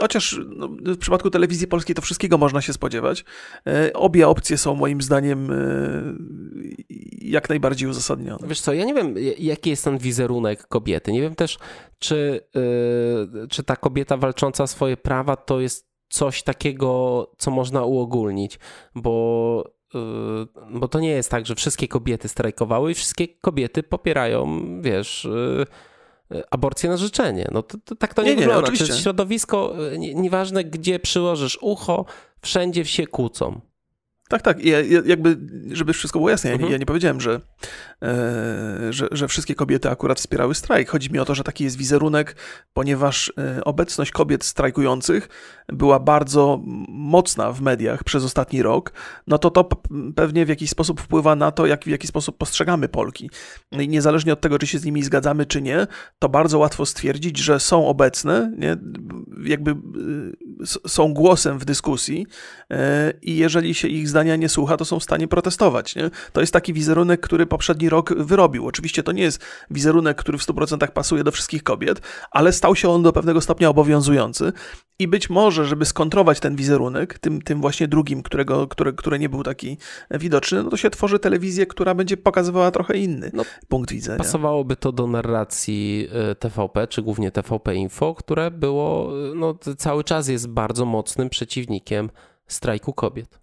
Chociaż 0.00 0.40
no, 0.56 0.68
w 0.68 0.98
przypadku 0.98 1.30
telewizji 1.30 1.66
polskiej 1.66 1.94
to 1.94 2.02
wszystkiego 2.02 2.38
można 2.38 2.60
się 2.60 2.72
spodziewać. 2.72 3.24
E, 3.66 3.92
obie 3.92 4.28
opcje 4.28 4.58
są 4.58 4.74
moim 4.74 5.02
zdaniem 5.02 5.50
e, 5.50 5.56
jak 7.20 7.48
najbardziej 7.48 7.88
uzasadnione. 7.88 8.48
Wiesz 8.48 8.60
co, 8.60 8.72
ja 8.72 8.84
nie 8.84 8.94
wiem, 8.94 9.14
jaki 9.38 9.70
jest 9.70 9.84
ten 9.84 9.98
wizerunek 9.98 10.66
kobiety. 10.66 11.12
Nie 11.12 11.20
wiem 11.20 11.34
też, 11.34 11.58
czy, 11.98 12.40
yy, 12.54 13.48
czy 13.48 13.62
ta 13.62 13.76
kobieta 13.76 14.16
walcząca 14.16 14.64
o 14.64 14.66
swoje 14.66 14.96
prawa 14.96 15.36
to 15.36 15.60
jest 15.60 15.92
coś 16.08 16.42
takiego, 16.42 17.30
co 17.38 17.50
można 17.50 17.84
uogólnić, 17.84 18.58
bo 18.94 19.64
yy, 19.94 20.00
bo 20.70 20.88
to 20.88 21.00
nie 21.00 21.10
jest 21.10 21.30
tak, 21.30 21.46
że 21.46 21.54
wszystkie 21.54 21.88
kobiety 21.88 22.28
strajkowały 22.28 22.90
i 22.90 22.94
wszystkie 22.94 23.28
kobiety 23.28 23.82
popierają, 23.82 24.62
wiesz, 24.82 25.28
aborcję 26.50 26.90
na 26.90 26.96
życzenie. 26.96 27.48
No 27.52 27.62
to, 27.62 27.78
to 27.84 27.96
tak 27.96 28.14
to 28.14 28.22
nie, 28.22 28.30
nie 28.30 28.36
wygląda. 28.36 28.60
Nie, 28.60 28.74
oczywiście. 28.74 29.02
środowisko, 29.02 29.74
nie, 29.98 30.14
nieważne 30.14 30.64
gdzie 30.64 30.98
przyłożysz 30.98 31.58
ucho, 31.60 32.04
wszędzie 32.42 32.84
się 32.84 33.06
kłócą. 33.06 33.60
Tak, 34.32 34.42
tak. 34.42 34.64
Ja, 34.64 34.80
jakby, 35.04 35.36
żeby 35.72 35.92
wszystko 35.92 36.18
było 36.18 36.30
jasne, 36.30 36.50
ja, 36.50 36.54
mhm. 36.54 36.72
ja 36.72 36.78
nie 36.78 36.86
powiedziałem, 36.86 37.20
że, 37.20 37.40
e, 38.02 38.92
że, 38.92 39.08
że, 39.10 39.28
wszystkie 39.28 39.54
kobiety 39.54 39.90
akurat 39.90 40.18
wspierały 40.20 40.54
strajk. 40.54 40.88
Chodzi 40.88 41.10
mi 41.10 41.18
o 41.18 41.24
to, 41.24 41.34
że 41.34 41.44
taki 41.44 41.64
jest 41.64 41.76
wizerunek, 41.76 42.36
ponieważ 42.72 43.32
e, 43.38 43.64
obecność 43.64 44.10
kobiet 44.10 44.44
strajkujących 44.44 45.28
była 45.68 46.00
bardzo 46.00 46.60
mocna 46.88 47.52
w 47.52 47.60
mediach 47.60 48.04
przez 48.04 48.24
ostatni 48.24 48.62
rok, 48.62 48.92
no 49.26 49.38
to 49.38 49.50
to 49.50 49.68
pewnie 50.16 50.46
w 50.46 50.48
jakiś 50.48 50.70
sposób 50.70 51.00
wpływa 51.00 51.36
na 51.36 51.50
to, 51.50 51.66
jak, 51.66 51.84
w 51.84 51.86
jaki 51.86 52.06
sposób 52.06 52.38
postrzegamy 52.38 52.88
Polki. 52.88 53.30
I 53.72 53.88
niezależnie 53.88 54.32
od 54.32 54.40
tego, 54.40 54.58
czy 54.58 54.66
się 54.66 54.78
z 54.78 54.84
nimi 54.84 55.02
zgadzamy, 55.02 55.46
czy 55.46 55.62
nie, 55.62 55.86
to 56.18 56.28
bardzo 56.28 56.58
łatwo 56.58 56.86
stwierdzić, 56.86 57.38
że 57.38 57.60
są 57.60 57.86
obecne, 57.86 58.52
nie? 58.58 58.76
jakby 59.44 59.70
e, 59.70 59.76
są 60.88 61.14
głosem 61.14 61.58
w 61.58 61.64
dyskusji 61.64 62.26
e, 62.70 63.12
i 63.22 63.36
jeżeli 63.36 63.74
się 63.74 63.88
ich 63.88 64.08
zdania 64.22 64.36
nie 64.36 64.48
słucha, 64.48 64.76
to 64.76 64.84
są 64.84 65.00
w 65.00 65.02
stanie 65.02 65.28
protestować. 65.28 65.96
Nie? 65.96 66.10
To 66.32 66.40
jest 66.40 66.52
taki 66.52 66.72
wizerunek, 66.72 67.20
który 67.20 67.46
poprzedni 67.46 67.88
rok 67.88 68.14
wyrobił. 68.14 68.66
Oczywiście 68.66 69.02
to 69.02 69.12
nie 69.12 69.22
jest 69.22 69.40
wizerunek, 69.70 70.16
który 70.16 70.38
w 70.38 70.42
100% 70.42 70.88
pasuje 70.88 71.24
do 71.24 71.30
wszystkich 71.30 71.62
kobiet, 71.62 72.00
ale 72.30 72.52
stał 72.52 72.76
się 72.76 72.88
on 72.90 73.02
do 73.02 73.12
pewnego 73.12 73.40
stopnia 73.40 73.68
obowiązujący 73.68 74.52
i 74.98 75.08
być 75.08 75.30
może, 75.30 75.64
żeby 75.64 75.84
skontrować 75.84 76.40
ten 76.40 76.56
wizerunek, 76.56 77.18
tym, 77.18 77.42
tym 77.42 77.60
właśnie 77.60 77.88
drugim, 77.88 78.22
którego, 78.22 78.68
który, 78.68 78.92
który 78.92 79.18
nie 79.18 79.28
był 79.28 79.42
taki 79.42 79.76
widoczny, 80.10 80.62
no 80.62 80.70
to 80.70 80.76
się 80.76 80.90
tworzy 80.90 81.18
telewizję, 81.18 81.66
która 81.66 81.94
będzie 81.94 82.16
pokazywała 82.16 82.70
trochę 82.70 82.98
inny 82.98 83.30
no, 83.34 83.44
punkt 83.68 83.92
widzenia. 83.92 84.18
Pasowałoby 84.18 84.76
to 84.76 84.92
do 84.92 85.06
narracji 85.06 86.08
e, 86.30 86.34
TVP, 86.34 86.86
czy 86.86 87.02
głównie 87.02 87.30
TVP 87.30 87.74
Info, 87.74 88.14
które 88.14 88.50
było, 88.50 89.12
e, 89.30 89.34
no 89.34 89.54
cały 89.76 90.04
czas 90.04 90.28
jest 90.28 90.48
bardzo 90.48 90.84
mocnym 90.84 91.30
przeciwnikiem 91.30 92.10
strajku 92.46 92.92
kobiet. 92.92 93.41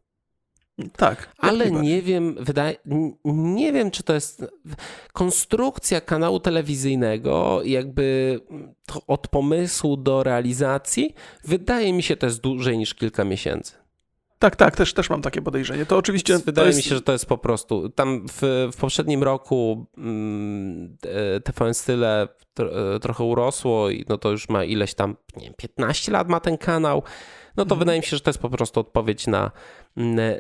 Tak. 0.98 1.30
Ale 1.38 1.72
nie 1.72 2.02
wiem, 2.02 2.36
wydaje, 2.40 2.76
nie 3.26 3.74
wiem, 3.74 3.92
czy 3.92 4.04
to 4.04 4.14
jest 4.14 4.46
konstrukcja 5.14 6.02
kanału 6.02 6.40
telewizyjnego, 6.40 7.62
jakby 7.64 8.40
od 9.08 9.28
pomysłu 9.28 9.98
do 9.98 10.24
realizacji. 10.24 11.16
Wydaje 11.44 11.94
mi 11.94 12.04
się, 12.04 12.16
to 12.16 12.26
jest 12.26 12.42
dłużej 12.42 12.78
niż 12.78 12.94
kilka 12.94 13.24
miesięcy. 13.24 13.74
Tak, 14.40 14.56
tak, 14.56 14.76
też, 14.76 14.94
też 14.94 15.10
mam 15.10 15.22
takie 15.22 15.42
podejrzenie. 15.42 15.86
To 15.86 15.98
oczywiście. 15.98 16.38
Wydaje 16.38 16.68
jest... 16.68 16.78
mi 16.78 16.84
się, 16.84 16.96
że 16.96 17.02
to 17.02 17.12
jest 17.12 17.26
po 17.26 17.38
prostu. 17.38 17.90
Tam 17.90 18.26
w, 18.28 18.70
w 18.74 18.78
poprzednim 18.78 19.24
roku 19.24 19.86
mm, 19.98 20.98
TVN 21.44 21.74
Style 21.74 22.28
e, 22.60 23.00
trochę 23.00 23.24
urosło 23.24 23.90
i 23.90 24.06
no 24.10 24.18
to 24.18 24.32
już 24.32 24.50
ma 24.50 24.64
ileś 24.64 24.94
tam, 24.94 25.16
nie 25.38 25.44
wiem, 25.44 25.54
15 25.58 26.12
lat 26.12 26.30
ma 26.30 26.40
ten 26.40 26.58
kanał 26.58 27.04
no 27.58 27.66
to 27.66 27.76
mhm. 27.76 27.80
wydaje 27.80 28.00
mi 28.00 28.06
się, 28.06 28.18
że 28.18 28.22
to 28.24 28.30
jest 28.30 28.40
po 28.40 28.50
prostu 28.50 28.80
odpowiedź 28.80 29.28
na, 29.28 29.52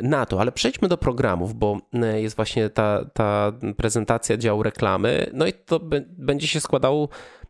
na 0.01 0.26
to. 0.26 0.41
Ale 0.41 0.51
przejdźmy 0.51 0.88
do 0.88 0.97
programów, 0.97 1.53
bo 1.53 1.78
jest 2.16 2.36
właśnie 2.36 2.70
ta, 2.70 3.05
ta 3.14 3.51
prezentacja 3.78 4.38
działu 4.38 4.64
reklamy, 4.64 5.30
no 5.34 5.47
i 5.47 5.53
to 5.53 5.80
będzie 6.18 6.47
się 6.47 6.60
składał 6.60 7.10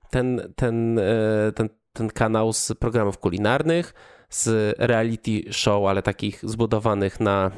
ten, 0.09 0.53
ten, 0.55 0.99
e, 0.99 1.51
ten, 1.55 1.69
ten 1.93 2.09
kanał 2.09 2.53
z 2.53 2.71
programów 2.79 3.17
kulinarnych, 3.17 3.93
z 4.29 4.75
reality 4.79 5.53
show, 5.53 5.85
ale 5.87 6.01
takich 6.01 6.39
zbudowanych 6.43 7.19
na 7.19 7.51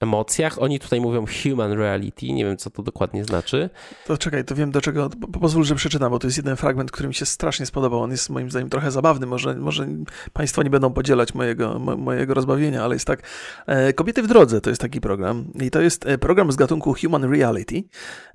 emocjach. 0.00 0.62
Oni 0.62 0.80
tutaj 0.80 1.00
mówią 1.00 1.24
human 1.42 1.72
reality, 1.72 2.32
nie 2.32 2.44
wiem 2.44 2.56
co 2.56 2.70
to 2.70 2.82
dokładnie 2.82 3.24
znaczy. 3.24 3.70
To 4.06 4.18
czekaj, 4.18 4.44
to 4.44 4.54
wiem 4.54 4.70
do 4.70 4.80
czego, 4.80 5.10
pozwól, 5.40 5.64
że 5.64 5.74
przeczytam, 5.74 6.10
bo 6.10 6.18
to 6.18 6.26
jest 6.26 6.36
jeden 6.36 6.56
fragment, 6.56 6.90
który 6.90 7.08
mi 7.08 7.14
się 7.14 7.26
strasznie 7.26 7.66
spodobał. 7.66 8.00
On 8.00 8.10
jest 8.10 8.30
moim 8.30 8.50
zdaniem 8.50 8.70
trochę 8.70 8.90
zabawny, 8.90 9.26
może, 9.26 9.54
może 9.54 9.86
Państwo 10.32 10.62
nie 10.62 10.70
będą 10.70 10.92
podzielać 10.92 11.34
mojego, 11.34 11.78
mojego 11.78 12.34
rozbawienia, 12.34 12.84
ale 12.84 12.94
jest 12.94 13.06
tak. 13.06 13.22
E, 13.66 13.92
Kobiety 13.92 14.22
w 14.22 14.26
drodze 14.26 14.60
to 14.60 14.70
jest 14.70 14.82
taki 14.82 15.00
program 15.00 15.44
i 15.60 15.70
to 15.70 15.80
jest 15.80 16.06
e, 16.06 16.18
program 16.18 16.52
z 16.52 16.56
gatunku 16.56 16.94
human 16.94 17.32
reality. 17.32 17.82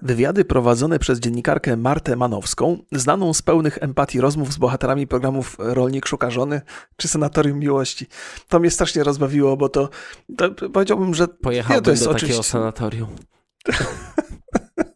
Wywiady 0.02 0.46
prowadzone 0.46 1.00
przez 1.00 1.20
dziennikarkę 1.20 1.78
Martę 1.78 2.16
Manowską, 2.16 2.78
znaną 2.92 3.34
z 3.34 3.42
pełnych 3.42 3.78
empatii 3.82 4.22
rozmów 4.22 4.54
z 4.54 4.58
bohaterami 4.58 5.08
programów 5.08 5.56
Rolnik 5.60 6.06
Szukarzony 6.06 6.62
czy 6.98 7.08
Senatorium 7.08 7.60
Miłości. 7.60 8.08
To 8.50 8.60
mnie 8.60 8.72
strasznie 8.72 9.04
rozbawiło, 9.04 9.58
bo 9.58 9.70
to, 9.70 9.90
to 10.38 10.70
powiedziałbym, 10.70 11.14
że 11.14 11.28
Pojechałbym 11.52 11.84
to 11.84 11.92
jest 11.92 12.04
do 12.04 12.14
takiego 12.14 12.44
sanatorium. 12.44 13.16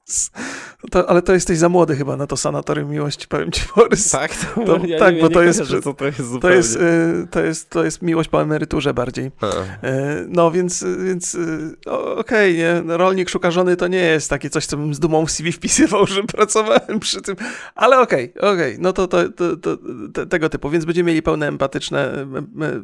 To, 0.96 1.10
ale 1.10 1.22
to 1.22 1.34
jesteś 1.34 1.58
za 1.58 1.70
młody 1.70 1.96
chyba 1.96 2.16
na 2.18 2.28
to 2.28 2.38
sanatorium 2.38 2.90
miłości, 2.90 3.28
powiem 3.28 3.52
ci, 3.52 3.62
Borys. 3.76 4.12
Tak? 4.12 4.32
To, 4.36 4.66
to 4.66 4.86
ja 4.86 5.00
tak, 5.00 5.16
nie, 5.16 5.22
bo 5.22 5.30
to, 5.30 5.44
jest, 5.44 5.60
to, 5.84 5.94
to, 5.94 6.06
jest 6.06 6.22
to, 6.42 6.50
jest, 6.50 6.76
y, 6.76 7.28
to, 7.32 7.42
jest, 7.42 7.70
to 7.70 7.84
jest 7.84 8.02
miłość 8.02 8.30
po 8.30 8.42
emeryturze 8.42 8.94
bardziej. 8.94 9.32
A. 9.42 9.48
Y, 9.88 10.26
no 10.28 10.52
więc, 10.52 10.86
więc 11.06 11.36
y, 11.36 11.76
okej, 11.86 12.18
okay, 12.18 12.84
nie? 12.88 12.98
rolnik 12.98 13.30
szuka 13.30 13.52
żony 13.52 13.76
to 13.76 13.88
nie 13.88 13.98
jest 13.98 14.30
takie 14.30 14.50
coś, 14.50 14.66
co 14.66 14.78
bym 14.78 14.94
z 14.94 15.00
dumą 15.00 15.26
w 15.26 15.32
CV 15.32 15.52
wpisywał, 15.52 16.08
że 16.16 16.24
pracowałem 16.24 17.00
przy 17.00 17.22
tym, 17.22 17.36
ale 17.76 18.00
okej, 18.00 18.34
okay, 18.38 18.52
okej, 18.52 18.72
okay. 18.72 18.78
no 18.80 18.94
to, 18.94 19.08
to, 19.08 19.30
to, 19.30 19.78
to, 20.14 20.26
tego 20.26 20.50
typu, 20.50 20.70
więc 20.70 20.86
będziemy 20.86 21.08
mieli 21.08 21.22
pełne 21.22 21.48
empatyczne, 21.48 22.28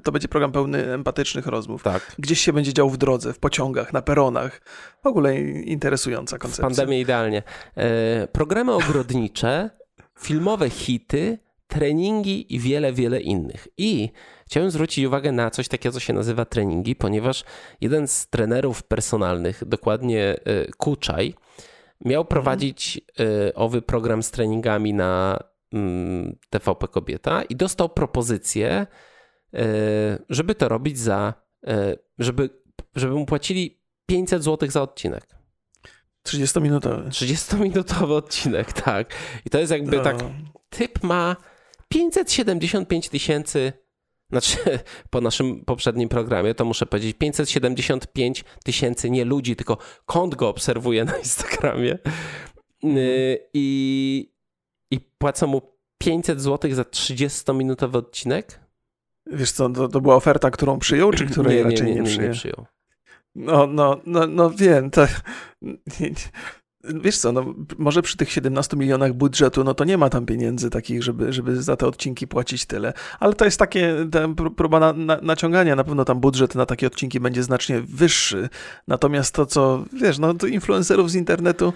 to 0.03 0.11
będzie 0.11 0.27
program 0.27 0.51
pełny 0.51 0.93
empatycznych 0.93 1.47
rozmów. 1.47 1.83
Tak. 1.83 2.15
Gdzieś 2.19 2.41
się 2.41 2.53
będzie 2.53 2.73
działo 2.73 2.89
w 2.89 2.97
drodze, 2.97 3.33
w 3.33 3.39
pociągach, 3.39 3.93
na 3.93 4.01
peronach. 4.01 4.61
W 5.03 5.07
ogóle 5.07 5.39
interesująca 5.41 6.37
koncepcja. 6.37 6.63
W 6.63 6.67
pandemii 6.67 7.01
idealnie. 7.01 7.43
E, 7.75 8.27
programy 8.27 8.73
ogrodnicze, 8.73 9.69
filmowe 10.25 10.69
hity, 10.69 11.37
treningi 11.67 12.55
i 12.55 12.59
wiele, 12.59 12.93
wiele 12.93 13.21
innych. 13.21 13.67
I 13.77 14.09
chciałem 14.45 14.71
zwrócić 14.71 15.05
uwagę 15.05 15.31
na 15.31 15.51
coś 15.51 15.67
takiego, 15.67 15.93
co 15.93 15.99
się 15.99 16.13
nazywa 16.13 16.45
treningi, 16.45 16.95
ponieważ 16.95 17.43
jeden 17.81 18.07
z 18.07 18.27
trenerów 18.27 18.83
personalnych, 18.83 19.63
dokładnie 19.65 20.23
e, 20.23 20.37
Kuczaj, 20.77 21.33
miał 22.05 22.25
prowadzić 22.25 23.01
e, 23.19 23.53
owy 23.53 23.81
program 23.81 24.23
z 24.23 24.31
treningami 24.31 24.93
na 24.93 25.39
mm, 25.73 26.35
TVP 26.49 26.87
Kobieta 26.87 27.43
i 27.43 27.55
dostał 27.55 27.89
propozycję, 27.89 28.87
żeby 30.29 30.55
to 30.55 30.69
robić 30.69 30.99
za, 30.99 31.33
żeby, 32.19 32.49
żeby 32.95 33.13
mu 33.13 33.25
płacili 33.25 33.80
500 34.11 34.43
zł 34.43 34.71
za 34.71 34.81
odcinek. 34.81 35.27
30-minutowy. 36.27 37.09
30-minutowy 37.09 38.13
odcinek, 38.13 38.73
tak. 38.73 39.13
I 39.45 39.49
to 39.49 39.59
jest 39.59 39.71
jakby 39.71 39.97
no. 39.97 40.03
tak. 40.03 40.17
Typ 40.69 41.03
ma 41.03 41.35
575 41.87 43.09
tysięcy 43.09 43.73
znaczy 44.29 44.57
po 45.09 45.21
naszym 45.21 45.65
poprzednim 45.65 46.09
programie, 46.09 46.55
to 46.55 46.65
muszę 46.65 46.85
powiedzieć 46.85 47.17
575 47.17 48.43
tysięcy, 48.63 49.09
nie 49.09 49.25
ludzi, 49.25 49.55
tylko 49.55 49.77
kont 50.05 50.35
go 50.35 50.49
obserwuje 50.49 51.05
na 51.05 51.17
Instagramie 51.17 51.97
y, 52.83 53.49
i, 53.53 54.33
i 54.91 54.99
płacą 54.99 55.47
mu 55.47 55.61
500 55.97 56.41
zł 56.41 56.73
za 56.73 56.83
30-minutowy 56.83 57.97
odcinek. 57.97 58.59
Wiesz 59.25 59.51
co, 59.51 59.69
to, 59.69 59.87
to 59.87 60.01
była 60.01 60.15
oferta, 60.15 60.51
którą 60.51 60.79
przyjął, 60.79 61.11
czy 61.11 61.25
której 61.25 61.57
nie, 61.57 61.63
raczej 61.63 61.87
nie, 61.87 61.93
nie, 61.93 62.01
nie, 62.01 62.05
przyjął? 62.05 62.27
nie 62.27 62.33
przyjął. 62.33 62.65
No, 63.35 63.67
no, 63.67 64.01
no, 64.05 64.27
no 64.27 64.49
wiem, 64.49 64.91
to... 64.91 65.07
Wiesz 66.83 67.17
co, 67.17 67.31
no, 67.31 67.55
może 67.77 68.01
przy 68.01 68.17
tych 68.17 68.31
17 68.31 68.77
milionach 68.77 69.13
budżetu, 69.13 69.63
no 69.63 69.73
to 69.73 69.83
nie 69.83 69.97
ma 69.97 70.09
tam 70.09 70.25
pieniędzy 70.25 70.69
takich, 70.69 71.03
żeby, 71.03 71.33
żeby 71.33 71.63
za 71.63 71.75
te 71.75 71.87
odcinki 71.87 72.27
płacić 72.27 72.65
tyle. 72.65 72.93
Ale 73.19 73.33
to 73.33 73.45
jest 73.45 73.59
takie 73.59 73.95
próba 74.57 74.79
na, 74.79 74.93
na, 74.93 75.19
naciągania. 75.21 75.75
Na 75.75 75.83
pewno 75.83 76.05
tam 76.05 76.19
budżet 76.19 76.55
na 76.55 76.65
takie 76.65 76.87
odcinki 76.87 77.19
będzie 77.19 77.43
znacznie 77.43 77.81
wyższy. 77.81 78.49
Natomiast 78.87 79.35
to, 79.35 79.45
co 79.45 79.85
wiesz, 79.93 80.19
no 80.19 80.33
to 80.33 80.47
influencerów 80.47 81.11
z 81.11 81.15
internetu 81.15 81.73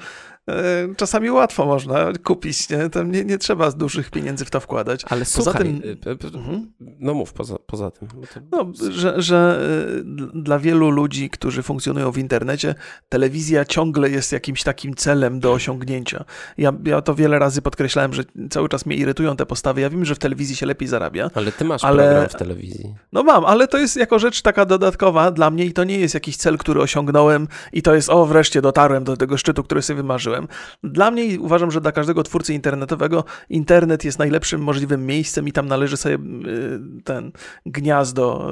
czasami 0.97 1.31
łatwo 1.31 1.65
można 1.65 2.13
kupić, 2.23 2.69
nie? 2.69 2.89
Tam 2.89 3.11
nie, 3.11 3.25
nie 3.25 3.37
trzeba 3.37 3.71
dużych 3.71 4.11
pieniędzy 4.11 4.45
w 4.45 4.49
to 4.49 4.59
wkładać. 4.59 5.01
Ale 5.09 5.19
poza 5.19 5.43
słuchaj, 5.43 5.61
tym, 5.63 5.81
y, 6.23 6.37
mhm. 6.37 6.73
no 6.99 7.13
mów 7.13 7.33
poza, 7.33 7.55
poza 7.65 7.91
tym. 7.91 8.07
No, 8.51 8.71
że, 8.91 9.21
że 9.21 9.59
y, 9.99 10.41
dla 10.41 10.59
wielu 10.59 10.89
ludzi, 10.89 11.29
którzy 11.29 11.63
funkcjonują 11.63 12.11
w 12.11 12.17
internecie, 12.17 12.75
telewizja 13.09 13.65
ciągle 13.65 14.09
jest 14.09 14.31
jakimś 14.31 14.63
takim 14.63 14.95
celem 14.95 15.39
do 15.39 15.53
osiągnięcia. 15.53 16.25
Ja, 16.57 16.73
ja 16.85 17.01
to 17.01 17.15
wiele 17.15 17.39
razy 17.39 17.61
podkreślałem, 17.61 18.13
że 18.13 18.23
cały 18.49 18.69
czas 18.69 18.85
mnie 18.85 18.95
irytują 18.95 19.35
te 19.35 19.45
postawy. 19.45 19.81
Ja 19.81 19.89
wiem, 19.89 20.05
że 20.05 20.15
w 20.15 20.19
telewizji 20.19 20.55
się 20.55 20.65
lepiej 20.65 20.87
zarabia. 20.87 21.29
Ale 21.33 21.51
ty 21.51 21.65
masz 21.65 21.83
ale... 21.83 22.03
program 22.03 22.29
w 22.29 22.35
telewizji. 22.35 22.95
No 23.11 23.23
mam, 23.23 23.45
ale 23.45 23.67
to 23.67 23.77
jest 23.77 23.97
jako 23.97 24.19
rzecz 24.19 24.41
taka 24.41 24.65
dodatkowa 24.65 25.31
dla 25.31 25.49
mnie 25.49 25.65
i 25.65 25.73
to 25.73 25.83
nie 25.83 25.99
jest 25.99 26.13
jakiś 26.13 26.37
cel, 26.37 26.57
który 26.57 26.81
osiągnąłem 26.81 27.47
i 27.73 27.81
to 27.81 27.95
jest, 27.95 28.09
o 28.09 28.25
wreszcie 28.25 28.61
dotarłem 28.61 29.03
do 29.03 29.17
tego 29.17 29.37
szczytu, 29.37 29.63
który 29.63 29.81
sobie 29.81 29.97
wymarzyłem. 29.97 30.34
Dla 30.83 31.11
mnie 31.11 31.39
uważam, 31.39 31.71
że 31.71 31.81
dla 31.81 31.91
każdego 31.91 32.23
twórcy 32.23 32.53
internetowego 32.53 33.23
internet 33.49 34.03
jest 34.03 34.19
najlepszym 34.19 34.61
możliwym 34.61 35.05
miejscem 35.05 35.47
i 35.47 35.51
tam 35.51 35.67
należy 35.67 35.97
sobie 35.97 36.15
y, 36.15 36.79
ten 37.03 37.31
gniazdo 37.65 38.51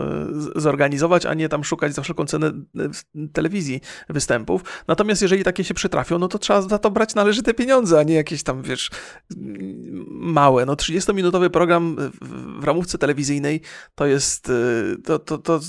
y, 0.58 0.62
zorganizować, 0.62 1.26
a 1.26 1.34
nie 1.34 1.50
tam 1.50 1.64
szukać 1.64 1.94
za 1.94 2.02
wszelką 2.02 2.26
cenę 2.26 2.48
y, 2.48 3.30
telewizji 3.34 3.82
występów. 4.10 4.64
Natomiast 4.88 5.22
jeżeli 5.22 5.44
takie 5.44 5.64
się 5.64 5.74
przytrafią, 5.74 6.20
no 6.20 6.28
to 6.28 6.40
trzeba 6.40 6.62
za 6.62 6.78
to 6.80 6.92
brać 6.92 7.16
należyte 7.16 7.54
pieniądze, 7.54 8.00
a 8.00 8.04
nie 8.04 8.14
jakieś 8.14 8.44
tam, 8.44 8.62
wiesz, 8.62 8.92
małe. 10.10 10.66
No 10.66 10.74
30-minutowy 10.74 11.50
program 11.50 11.96
w 12.60 12.64
ramówce 12.64 12.98
telewizyjnej 12.98 13.62
to 13.96 14.06
jest, 14.06 14.52
to, 15.06 15.20
to, 15.20 15.38
to 15.38 15.60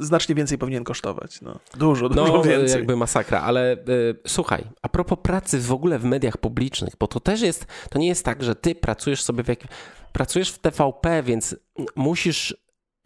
znacznie 0.00 0.34
więcej 0.34 0.58
powinien 0.58 0.84
kosztować. 0.84 1.40
No, 1.40 1.58
dużo, 1.76 2.08
dużo 2.08 2.32
no, 2.32 2.42
więcej. 2.42 2.76
jakby 2.76 2.96
masakra, 2.96 3.40
ale 3.40 3.72
y, 3.88 4.20
słuchaj, 4.26 4.64
a 4.82 4.88
propos 4.88 5.18
pracy 5.22 5.59
w 5.66 5.72
ogóle 5.72 5.98
w 5.98 6.04
mediach 6.04 6.36
publicznych, 6.36 6.94
bo 7.00 7.06
to 7.06 7.20
też 7.20 7.40
jest, 7.40 7.66
to 7.90 7.98
nie 7.98 8.08
jest 8.08 8.24
tak, 8.24 8.42
że 8.42 8.54
ty 8.54 8.74
pracujesz 8.74 9.22
sobie 9.22 9.44
w 9.44 9.48
jakim, 9.48 9.68
pracujesz 10.12 10.50
w 10.50 10.58
TVP, 10.58 11.22
więc 11.22 11.56
musisz 11.96 12.56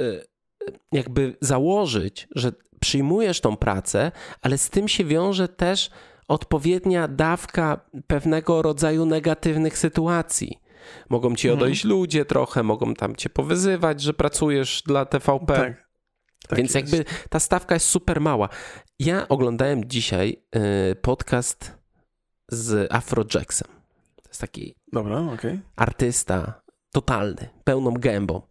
y, 0.01 0.27
jakby 0.93 1.37
założyć, 1.41 2.29
że 2.35 2.53
przyjmujesz 2.81 3.41
tą 3.41 3.57
pracę, 3.57 4.13
ale 4.43 4.59
z 4.59 4.71
tym 4.71 4.89
się 4.89 5.05
wiąże 5.05 5.49
też 5.49 5.91
odpowiednia 6.29 7.09
dawka 7.09 7.81
pewnego 8.07 8.63
rodzaju 8.63 9.07
negatywnych 9.07 9.79
sytuacji. 9.79 10.61
Mogą 11.09 11.35
ci 11.35 11.49
mhm. 11.49 11.63
odejść 11.63 11.85
mhm. 11.85 12.01
ludzie 12.01 12.25
trochę, 12.25 12.63
mogą 12.63 12.95
tam 12.95 13.17
cię 13.17 13.31
powyzywać, 13.31 14.01
że 14.01 14.15
pracujesz 14.15 14.83
dla 14.87 15.05
TVP. 15.07 15.55
Tak. 15.55 15.85
Tak 16.49 16.59
Więc 16.59 16.75
jest. 16.75 16.93
jakby 16.93 17.11
ta 17.29 17.41
stawka 17.41 17.75
jest 17.75 17.87
super 17.87 18.21
mała. 18.21 18.49
Ja 18.99 19.29
oglądałem 19.29 19.85
dzisiaj 19.85 20.43
y, 20.91 20.97
podcast 20.97 21.84
z 22.49 22.93
Afro 22.93 23.25
Jacksem. 23.35 23.69
To 24.23 24.29
jest 24.29 24.41
taki 24.41 24.75
Dobra, 24.93 25.21
okay. 25.35 25.61
artysta 25.77 26.63
totalny, 26.93 27.49
pełną 27.65 27.95
gębą. 27.95 28.43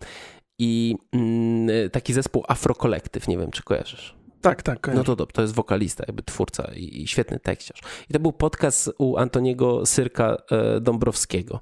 I 0.59 0.95
mm, 1.11 1.89
taki 1.89 2.13
zespół 2.13 2.43
Afro 2.47 2.75
Collective, 2.75 3.27
nie 3.27 3.37
wiem 3.37 3.51
czy 3.51 3.63
kojarzysz. 3.63 4.15
Tak, 4.43 4.63
tak. 4.63 4.79
Kojarzę. 4.81 5.03
No 5.07 5.15
to, 5.15 5.25
to 5.25 5.41
jest 5.41 5.53
wokalista, 5.53 6.03
jakby 6.07 6.23
twórca 6.23 6.71
i, 6.75 7.01
i 7.01 7.07
świetny 7.07 7.39
tekściarz. 7.39 7.79
I 8.09 8.13
to 8.13 8.19
był 8.19 8.31
podcast 8.31 8.91
u 8.97 9.17
Antoniego 9.17 9.85
Syrka 9.85 10.37
e, 10.51 10.81
Dąbrowskiego. 10.81 11.59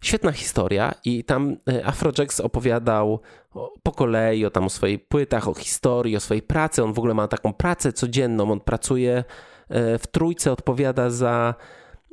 Świetna 0.00 0.32
historia 0.32 0.94
i 1.04 1.24
tam 1.24 1.56
e, 1.68 1.86
Afrojax 1.86 2.40
opowiadał 2.40 3.20
o, 3.54 3.74
po 3.82 3.92
kolei 3.92 4.44
o 4.44 4.50
tam 4.50 4.64
o 4.64 4.70
swoich 4.70 5.08
płytach, 5.08 5.48
o 5.48 5.54
historii, 5.54 6.16
o 6.16 6.20
swojej 6.20 6.42
pracy. 6.42 6.84
On 6.84 6.92
w 6.92 6.98
ogóle 6.98 7.14
ma 7.14 7.28
taką 7.28 7.52
pracę 7.52 7.92
codzienną. 7.92 8.52
On 8.52 8.60
pracuje 8.60 9.24
w 9.70 10.04
trójce, 10.10 10.52
odpowiada 10.52 11.10
za 11.10 11.54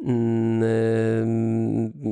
mm, 0.06 0.64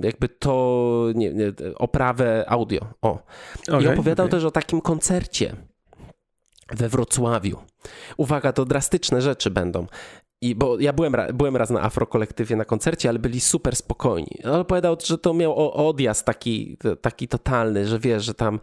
jakby 0.03 0.29
to 0.29 1.05
nie, 1.15 1.33
nie, 1.33 1.53
oprawę 1.75 2.45
audio. 2.47 2.81
O. 3.01 3.19
Okay, 3.67 3.83
I 3.83 3.87
opowiadał 3.87 4.25
okay. 4.25 4.39
też 4.39 4.45
o 4.45 4.51
takim 4.51 4.81
koncercie 4.81 5.55
we 6.71 6.89
Wrocławiu. 6.89 7.57
Uwaga, 8.17 8.53
to 8.53 8.65
drastyczne 8.65 9.21
rzeczy 9.21 9.49
będą. 9.49 9.87
I 10.41 10.55
bo 10.55 10.79
ja 10.79 10.93
byłem, 10.93 11.15
byłem 11.33 11.57
raz 11.57 11.69
na 11.69 11.81
Afrokolektywie 11.81 12.55
na 12.55 12.65
koncercie, 12.65 13.09
ale 13.09 13.19
byli 13.19 13.39
super 13.39 13.75
spokojni. 13.75 14.39
On 14.45 14.53
opowiadał, 14.59 14.97
że 15.03 15.17
to 15.17 15.33
miał 15.33 15.71
odjazd 15.87 16.25
taki, 16.25 16.77
taki 17.01 17.27
totalny, 17.27 17.87
że 17.87 17.99
wiesz, 17.99 18.23
że 18.23 18.33
tam 18.33 18.59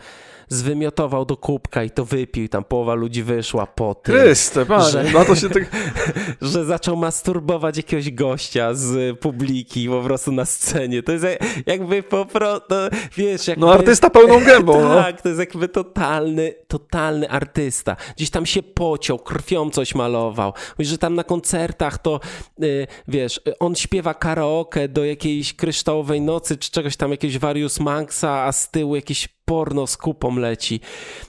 zwymiotował 0.49 1.25
do 1.25 1.37
kubka 1.37 1.85
i 1.85 1.91
to 1.91 2.05
wypił 2.05 2.45
i 2.45 2.49
tam 2.49 2.65
połowa 2.65 2.95
ludzi 2.95 3.23
wyszła 3.23 3.67
po 3.67 3.95
tym. 3.95 4.15
Chryste, 4.15 4.67
panie, 4.67 4.91
że, 4.91 5.05
no 5.13 5.25
to 5.25 5.37
się 5.37 5.49
tak... 5.49 5.63
że 6.53 6.65
zaczął 6.65 6.97
masturbować 6.97 7.77
jakiegoś 7.77 8.11
gościa 8.11 8.75
z 8.75 9.19
publiki 9.19 9.89
po 9.89 10.03
prostu 10.03 10.33
na 10.33 10.45
scenie. 10.45 11.03
To 11.03 11.13
jest 11.13 11.27
jakby 11.67 12.03
po 12.03 12.25
prostu, 12.25 12.75
wiesz... 13.17 13.49
Jakby, 13.49 13.67
no 13.67 13.73
artysta 13.73 14.11
pełną 14.11 14.45
gębą. 14.45 14.81
No. 14.81 15.03
tak, 15.03 15.17
no. 15.17 15.23
to 15.23 15.29
jest 15.29 15.41
jakby 15.41 15.69
totalny, 15.69 16.55
totalny 16.69 17.31
artysta. 17.31 17.97
Gdzieś 18.17 18.31
tam 18.31 18.47
się 18.47 18.63
pociął, 18.63 19.19
krwią 19.19 19.71
coś 19.71 19.95
malował. 19.95 20.53
Mówisz, 20.79 20.91
że 20.91 20.99
tam 20.99 21.15
na 21.15 21.25
koncertach 21.67 21.99
to, 21.99 22.21
yy, 22.59 22.87
wiesz, 23.09 23.41
on 23.61 23.75
śpiewa 23.75 24.15
karaoke 24.15 24.89
do 24.89 25.05
jakiejś 25.05 25.55
kryształowej 25.55 26.21
nocy, 26.21 26.57
czy 26.57 26.71
czegoś 26.71 26.97
tam, 26.97 27.11
jakiegoś 27.11 27.39
Varius 27.39 27.81
Manksa, 27.81 28.45
a 28.45 28.53
z 28.53 28.71
tyłu 28.71 28.97
jakiś 28.97 29.29
porno 29.45 29.87
z 29.87 29.97
kupą 29.97 30.37
leci. 30.37 30.81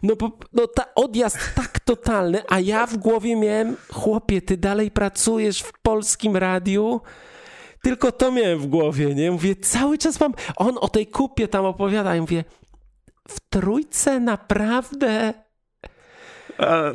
No, 0.04 0.14
no 0.54 0.68
ta 0.68 0.86
odjazd 0.96 1.38
tak 1.56 1.80
totalny, 1.80 2.42
a 2.50 2.60
ja 2.60 2.86
w 2.86 2.98
głowie 2.98 3.36
miałem, 3.36 3.78
chłopie, 3.94 4.42
ty 4.42 4.58
dalej 4.58 4.92
pracujesz 4.92 5.62
w 5.62 5.72
polskim 5.82 6.38
radiu? 6.38 7.02
Tylko 7.84 8.12
to 8.12 8.32
miałem 8.32 8.60
w 8.60 8.68
głowie, 8.68 9.16
nie? 9.16 9.32
Mówię, 9.32 9.56
cały 9.56 9.98
czas 9.98 10.20
mam... 10.20 10.34
On 10.56 10.78
o 10.82 10.88
tej 10.88 11.08
kupie 11.08 11.48
tam 11.48 11.66
opowiada 11.66 12.16
i 12.16 12.22
mówię, 12.22 12.44
w 13.28 13.40
trójce 13.50 14.20
naprawdę... 14.20 15.34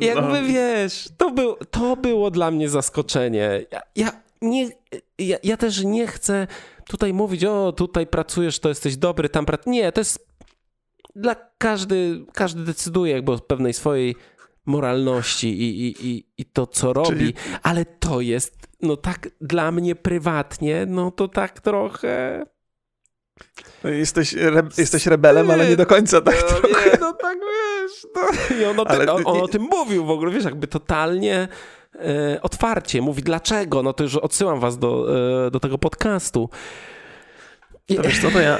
Jakby 0.01 0.41
no. 0.41 0.47
wiesz, 0.47 1.09
to, 1.17 1.31
był, 1.31 1.55
to 1.71 1.95
było 1.95 2.31
dla 2.31 2.51
mnie 2.51 2.69
zaskoczenie. 2.69 3.65
Ja, 3.71 3.81
ja 3.95 4.11
nie, 4.41 4.69
ja, 5.19 5.37
ja, 5.43 5.57
też 5.57 5.83
nie 5.83 6.07
chcę 6.07 6.47
tutaj 6.87 7.13
mówić, 7.13 7.45
o 7.45 7.71
tutaj 7.71 8.07
pracujesz, 8.07 8.59
to 8.59 8.69
jesteś 8.69 8.97
dobry, 8.97 9.29
tam 9.29 9.45
pracujesz. 9.45 9.75
Nie, 9.75 9.91
to 9.91 10.01
jest 10.01 10.27
dla 11.15 11.35
każdy, 11.57 12.25
każdy 12.33 12.63
decyduje 12.63 13.13
jakby 13.13 13.31
o 13.31 13.39
pewnej 13.39 13.73
swojej 13.73 14.15
moralności 14.65 15.47
i, 15.61 15.87
i, 15.87 16.07
i, 16.07 16.25
i 16.37 16.45
to, 16.45 16.67
co 16.67 16.93
robi, 16.93 17.09
Czyli... 17.09 17.33
ale 17.63 17.85
to 17.85 18.21
jest, 18.21 18.67
no 18.81 18.97
tak 18.97 19.29
dla 19.41 19.71
mnie 19.71 19.95
prywatnie, 19.95 20.85
no 20.85 21.11
to 21.11 21.27
tak 21.27 21.61
trochę... 21.61 22.45
Jesteś, 23.83 24.33
re, 24.33 24.63
jesteś 24.77 25.05
rebelem, 25.05 25.51
ale 25.51 25.69
nie 25.69 25.75
do 25.75 25.85
końca 25.85 26.21
tak 26.21 26.35
no, 26.41 26.47
trochę. 26.47 26.89
Nie, 26.91 26.97
no 26.99 27.13
tak 27.13 27.37
wiesz. 27.39 28.07
No. 28.15 28.21
I 28.57 28.65
on, 28.65 28.79
o, 28.79 28.87
ale... 28.87 29.13
on, 29.13 29.21
on 29.25 29.41
o 29.41 29.47
tym 29.47 29.61
mówił 29.61 30.05
w 30.05 30.09
ogóle, 30.09 30.31
wiesz, 30.31 30.43
jakby 30.43 30.67
totalnie 30.67 31.47
e, 31.95 32.39
otwarcie. 32.41 33.01
Mówi 33.01 33.23
dlaczego, 33.23 33.83
no 33.83 33.93
to 33.93 34.03
już 34.03 34.15
odsyłam 34.15 34.59
was 34.59 34.77
do, 34.77 35.07
e, 35.47 35.51
do 35.51 35.59
tego 35.59 35.77
podcastu. 35.77 36.49
To 37.87 38.03
wiesz 38.03 38.21
co, 38.21 38.31
to 38.31 38.39
ja, 38.39 38.57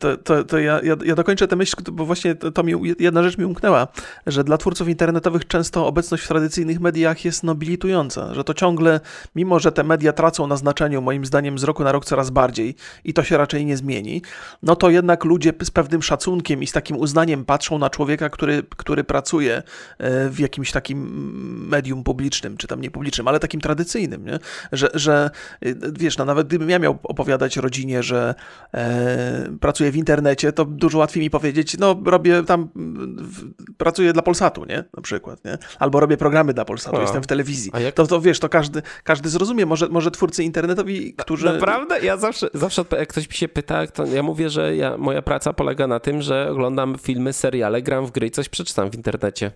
to, 0.00 0.16
to, 0.16 0.44
to 0.44 0.58
ja, 0.58 0.80
ja, 0.82 0.96
ja 1.04 1.14
dokończę 1.14 1.48
tę 1.48 1.56
myśl, 1.56 1.76
bo 1.92 2.06
właśnie 2.06 2.34
to, 2.34 2.50
to, 2.50 2.62
mi, 2.62 2.72
jedna 2.98 3.22
rzecz 3.22 3.38
mi 3.38 3.44
umknęła, 3.44 3.88
że 4.26 4.44
dla 4.44 4.58
twórców 4.58 4.88
internetowych 4.88 5.46
często 5.46 5.86
obecność 5.86 6.24
w 6.24 6.28
tradycyjnych 6.28 6.80
mediach 6.80 7.24
jest 7.24 7.42
nobilitująca, 7.42 8.34
że 8.34 8.44
to 8.44 8.54
ciągle, 8.54 9.00
mimo 9.34 9.58
że 9.58 9.72
te 9.72 9.84
media 9.84 10.12
tracą 10.12 10.46
na 10.46 10.56
znaczeniu, 10.56 11.02
moim 11.02 11.24
zdaniem 11.24 11.58
z 11.58 11.64
roku 11.64 11.84
na 11.84 11.92
rok 11.92 12.04
coraz 12.04 12.30
bardziej 12.30 12.74
i 13.04 13.14
to 13.14 13.24
się 13.24 13.36
raczej 13.36 13.66
nie 13.66 13.76
zmieni, 13.76 14.22
no 14.62 14.76
to 14.76 14.90
jednak 14.90 15.24
ludzie 15.24 15.52
z 15.62 15.70
pewnym 15.70 16.02
szacunkiem 16.02 16.62
i 16.62 16.66
z 16.66 16.72
takim 16.72 16.96
uznaniem 16.96 17.44
patrzą 17.44 17.78
na 17.78 17.90
człowieka, 17.90 18.30
który, 18.30 18.62
który 18.76 19.04
pracuje 19.04 19.62
e, 19.98 20.28
w 20.28 20.38
jakimś 20.38 20.72
takim 20.72 21.68
medium 21.68 22.04
publicznym, 22.04 22.56
czy 22.56 22.66
tam 22.66 22.80
nie 22.80 22.90
publicznym, 22.90 23.28
ale 23.28 23.40
takim 23.40 23.60
tradycyjnym, 23.60 24.26
nie? 24.26 24.38
Że, 24.72 24.88
że 24.94 25.30
e, 25.62 25.74
wiesz, 25.92 26.18
no 26.18 26.24
nawet 26.24 26.46
gdybym 26.46 26.70
ja 26.70 26.78
miał 26.78 26.98
opowiadać 27.02 27.56
rodzinie, 27.56 28.02
że 28.02 28.34
e, 28.74 29.56
pracuję 29.60 29.90
w 29.90 29.96
internecie, 29.96 30.52
to 30.52 30.64
dużo 30.64 30.98
łatwiej 30.98 31.22
mi 31.22 31.30
powiedzieć, 31.30 31.78
no 31.78 32.02
robię 32.04 32.42
tam, 32.42 32.68
w, 32.74 33.74
pracuję 33.76 34.12
dla 34.12 34.22
Polsatu, 34.22 34.64
nie? 34.64 34.84
Na 34.96 35.02
przykład, 35.02 35.44
nie? 35.44 35.58
Albo 35.78 36.00
robię 36.00 36.16
programy 36.16 36.54
dla 36.54 36.64
Polsatu, 36.64 37.00
jestem 37.00 37.22
w 37.22 37.26
telewizji. 37.26 37.70
A 37.74 37.80
jak... 37.80 37.94
to, 37.94 38.06
to 38.06 38.20
wiesz, 38.20 38.40
to 38.40 38.48
każdy, 38.48 38.82
każdy 39.04 39.28
zrozumie, 39.28 39.66
może, 39.66 39.88
może 39.88 40.10
twórcy 40.10 40.44
internetowi, 40.44 41.14
którzy... 41.14 41.46
Naprawdę? 41.46 42.00
Ja 42.00 42.16
zawsze, 42.16 42.48
zawsze 42.54 42.84
jak 42.98 43.08
ktoś 43.08 43.28
mi 43.28 43.34
się 43.34 43.48
pyta, 43.48 43.86
to 43.86 44.06
ja 44.06 44.22
mówię, 44.22 44.50
że 44.50 44.76
ja, 44.76 44.96
moja 44.96 45.22
praca 45.22 45.52
polega 45.52 45.86
na 45.86 46.00
tym, 46.00 46.22
że 46.22 46.50
oglądam 46.50 46.96
filmy, 46.98 47.32
seriale, 47.32 47.82
gram 47.82 48.06
w 48.06 48.10
gry 48.10 48.26
i 48.26 48.30
coś 48.30 48.48
przeczytam 48.48 48.90
w 48.90 48.94
internecie. 48.94 49.52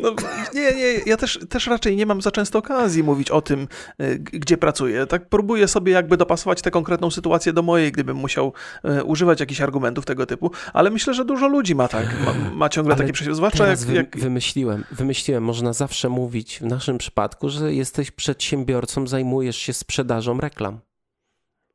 No, 0.00 0.14
nie, 0.54 0.74
nie, 0.74 0.92
ja 1.06 1.16
też, 1.16 1.38
też 1.48 1.66
raczej 1.66 1.96
nie 1.96 2.06
mam 2.06 2.22
za 2.22 2.30
często 2.30 2.58
okazji 2.58 3.02
mówić 3.02 3.30
o 3.30 3.42
tym, 3.42 3.68
y, 4.00 4.18
gdzie 4.18 4.56
pracuję. 4.56 5.06
Tak 5.06 5.28
próbuję 5.28 5.68
sobie 5.68 5.92
jakby 5.92 6.16
dopasować 6.16 6.62
tę 6.62 6.70
konkretną 6.70 7.10
sytuację 7.10 7.52
do 7.52 7.62
mojej, 7.62 7.92
gdybym 7.92 8.16
musiał 8.16 8.52
y, 8.84 9.04
używać 9.04 9.40
jakichś 9.40 9.60
argumentów 9.60 10.04
tego 10.04 10.26
typu, 10.26 10.50
ale 10.72 10.90
myślę, 10.90 11.14
że 11.14 11.24
dużo 11.24 11.48
ludzi 11.48 11.74
ma 11.74 11.88
tak, 11.88 12.06
ma, 12.24 12.34
ma 12.54 12.68
ciągle 12.68 12.94
ale 12.94 13.02
takie 13.02 13.12
przejście, 13.12 13.34
zwłaszcza 13.34 13.66
jak, 13.66 13.78
wy, 13.78 13.94
jak... 13.94 14.18
Wymyśliłem, 14.18 14.84
wymyśliłem, 14.90 15.44
można 15.44 15.72
zawsze 15.72 16.08
mówić 16.08 16.58
w 16.58 16.66
naszym 16.66 16.98
przypadku, 16.98 17.48
że 17.48 17.74
jesteś 17.74 18.10
przedsiębiorcą, 18.10 19.06
zajmujesz 19.06 19.56
się 19.56 19.72
sprzedażą 19.72 20.40
reklam. 20.40 20.80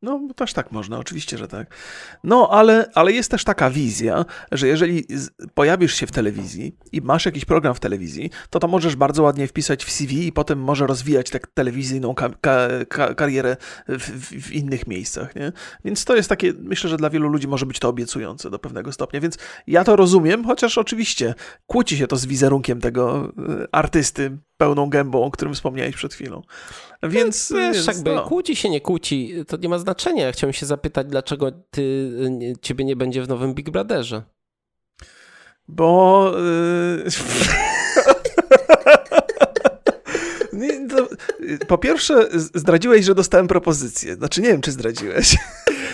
No, 0.02 0.28
też 0.36 0.54
tak 0.54 0.72
można, 0.72 0.98
oczywiście, 0.98 1.38
że 1.38 1.48
tak. 1.48 1.76
No, 2.24 2.50
ale, 2.52 2.90
ale 2.94 3.12
jest 3.12 3.32
też 3.32 3.44
taka 3.44 3.70
wizja, 3.70 4.26
że 4.52 4.68
jeżeli 4.68 5.06
pojawisz 5.54 5.94
się 5.94 6.08
w 6.08 6.12
telewizji 6.12 6.76
i 6.92 7.02
masz 7.02 7.26
jakiś 7.26 7.46
program 7.46 7.74
w 7.74 7.80
telewizji, 7.80 8.30
to 8.50 8.60
to 8.60 8.68
możesz 8.68 8.96
bardzo 8.96 9.24
ładnie 9.24 9.48
wpisać 9.48 9.86
w 9.86 9.92
CV 9.92 10.28
i 10.28 10.32
potem 10.32 10.60
może 10.60 10.88
rozwijać 10.88 11.30
tę 11.30 11.40
telewizyjną 11.54 12.16
ka 12.16 12.30
ka 12.90 13.14
karierę 13.14 13.58
w, 13.88 14.44
w, 14.46 14.52
innych 14.52 14.88
miejscach, 14.88 15.36
nie? 15.36 15.52
Więc 15.86 16.06
to 16.06 16.16
jest 16.16 16.30
takie, 16.30 16.54
myślę, 16.60 16.90
że 16.90 16.98
dla 16.98 17.10
wielu 17.10 17.30
ludzi 17.30 17.48
może 17.48 17.66
być 17.66 17.80
to 17.80 17.90
obiecujące 17.90 18.50
do 18.50 18.60
pewnego 18.60 18.92
stopnia, 18.92 19.22
więc 19.22 19.38
ja 19.68 19.84
to 19.84 19.96
rozumiem, 19.96 20.46
chociaż 20.46 20.78
oczywiście 20.78 21.36
kłóci 21.68 21.98
się 21.98 22.08
to 22.08 22.16
z 22.16 22.26
wizerunkiem 22.26 22.82
tego 22.82 23.34
e, 23.50 23.68
artysty 23.72 24.38
pełną 24.58 24.90
gębą, 24.90 25.24
o 25.24 25.32
którym 25.32 25.54
wspomniałeś 25.54 25.96
przed 25.96 26.14
chwilą. 26.14 26.42
Więc, 27.04 27.50
no, 27.50 27.58
wiesz, 27.58 27.76
więc, 27.76 27.88
jakby 27.88 28.16
no. 28.16 28.28
kłóci 28.28 28.56
się, 28.56 28.70
nie 28.70 28.82
kłóci, 28.82 29.34
to 29.48 29.58
nie 29.58 29.70
ma 29.70 29.80
znaczenia. 29.80 30.32
Chciałem 30.32 30.54
się 30.54 30.66
zapytać, 30.66 31.08
dlaczego 31.08 31.52
ty, 31.52 32.12
ciebie 32.62 32.86
nie 32.86 32.96
będzie 32.96 33.24
w 33.24 33.28
nowym 33.28 33.54
Big 33.54 33.70
Brotherze? 33.70 34.24
Bo... 35.68 36.32
Yy... 40.54 41.66
po 41.68 41.78
pierwsze, 41.78 42.28
zdradziłeś, 42.34 43.06
że 43.06 43.16
dostałem 43.16 43.48
propozycję. 43.48 44.16
Znaczy, 44.16 44.42
nie 44.42 44.48
wiem, 44.48 44.62
czy 44.62 44.72
zdradziłeś. 44.72 45.38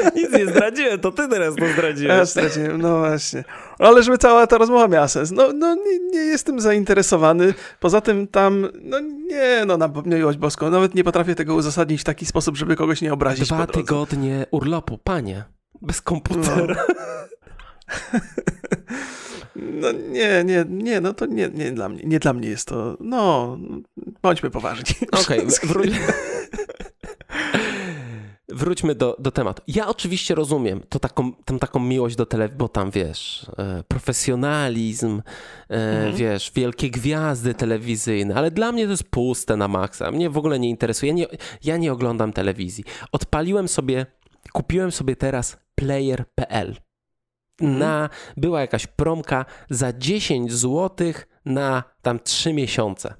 Nic 0.16 0.32
nie 0.32 0.48
zdradziłem, 0.48 1.00
to 1.00 1.12
ty 1.12 1.28
teraz 1.28 1.56
to 1.56 1.68
zdradziłeś. 1.68 2.18
Ja 2.18 2.26
zdradziłem, 2.26 2.82
no 2.82 3.00
właśnie. 3.00 3.44
Ale 3.80 4.04
żeby 4.04 4.18
cała 4.18 4.48
ta 4.48 4.58
rozmowa 4.58 4.88
miała 4.88 5.08
sens. 5.08 5.32
No, 5.32 5.54
no 5.54 5.76
nie, 5.76 6.00
nie, 6.12 6.20
jestem 6.20 6.60
zainteresowany. 6.60 7.54
Poza 7.80 8.02
tym 8.02 8.28
tam, 8.28 8.68
no 8.82 9.00
nie, 9.00 9.64
no 9.68 9.78
na 9.78 9.90
miłość 10.06 10.38
boską, 10.38 10.70
nawet 10.70 10.96
nie 10.96 11.04
potrafię 11.04 11.36
tego 11.36 11.56
uzasadnić 11.56 12.02
w 12.02 12.04
taki 12.04 12.26
sposób, 12.26 12.58
żeby 12.58 12.76
kogoś 12.76 13.02
nie 13.02 13.14
obrazić 13.14 13.48
Dwa 13.48 13.68
tygodnie 13.68 14.46
urlopu, 14.52 14.98
panie. 15.04 15.44
Bez 15.82 16.02
komputera. 16.02 16.86
No. 16.88 16.96
No 19.56 19.92
nie, 19.92 20.44
nie, 20.44 20.66
nie, 20.70 21.02
no 21.02 21.14
to 21.14 21.26
nie, 21.26 21.50
nie 21.50 21.72
dla 21.72 21.90
mnie, 21.90 22.04
nie 22.04 22.20
dla 22.20 22.34
mnie 22.34 22.50
jest 22.50 22.68
to, 22.68 22.98
no, 23.00 23.58
bądźmy 24.22 24.50
poważni. 24.50 24.96
Okej, 25.12 25.40
okay, 25.48 25.68
wróć... 25.68 25.92
wróćmy 28.54 28.96
do, 28.96 29.16
do 29.20 29.32
tematu. 29.32 29.62
Ja 29.68 29.88
oczywiście 29.88 30.36
rozumiem 30.36 30.82
to 30.90 31.00
taką, 31.00 31.34
tam 31.34 31.60
taką 31.60 31.80
miłość 31.80 32.16
do 32.16 32.26
telewizji, 32.26 32.58
bo 32.58 32.70
tam 32.70 32.92
wiesz, 32.92 33.46
e, 33.58 33.84
profesjonalizm, 33.88 35.22
e, 35.70 35.76
mhm. 35.76 36.16
wiesz, 36.16 36.52
wielkie 36.56 36.90
gwiazdy 36.90 37.54
telewizyjne, 37.54 38.36
ale 38.36 38.52
dla 38.52 38.72
mnie 38.72 38.86
to 38.86 38.92
jest 38.92 39.04
puste 39.04 39.58
na 39.58 39.68
maksa. 39.68 40.12
Mnie 40.12 40.30
w 40.30 40.38
ogóle 40.38 40.60
nie 40.60 40.70
interesuje. 40.70 41.12
Ja 41.12 41.16
nie, 41.16 41.28
ja 41.64 41.78
nie 41.78 41.92
oglądam 41.94 42.34
telewizji. 42.34 42.84
Odpaliłem 43.12 43.68
sobie, 43.68 44.06
kupiłem 44.54 44.92
sobie 44.92 45.16
teraz 45.16 45.58
player.pl. 45.76 46.76
Mhm. 47.62 47.80
Na, 47.80 48.10
była 48.38 48.62
jakaś 48.62 48.88
promka 48.88 49.46
za 49.70 49.94
10 49.94 50.54
zł 50.54 51.14
na 51.46 51.84
tam 52.02 52.20
3 52.20 52.54
miesiące. 52.54 53.14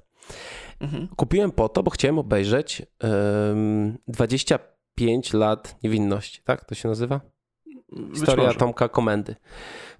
Mhm. 0.80 1.08
Kupiłem 1.16 1.52
po 1.52 1.68
to, 1.68 1.82
bo 1.82 1.90
chciałem 1.90 2.18
obejrzeć 2.18 2.82
um, 3.02 3.98
25 4.08 4.46
lat 5.32 5.76
niewinności, 5.82 6.40
tak 6.44 6.64
to 6.64 6.74
się 6.74 6.88
nazywa? 6.88 7.20
Historia 8.14 8.54
Tomka 8.54 8.88
Komendy. 8.88 9.36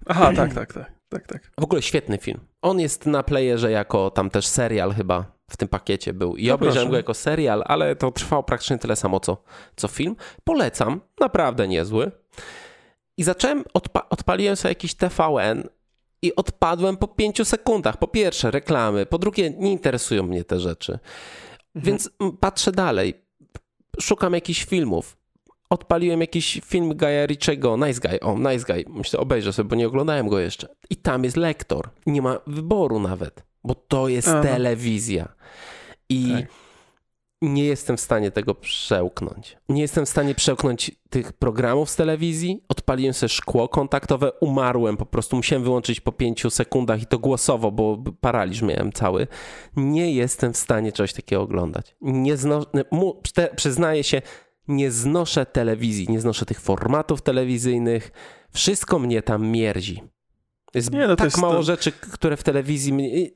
Aha, 0.05 0.33
tak, 0.35 0.53
tak, 0.53 0.73
tak, 0.73 0.91
tak, 1.09 1.27
tak. 1.27 1.51
W 1.59 1.63
ogóle 1.63 1.81
świetny 1.81 2.17
film. 2.17 2.39
On 2.61 2.79
jest 2.79 3.05
na 3.05 3.23
playerze 3.23 3.71
jako 3.71 4.09
tam 4.09 4.29
też 4.29 4.47
serial 4.47 4.93
chyba 4.93 5.35
w 5.49 5.57
tym 5.57 5.67
pakiecie 5.67 6.13
był. 6.13 6.35
I 6.35 6.45
ja 6.45 6.51
no 6.51 6.55
obejrzałem 6.55 6.89
go 6.89 6.97
jako 6.97 7.13
serial, 7.13 7.63
ale 7.65 7.95
to 7.95 8.11
trwało 8.11 8.43
praktycznie 8.43 8.77
tyle 8.77 8.95
samo 8.95 9.19
co, 9.19 9.43
co 9.75 9.87
film. 9.87 10.15
Polecam, 10.43 11.01
naprawdę 11.19 11.67
niezły. 11.67 12.11
I 13.17 13.23
zacząłem, 13.23 13.63
odpa 13.73 14.07
odpaliłem 14.09 14.55
sobie 14.55 14.71
jakiś 14.71 14.93
TVN 14.93 15.69
i 16.21 16.35
odpadłem 16.35 16.97
po 16.97 17.07
pięciu 17.07 17.45
sekundach. 17.45 17.97
Po 17.97 18.07
pierwsze, 18.07 18.51
reklamy, 18.51 19.05
po 19.05 19.17
drugie, 19.17 19.49
nie 19.49 19.71
interesują 19.71 20.23
mnie 20.23 20.43
te 20.43 20.59
rzeczy. 20.59 20.91
Mhm. 20.91 21.85
Więc 21.85 22.09
patrzę 22.39 22.71
dalej, 22.71 23.24
szukam 23.99 24.33
jakichś 24.33 24.65
filmów. 24.65 25.17
Odpaliłem 25.69 26.21
jakiś 26.21 26.61
film 26.65 26.93
Richiego, 27.25 27.77
Nice 27.77 27.99
Guy, 27.99 28.19
o, 28.19 28.37
Nice 28.37 28.65
Guy, 28.73 28.85
myślę, 28.89 29.19
obejrzę 29.19 29.53
sobie, 29.53 29.69
bo 29.69 29.75
nie 29.75 29.87
oglądałem 29.87 30.27
go 30.27 30.39
jeszcze. 30.39 30.67
I 30.89 30.95
tam 30.95 31.23
jest 31.23 31.37
lektor, 31.37 31.89
nie 32.05 32.21
ma 32.21 32.39
wyboru 32.47 32.99
nawet, 32.99 33.43
bo 33.63 33.75
to 33.75 34.07
jest 34.07 34.27
Aha. 34.27 34.41
telewizja. 34.41 35.27
I 36.09 36.31
tak 36.31 36.64
nie 37.45 37.65
jestem 37.65 37.97
w 37.97 38.01
stanie 38.01 38.31
tego 38.31 38.55
przełknąć. 38.55 39.57
Nie 39.69 39.81
jestem 39.81 40.05
w 40.05 40.09
stanie 40.09 40.35
przełknąć 40.35 40.91
tych 41.09 41.33
programów 41.33 41.89
z 41.89 41.95
telewizji. 41.95 42.63
Odpaliłem 42.69 43.13
sobie 43.13 43.29
szkło 43.29 43.69
kontaktowe, 43.69 44.31
umarłem, 44.31 44.97
po 44.97 45.05
prostu 45.05 45.35
musiałem 45.35 45.63
wyłączyć 45.63 46.01
po 46.01 46.11
pięciu 46.11 46.49
sekundach 46.49 47.01
i 47.01 47.05
to 47.05 47.19
głosowo, 47.19 47.71
bo 47.71 48.03
paraliż 48.21 48.61
miałem 48.61 48.91
cały. 48.91 49.27
Nie 49.75 50.13
jestem 50.13 50.53
w 50.53 50.57
stanie 50.57 50.91
czegoś 50.91 51.13
takiego 51.13 51.41
oglądać. 51.41 51.95
Nie 52.01 52.37
zno... 52.37 52.65
Przyznaję 53.55 54.03
się, 54.03 54.21
nie 54.67 54.91
znoszę 54.91 55.45
telewizji, 55.45 56.07
nie 56.09 56.19
znoszę 56.19 56.45
tych 56.45 56.61
formatów 56.61 57.21
telewizyjnych. 57.21 58.11
Wszystko 58.51 58.99
mnie 58.99 59.21
tam 59.21 59.47
mierdzi. 59.47 60.03
Jest 60.73 60.91
nie, 60.91 61.07
no 61.07 61.15
tak 61.15 61.25
jest 61.25 61.37
mało 61.37 61.53
to... 61.53 61.63
rzeczy, 61.63 61.91
które 61.91 62.37
w 62.37 62.43
telewizji 62.43 62.93
mnie... 62.93 63.29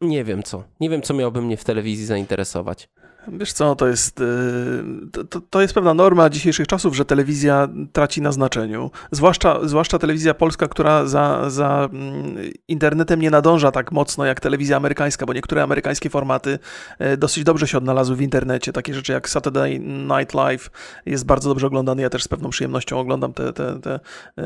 Nie 0.00 0.24
wiem 0.24 0.42
co. 0.42 0.64
Nie 0.80 0.90
wiem, 0.90 1.02
co 1.02 1.14
miałoby 1.14 1.42
mnie 1.42 1.56
w 1.56 1.64
telewizji 1.64 2.06
zainteresować. 2.06 2.88
Wiesz 3.32 3.52
co, 3.52 3.76
to 3.76 3.86
jest, 3.86 4.20
y, 4.20 5.24
to, 5.30 5.40
to 5.50 5.62
jest 5.62 5.74
pewna 5.74 5.94
norma 5.94 6.30
dzisiejszych 6.30 6.66
czasów, 6.66 6.96
że 6.96 7.04
telewizja 7.04 7.68
traci 7.92 8.22
na 8.22 8.32
znaczeniu. 8.32 8.90
Zwłaszcza, 9.10 9.58
zwłaszcza 9.62 9.98
telewizja 9.98 10.34
polska, 10.34 10.68
która 10.68 11.06
za, 11.06 11.50
za 11.50 11.88
mm, 11.92 12.36
internetem 12.68 13.20
nie 13.20 13.30
nadąża 13.30 13.72
tak 13.72 13.92
mocno 13.92 14.24
jak 14.24 14.40
telewizja 14.40 14.76
amerykańska, 14.76 15.26
bo 15.26 15.32
niektóre 15.32 15.62
amerykańskie 15.62 16.10
formaty 16.10 16.58
y, 17.00 17.16
dosyć 17.16 17.44
dobrze 17.44 17.68
się 17.68 17.78
odnalazły 17.78 18.16
w 18.16 18.20
internecie. 18.20 18.72
Takie 18.72 18.94
rzeczy 18.94 19.12
jak 19.12 19.28
Saturday 19.28 19.78
Night 20.18 20.34
Live 20.34 20.70
jest 21.06 21.26
bardzo 21.26 21.48
dobrze 21.48 21.66
oglądany. 21.66 22.02
Ja 22.02 22.10
też 22.10 22.22
z 22.22 22.28
pewną 22.28 22.50
przyjemnością 22.50 22.98
oglądam 22.98 23.32
te, 23.32 23.52
te, 23.52 23.80
te 23.80 24.00
y, 24.38 24.42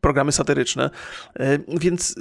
programy 0.00 0.32
satyryczne. 0.32 0.90
Więc, 1.68 2.14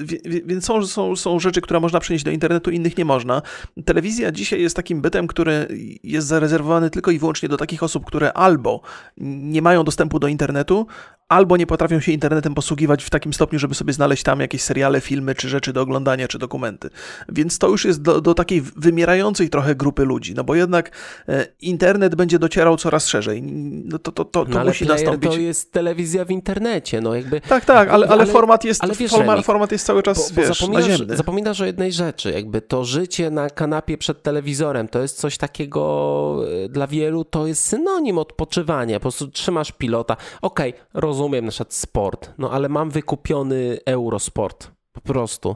więc 0.46 0.66
są, 0.66 0.88
są, 0.88 1.16
są 1.16 1.40
rzeczy, 1.40 1.62
które 1.62 1.80
można 1.80 2.00
przenieść 2.00 2.26
do 2.26 2.32
internetu, 2.32 2.72
innych 2.72 2.98
nie 2.98 3.06
można. 3.06 3.42
Telewizja 3.86 4.32
dzisiaj 4.32 4.62
jest 4.62 4.76
takim 4.76 5.02
bytem, 5.02 5.28
który 5.28 5.61
jest 6.04 6.28
zarezerwowany 6.28 6.90
tylko 6.90 7.12
i 7.12 7.20
wyłącznie 7.20 7.50
do 7.50 7.58
takich 7.58 7.84
osób, 7.84 8.06
które 8.06 8.34
albo 8.34 8.82
nie 9.18 9.62
mają 9.62 9.84
dostępu 9.84 10.20
do 10.20 10.28
internetu, 10.28 10.88
albo 11.32 11.58
nie 11.58 11.68
potrafią 11.68 12.00
się 12.00 12.12
internetem 12.12 12.54
posługiwać 12.54 13.04
w 13.04 13.10
takim 13.10 13.34
stopniu, 13.34 13.60
żeby 13.60 13.76
sobie 13.76 13.94
znaleźć 13.94 14.24
tam 14.24 14.40
jakieś 14.40 14.62
seriale, 14.62 15.02
filmy, 15.02 15.36
czy 15.36 15.50
rzeczy 15.50 15.74
do 15.74 15.82
oglądania, 15.82 16.28
czy 16.28 16.40
dokumenty. 16.40 16.90
Więc 17.30 17.60
to 17.60 17.68
już 17.68 17.86
jest 17.86 18.02
do, 18.02 18.22
do 18.22 18.34
takiej 18.34 18.62
wymierającej 18.62 19.50
trochę 19.50 19.76
grupy 19.76 20.06
ludzi, 20.06 20.34
no 20.36 20.44
bo 20.44 20.56
jednak 20.56 20.92
e, 21.30 21.48
internet 21.62 22.16
będzie 22.16 22.40
docierał 22.40 22.78
coraz 22.78 23.08
szerzej. 23.08 23.44
No 23.44 24.00
to, 24.00 24.12
to, 24.12 24.26
to, 24.26 24.46
to 24.46 24.52
no, 24.52 24.66
musi 24.66 24.86
nastąpić. 24.86 25.32
to 25.32 25.38
jest 25.38 25.72
telewizja 25.72 26.26
w 26.26 26.32
internecie, 26.32 27.02
no 27.02 27.16
jakby... 27.16 27.42
Tak, 27.42 27.66
tak, 27.66 27.90
ale, 27.90 28.08
ale, 28.08 28.08
ale 28.08 28.26
format 28.26 28.64
jest, 28.64 28.84
ale 28.84 28.96
wiesz, 28.96 29.12
format, 29.12 29.46
format 29.46 29.72
jest 29.72 29.86
cały 29.86 30.04
czas, 30.04 30.32
bo, 30.32 30.36
bo 30.36 30.48
wiesz, 30.48 30.60
zapominasz, 30.60 30.90
naziemny. 30.90 31.18
Zapominasz 31.18 31.62
o 31.62 31.66
jednej 31.66 31.92
rzeczy, 31.92 32.32
jakby 32.32 32.62
to 32.62 32.86
życie 32.86 33.30
na 33.30 33.50
kanapie 33.50 33.98
przed 33.98 34.24
telewizorem, 34.24 34.88
to 34.88 35.02
jest 35.02 35.18
coś 35.18 35.38
takiego 35.38 36.44
e, 36.66 36.70
dla 36.70 36.88
wielu, 36.88 37.26
to 37.26 37.48
jest 37.48 37.66
synonim 37.66 38.18
odpoczywania, 38.18 39.00
po 39.00 39.02
prostu 39.02 39.28
trzymasz 39.28 39.72
pilota, 39.72 40.18
okej, 40.42 40.70
okay, 40.70 40.82
rozumiem, 40.94 41.21
rozumiem 41.22 41.46
na 41.46 41.52
przykład 41.52 41.74
sport, 41.74 42.34
no 42.38 42.52
ale 42.52 42.70
mam 42.70 42.90
wykupiony 42.90 43.78
Eurosport 43.86 44.72
po 44.92 45.02
prostu 45.02 45.56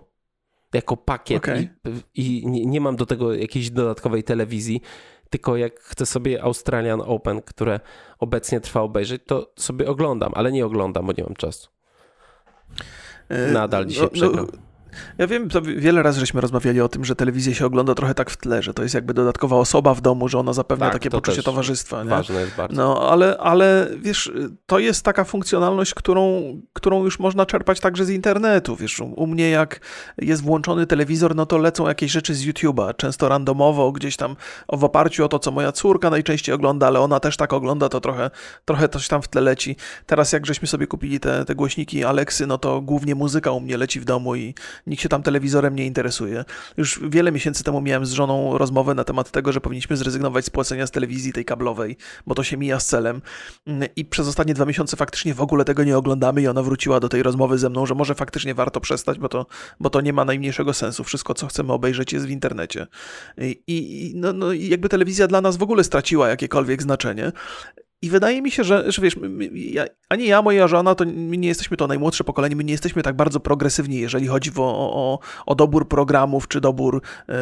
jako 0.73 0.97
pakiet 0.97 1.37
okay. 1.37 1.69
i, 2.13 2.41
i 2.41 2.47
nie, 2.47 2.65
nie, 2.65 2.81
mam 2.81 2.95
do 2.95 3.05
tego 3.05 3.33
jakiejś 3.33 3.69
dodatkowej 3.69 4.23
telewizji. 4.23 4.81
tylko 5.29 5.57
jak 5.57 5.79
chcę 5.79 6.05
sobie 6.05 6.43
Australian 6.43 7.01
Open, 7.01 7.41
które 7.41 7.79
obecnie 8.19 8.61
trwa 8.61 8.81
obejrzeć, 8.81 9.21
to 9.25 9.53
sobie 9.55 9.87
oglądam, 9.87 10.31
ale 10.35 10.51
nie 10.51 10.65
oglądam, 10.65 11.05
bo 11.05 11.13
nie 11.17 11.23
mam 11.23 11.35
czasu. 11.35 11.69
E, 13.29 13.51
Nadal 13.51 13.85
dzisiaj 13.85 14.03
no, 14.03 14.09
przegram. 14.09 14.47
No 14.51 14.64
ja 15.17 15.27
wiem, 15.27 15.49
to 15.49 15.61
wiele 15.61 16.03
razy 16.03 16.19
żeśmy 16.19 16.41
rozmawiali 16.41 16.81
o 16.81 16.89
tym, 16.89 17.05
że 17.05 17.15
telewizję 17.15 17.55
się 17.55 17.65
ogląda 17.65 17.95
trochę 17.95 18.13
tak 18.13 18.29
w 18.29 18.37
tle, 18.37 18.63
że 18.63 18.73
to 18.73 18.83
jest 18.83 18.95
jakby 18.95 19.13
dodatkowa 19.13 19.55
osoba 19.55 19.93
w 19.93 20.01
domu, 20.01 20.27
że 20.27 20.39
ona 20.39 20.53
zapewnia 20.53 20.85
tak, 20.85 20.93
takie 20.93 21.09
to 21.09 21.17
poczucie 21.17 21.43
towarzystwa. 21.43 22.03
Nie? 22.03 22.09
Ważne 22.09 22.41
jest 22.41 22.55
bardzo. 22.55 22.75
No, 22.75 23.09
ale, 23.09 23.37
ale 23.37 23.87
wiesz, 23.97 24.31
to 24.65 24.79
jest 24.79 25.05
taka 25.05 25.23
funkcjonalność, 25.23 25.93
którą, 25.93 26.43
którą 26.73 27.03
już 27.03 27.19
można 27.19 27.45
czerpać 27.45 27.79
także 27.79 28.05
z 28.05 28.09
internetu. 28.09 28.75
Wiesz, 28.75 28.99
u 28.99 29.27
mnie 29.27 29.49
jak 29.49 29.79
jest 30.17 30.41
włączony 30.41 30.87
telewizor, 30.87 31.35
no 31.35 31.45
to 31.45 31.57
lecą 31.57 31.87
jakieś 31.87 32.11
rzeczy 32.11 32.35
z 32.35 32.45
YouTube'a, 32.45 32.95
często 32.95 33.29
randomowo, 33.29 33.91
gdzieś 33.91 34.17
tam 34.17 34.35
w 34.73 34.83
oparciu 34.83 35.25
o 35.25 35.27
to, 35.27 35.39
co 35.39 35.51
moja 35.51 35.71
córka 35.71 36.09
najczęściej 36.09 36.55
ogląda, 36.55 36.87
ale 36.87 36.99
ona 36.99 37.19
też 37.19 37.37
tak 37.37 37.53
ogląda, 37.53 37.89
to 37.89 38.01
trochę, 38.01 38.31
trochę 38.65 38.89
coś 38.89 39.07
tam 39.07 39.21
w 39.21 39.27
tle 39.27 39.41
leci. 39.41 39.75
Teraz 40.05 40.33
jak 40.33 40.45
żeśmy 40.45 40.67
sobie 40.67 40.87
kupili 40.87 41.19
te, 41.19 41.45
te 41.45 41.55
głośniki 41.55 42.03
Alexy, 42.03 42.47
no 42.47 42.57
to 42.57 42.81
głównie 42.81 43.15
muzyka 43.15 43.51
u 43.51 43.59
mnie 43.59 43.77
leci 43.77 43.99
w 43.99 44.05
domu 44.05 44.35
i 44.35 44.55
nikt 44.87 45.03
się 45.03 45.09
tam 45.09 45.23
telewizorem 45.23 45.75
nie 45.75 45.85
interesuje. 45.85 46.45
Już 46.77 46.99
wiele 47.09 47.31
miesięcy 47.31 47.63
temu 47.63 47.81
miałem 47.81 48.05
z 48.05 48.11
żoną 48.11 48.57
rozmowę 48.57 48.95
na 48.95 49.03
temat 49.03 49.31
tego, 49.31 49.51
że 49.51 49.61
powinniśmy 49.61 49.97
zrezygnować 49.97 50.45
z 50.45 50.49
płacenia 50.49 50.87
z 50.87 50.91
telewizji 50.91 51.33
tej 51.33 51.45
kablowej, 51.45 51.97
bo 52.27 52.35
to 52.35 52.43
się 52.43 52.57
mija 52.57 52.79
z 52.79 52.85
celem. 52.85 53.21
I 53.95 54.05
przez 54.05 54.27
ostatnie 54.27 54.53
dwa 54.53 54.65
miesiące 54.65 54.97
faktycznie 54.97 55.33
w 55.33 55.41
ogóle 55.41 55.65
tego 55.65 55.83
nie 55.83 55.97
oglądamy 55.97 56.41
i 56.41 56.47
ona 56.47 56.63
wróciła 56.63 56.99
do 56.99 57.09
tej 57.09 57.23
rozmowy 57.23 57.57
ze 57.57 57.69
mną, 57.69 57.85
że 57.85 57.95
może 57.95 58.15
faktycznie 58.15 58.55
warto 58.55 58.81
przestać, 58.81 59.19
bo 59.19 59.29
to, 59.29 59.45
bo 59.79 59.89
to 59.89 60.01
nie 60.01 60.13
ma 60.13 60.25
najmniejszego 60.25 60.73
sensu. 60.73 61.03
Wszystko, 61.03 61.33
co 61.33 61.47
chcemy 61.47 61.73
obejrzeć 61.73 62.13
jest 62.13 62.25
w 62.25 62.29
internecie. 62.29 62.87
I, 63.37 63.63
i 63.67 64.11
no, 64.15 64.33
no, 64.33 64.53
jakby 64.53 64.89
telewizja 64.89 65.27
dla 65.27 65.41
nas 65.41 65.57
w 65.57 65.63
ogóle 65.63 65.83
straciła 65.83 66.29
jakiekolwiek 66.29 66.81
znaczenie. 66.83 67.31
I 68.05 68.09
wydaje 68.09 68.41
mi 68.41 68.51
się, 68.51 68.63
że, 68.63 68.91
że 68.91 69.01
wiesz, 69.01 69.15
ja, 69.53 69.85
ani 70.09 70.27
ja, 70.27 70.41
moja 70.41 70.67
żona, 70.67 70.95
to 70.95 71.05
my 71.05 71.37
nie 71.37 71.47
jesteśmy 71.47 71.77
to 71.77 71.87
najmłodsze 71.87 72.23
pokolenie, 72.23 72.55
my 72.55 72.63
nie 72.63 72.71
jesteśmy 72.71 73.03
tak 73.03 73.15
bardzo 73.15 73.39
progresywni, 73.39 73.99
jeżeli 73.99 74.27
chodzi 74.27 74.51
o, 74.57 74.63
o, 74.63 75.19
o 75.45 75.55
dobór 75.55 75.87
programów, 75.87 76.47
czy 76.47 76.61
dobór 76.61 77.01
e, 77.29 77.35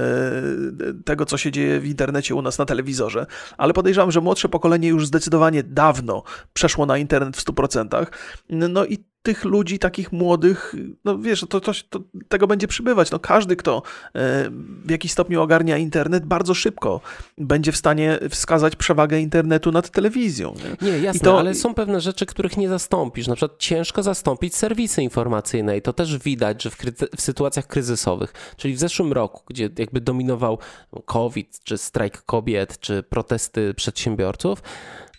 tego, 1.06 1.26
co 1.26 1.38
się 1.38 1.52
dzieje 1.52 1.80
w 1.80 1.86
internecie 1.86 2.36
u 2.36 2.42
nas 2.42 2.58
na 2.58 2.66
telewizorze. 2.66 3.26
Ale 3.58 3.74
podejrzewam, 3.74 4.12
że 4.12 4.22
młodsze 4.22 4.50
pokolenie 4.50 4.88
już 4.88 5.08
zdecydowanie 5.08 5.64
dawno 5.64 6.24
przeszło 6.54 6.86
na 6.86 6.98
internet 6.98 7.38
w 7.38 7.46
100%. 7.46 8.06
No 8.50 8.86
i 8.86 9.13
tych 9.24 9.46
ludzi 9.46 9.80
takich 9.80 10.12
młodych, 10.12 10.76
no 11.06 11.18
wiesz, 11.18 11.46
to, 11.50 11.62
to, 11.62 11.72
to, 11.90 12.00
tego 12.28 12.48
będzie 12.48 12.68
przybywać. 12.68 13.12
No 13.12 13.20
każdy, 13.20 13.56
kto 13.56 13.82
e, 14.16 14.50
w 14.86 14.90
jakiś 14.90 15.12
stopniu 15.12 15.42
ogarnia 15.42 15.78
internet, 15.78 16.26
bardzo 16.26 16.54
szybko 16.54 17.02
będzie 17.38 17.72
w 17.72 17.78
stanie 17.78 18.20
wskazać 18.30 18.76
przewagę 18.76 19.20
internetu 19.20 19.72
nad 19.72 19.90
telewizją. 19.90 20.54
Nie, 20.82 20.92
nie 20.92 21.00
jasne, 21.00 21.22
to... 21.22 21.40
ale 21.40 21.56
są 21.56 21.74
pewne 21.74 22.02
rzeczy, 22.02 22.26
których 22.26 22.58
nie 22.58 22.70
zastąpisz. 22.70 23.28
Na 23.28 23.36
przykład 23.36 23.60
ciężko 23.60 24.04
zastąpić 24.04 24.56
serwisy 24.56 25.04
informacyjne 25.04 25.78
i 25.78 25.82
to 25.82 25.94
też 25.94 26.18
widać, 26.18 26.64
że 26.64 26.70
w, 26.70 26.78
w 27.18 27.22
sytuacjach 27.22 27.68
kryzysowych, 27.68 28.34
czyli 28.58 28.74
w 28.74 28.80
zeszłym 28.80 29.14
roku, 29.14 29.44
gdzie 29.48 29.70
jakby 29.78 30.02
dominował 30.02 30.58
COVID, 31.06 31.60
czy 31.64 31.78
strajk 31.78 32.22
kobiet, 32.26 32.80
czy 32.80 33.04
protesty 33.04 33.74
przedsiębiorców, 33.74 34.64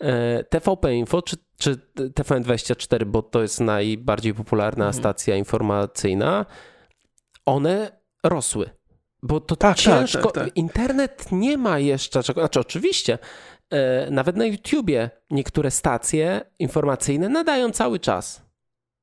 e, 0.00 0.44
TVP 0.44 0.94
Info, 0.94 1.22
czy 1.22 1.36
czy 1.58 1.76
TVN24, 1.96 3.04
bo 3.04 3.22
to 3.22 3.42
jest 3.42 3.60
najbardziej 3.60 4.34
popularna 4.34 4.86
mhm. 4.86 5.02
stacja 5.02 5.36
informacyjna, 5.36 6.46
one 7.46 8.00
rosły. 8.24 8.70
Bo 9.22 9.40
to 9.40 9.56
tak, 9.56 9.76
tak 9.76 9.78
ciężko. 9.78 10.30
Tak, 10.30 10.44
tak, 10.44 10.56
Internet 10.56 11.32
nie 11.32 11.58
ma 11.58 11.78
jeszcze 11.78 12.22
czego. 12.22 12.40
Znaczy, 12.40 12.60
oczywiście, 12.60 13.18
e, 13.70 14.10
nawet 14.10 14.36
na 14.36 14.44
YouTubie 14.44 15.10
niektóre 15.30 15.70
stacje 15.70 16.40
informacyjne 16.58 17.28
nadają 17.28 17.70
cały 17.70 18.00
czas. 18.00 18.43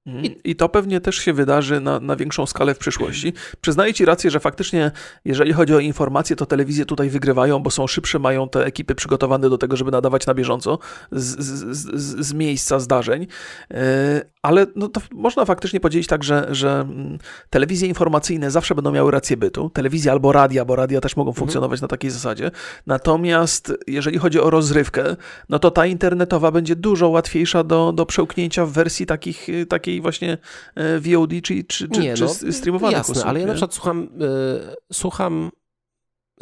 I, 0.06 0.38
I, 0.44 0.56
to 0.56 0.70
pewnie 0.70 1.02
też 1.02 1.16
się 1.16 1.34
wydarzy 1.34 1.80
na, 1.80 2.00
na 2.00 2.16
większą 2.16 2.46
skalę 2.46 2.74
w 2.74 2.78
przyszłości. 2.78 3.34
Przyznaję 3.62 3.94
Ci 3.94 4.06
rację, 4.06 4.32
że 4.32 4.40
faktycznie, 4.40 4.92
jeżeli 5.26 5.54
chodzi 5.54 5.76
o 5.76 5.80
informacje, 5.80 6.36
to 6.36 6.46
telewizje 6.46 6.86
tutaj 6.86 7.10
wygrywają, 7.10 7.60
bo 7.60 7.72
są 7.72 7.88
szybsze, 7.88 8.20
mają 8.20 8.50
te 8.50 8.66
ekipy 8.66 8.96
przygotowane 8.96 9.50
do 9.50 9.58
tego, 9.58 9.78
żeby 9.78 9.92
nadawać 9.92 10.26
na 10.26 10.34
bieżąco 10.34 10.80
z, 11.12 11.40
z, 11.40 11.78
z, 11.78 12.28
z 12.28 12.34
miejsca 12.34 12.80
zdarzeń. 12.80 13.28
E, 13.72 14.22
ale 14.42 14.68
no 14.76 14.88
to 14.88 15.02
można 15.12 15.46
faktycznie 15.46 15.80
powiedzieć 15.80 16.08
tak, 16.08 16.24
że, 16.24 16.48
że 16.52 16.72
mm, 16.72 17.18
telewizje 17.50 17.88
informacyjne 17.88 18.52
zawsze 18.52 18.76
będą 18.76 18.92
miały 18.92 19.12
rację 19.12 19.38
bytu. 19.38 19.70
Telewizja 19.70 20.12
albo 20.12 20.32
radia, 20.32 20.66
bo 20.66 20.76
radia 20.76 21.02
też 21.02 21.16
mogą 21.16 21.32
mhm. 21.32 21.40
funkcjonować 21.40 21.78
mhm. 21.78 21.84
na 21.84 21.88
takiej 21.88 22.12
zasadzie. 22.12 22.52
Natomiast 22.88 23.74
jeżeli 23.88 24.18
chodzi 24.18 24.40
o 24.40 24.50
rozrywkę, 24.50 25.16
no 25.50 25.60
to 25.60 25.72
ta 25.72 25.86
internetowa 25.86 26.52
będzie 26.52 26.76
dużo 26.76 27.10
łatwiejsza 27.10 27.64
do, 27.64 27.94
do 27.94 28.06
przełknięcia 28.06 28.66
w 28.66 28.72
wersji 28.72 29.06
takich, 29.06 29.48
takiej 29.70 29.91
takiej 29.92 30.02
właśnie 30.02 30.38
e, 30.76 31.00
VOD 31.00 31.32
czy, 31.44 31.64
czy, 31.64 31.90
czy, 31.90 32.00
nie, 32.00 32.14
czy 32.14 32.24
no, 32.24 32.52
streamowanych 32.52 32.98
jasne, 32.98 33.12
usług, 33.12 33.28
ale 33.28 33.40
ja 33.40 33.46
na 33.46 33.54
przykład 33.54 33.74
słucham, 33.74 34.04
y, 34.04 34.94
słucham 34.94 35.52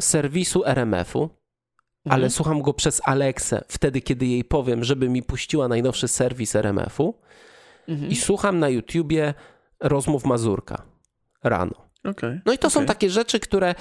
serwisu 0.00 0.64
RMF-u, 0.64 1.22
mhm. 1.22 1.30
ale 2.04 2.30
słucham 2.30 2.62
go 2.62 2.74
przez 2.74 3.00
Alexę 3.04 3.64
wtedy, 3.68 4.00
kiedy 4.00 4.26
jej 4.26 4.44
powiem, 4.44 4.84
żeby 4.84 5.08
mi 5.08 5.22
puściła 5.22 5.68
najnowszy 5.68 6.08
serwis 6.08 6.56
RMF-u 6.56 7.14
mhm. 7.88 8.10
i 8.10 8.16
słucham 8.16 8.58
na 8.58 8.68
YouTubie 8.68 9.34
rozmów 9.80 10.24
Mazurka 10.24 10.82
rano. 11.44 11.90
Okay, 12.04 12.40
no 12.46 12.52
i 12.52 12.58
to 12.58 12.68
okay. 12.68 12.70
są 12.70 12.86
takie 12.86 13.10
rzeczy, 13.10 13.40
które 13.40 13.74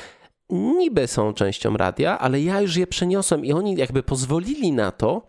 niby 0.50 1.08
są 1.08 1.34
częścią 1.34 1.78
radia, 1.78 2.20
ale 2.20 2.42
ja 2.42 2.62
już 2.62 2.76
je 2.76 2.88
przeniosłem 2.88 3.46
i 3.46 3.54
oni 3.54 3.76
jakby 3.76 4.04
pozwolili 4.04 4.72
na 4.72 4.92
to, 4.92 5.28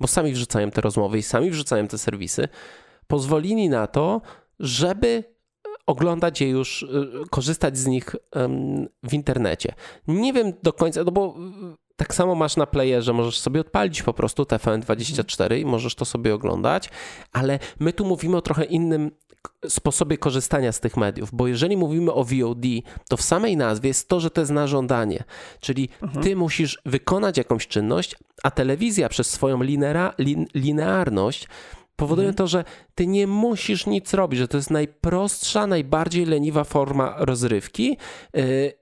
bo 0.00 0.08
sami 0.08 0.32
wrzucają 0.32 0.70
te 0.70 0.80
rozmowy 0.80 1.18
i 1.18 1.22
sami 1.22 1.50
wrzucają 1.50 1.88
te 1.88 1.98
serwisy, 1.98 2.48
pozwolili 3.06 3.68
na 3.68 3.86
to, 3.86 4.20
żeby 4.60 5.24
oglądać 5.86 6.40
je 6.40 6.48
już, 6.48 6.82
y, 6.82 6.88
korzystać 7.30 7.78
z 7.78 7.86
nich 7.86 8.16
w 9.02 9.14
internecie. 9.14 9.74
Nie 10.08 10.32
wiem 10.32 10.52
do 10.62 10.72
końca, 10.72 11.04
no 11.04 11.12
bo 11.12 11.34
y, 11.72 11.76
tak 11.96 12.14
samo 12.14 12.34
masz 12.34 12.56
na 12.56 12.66
playerze, 12.66 13.12
możesz 13.12 13.38
sobie 13.38 13.60
odpalić 13.60 14.02
po 14.02 14.12
prostu 14.12 14.42
TVN24 14.42 15.58
i 15.58 15.64
możesz 15.64 15.94
to 15.94 16.04
sobie 16.04 16.34
oglądać, 16.34 16.90
ale 17.32 17.58
my 17.80 17.92
tu 17.92 18.04
mówimy 18.04 18.36
o 18.36 18.42
trochę 18.42 18.64
innym 18.64 19.10
sposobie 19.68 20.18
korzystania 20.18 20.72
z 20.72 20.80
tych 20.80 20.96
mediów, 20.96 21.30
bo 21.32 21.46
jeżeli 21.46 21.76
mówimy 21.76 22.12
o 22.12 22.24
VOD, 22.24 22.64
to 23.08 23.16
w 23.16 23.22
samej 23.22 23.56
nazwie 23.56 23.88
jest 23.88 24.08
to, 24.08 24.20
że 24.20 24.30
to 24.30 24.40
jest 24.40 24.50
na 24.50 24.66
żądanie, 24.66 25.24
czyli 25.60 25.88
mhm. 26.02 26.24
ty 26.24 26.36
musisz 26.36 26.78
wykonać 26.86 27.38
jakąś 27.38 27.66
czynność, 27.66 28.16
a 28.42 28.50
telewizja 28.50 29.08
przez 29.08 29.30
swoją 29.30 29.62
linera, 29.62 30.14
lin, 30.18 30.46
linearność 30.54 31.48
powoduje 31.96 32.28
mhm. 32.28 32.36
to, 32.36 32.46
że 32.46 32.64
ty 32.94 33.06
nie 33.06 33.26
musisz 33.26 33.86
nic 33.86 34.14
robić, 34.14 34.38
że 34.38 34.48
to 34.48 34.56
jest 34.56 34.70
najprostsza, 34.70 35.66
najbardziej 35.66 36.26
leniwa 36.26 36.64
forma 36.64 37.14
rozrywki. 37.18 37.96
Yy, 38.34 38.72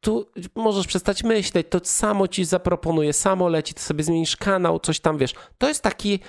tu 0.00 0.26
możesz 0.54 0.86
przestać 0.86 1.22
myśleć, 1.22 1.66
to 1.70 1.80
samo 1.84 2.28
ci 2.28 2.44
zaproponuje, 2.44 3.12
samo 3.12 3.48
leci, 3.48 3.74
ty 3.74 3.82
sobie 3.82 4.04
zmienisz 4.04 4.36
kanał, 4.36 4.80
coś 4.80 5.00
tam 5.00 5.18
wiesz. 5.18 5.34
To 5.58 5.68
jest 5.68 5.82
taki 5.82 6.20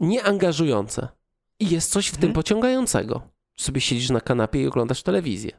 nieangażujące. 0.00 1.08
I 1.60 1.70
jest 1.70 1.90
coś 1.90 2.06
w 2.06 2.16
tym 2.16 2.16
mhm. 2.16 2.34
pociągającego. 2.34 3.22
Sobie 3.56 3.80
siedzisz 3.80 4.10
na 4.10 4.20
kanapie 4.20 4.62
i 4.62 4.66
oglądasz 4.66 5.02
telewizję. 5.02 5.58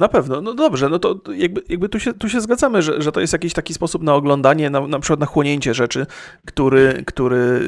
Na 0.00 0.08
pewno, 0.08 0.40
no 0.40 0.54
dobrze, 0.54 0.88
no 0.88 0.98
to 0.98 1.20
jakby, 1.34 1.62
jakby 1.68 1.88
tu, 1.88 2.00
się, 2.00 2.14
tu 2.14 2.28
się 2.28 2.40
zgadzamy, 2.40 2.82
że, 2.82 3.02
że 3.02 3.12
to 3.12 3.20
jest 3.20 3.32
jakiś 3.32 3.52
taki 3.52 3.74
sposób 3.74 4.02
na 4.02 4.14
oglądanie, 4.14 4.70
na, 4.70 4.86
na 4.86 4.98
przykład 5.00 5.20
na 5.20 5.26
chłonięcie 5.26 5.74
rzeczy, 5.74 6.06
który, 6.46 7.02
który 7.06 7.60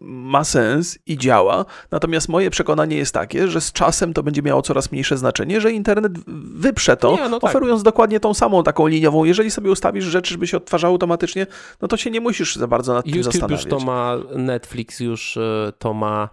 ma 0.00 0.44
sens 0.44 0.98
i 1.06 1.18
działa. 1.18 1.64
Natomiast 1.90 2.28
moje 2.28 2.50
przekonanie 2.50 2.96
jest 2.96 3.14
takie, 3.14 3.48
że 3.48 3.60
z 3.60 3.72
czasem 3.72 4.12
to 4.12 4.22
będzie 4.22 4.42
miało 4.42 4.62
coraz 4.62 4.92
mniejsze 4.92 5.16
znaczenie, 5.16 5.60
że 5.60 5.72
internet 5.72 6.12
wyprze 6.54 6.96
to, 6.96 7.16
nie, 7.16 7.28
no 7.28 7.40
tak. 7.40 7.50
oferując 7.50 7.82
dokładnie 7.82 8.20
tą 8.20 8.34
samą 8.34 8.62
taką 8.62 8.86
liniową. 8.86 9.24
Jeżeli 9.24 9.50
sobie 9.50 9.70
ustawisz 9.70 10.04
rzeczy, 10.04 10.32
żeby 10.34 10.46
się 10.46 10.56
odtwarzały 10.56 10.92
automatycznie, 10.92 11.46
no 11.80 11.88
to 11.88 11.96
się 11.96 12.10
nie 12.10 12.20
musisz 12.20 12.56
za 12.56 12.66
bardzo 12.66 12.94
nad 12.94 13.04
tym 13.04 13.14
YouTube 13.14 13.32
zastanawiać. 13.32 13.64
już 13.64 13.70
to 13.70 13.80
ma, 13.80 14.16
Netflix 14.34 15.00
już 15.00 15.36
e, 15.36 15.72
to 15.78 15.94
ma. 15.94 16.28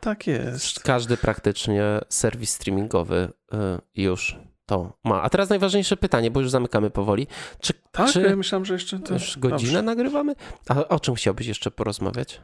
Tak 0.00 0.26
jest. 0.26 0.80
Każdy 0.80 1.16
praktycznie 1.16 1.82
serwis 2.08 2.50
streamingowy 2.50 3.28
e, 3.52 3.78
już 3.94 4.36
to 4.70 4.92
ma. 5.04 5.22
A 5.22 5.30
teraz 5.30 5.50
najważniejsze 5.50 5.96
pytanie, 5.96 6.30
bo 6.30 6.40
już 6.40 6.50
zamykamy 6.50 6.90
powoli. 6.90 7.26
Czy, 7.60 7.72
tak, 7.92 8.10
czy 8.10 8.22
ja 8.22 8.36
myślałem, 8.36 8.64
że 8.64 8.74
jeszcze... 8.74 8.98
To... 8.98 9.14
Już 9.14 9.38
godzinę 9.38 9.72
Dobrze. 9.72 9.82
nagrywamy? 9.82 10.34
A 10.68 10.88
o 10.88 11.00
czym 11.00 11.14
chciałbyś 11.14 11.46
jeszcze 11.46 11.70
porozmawiać? 11.70 12.40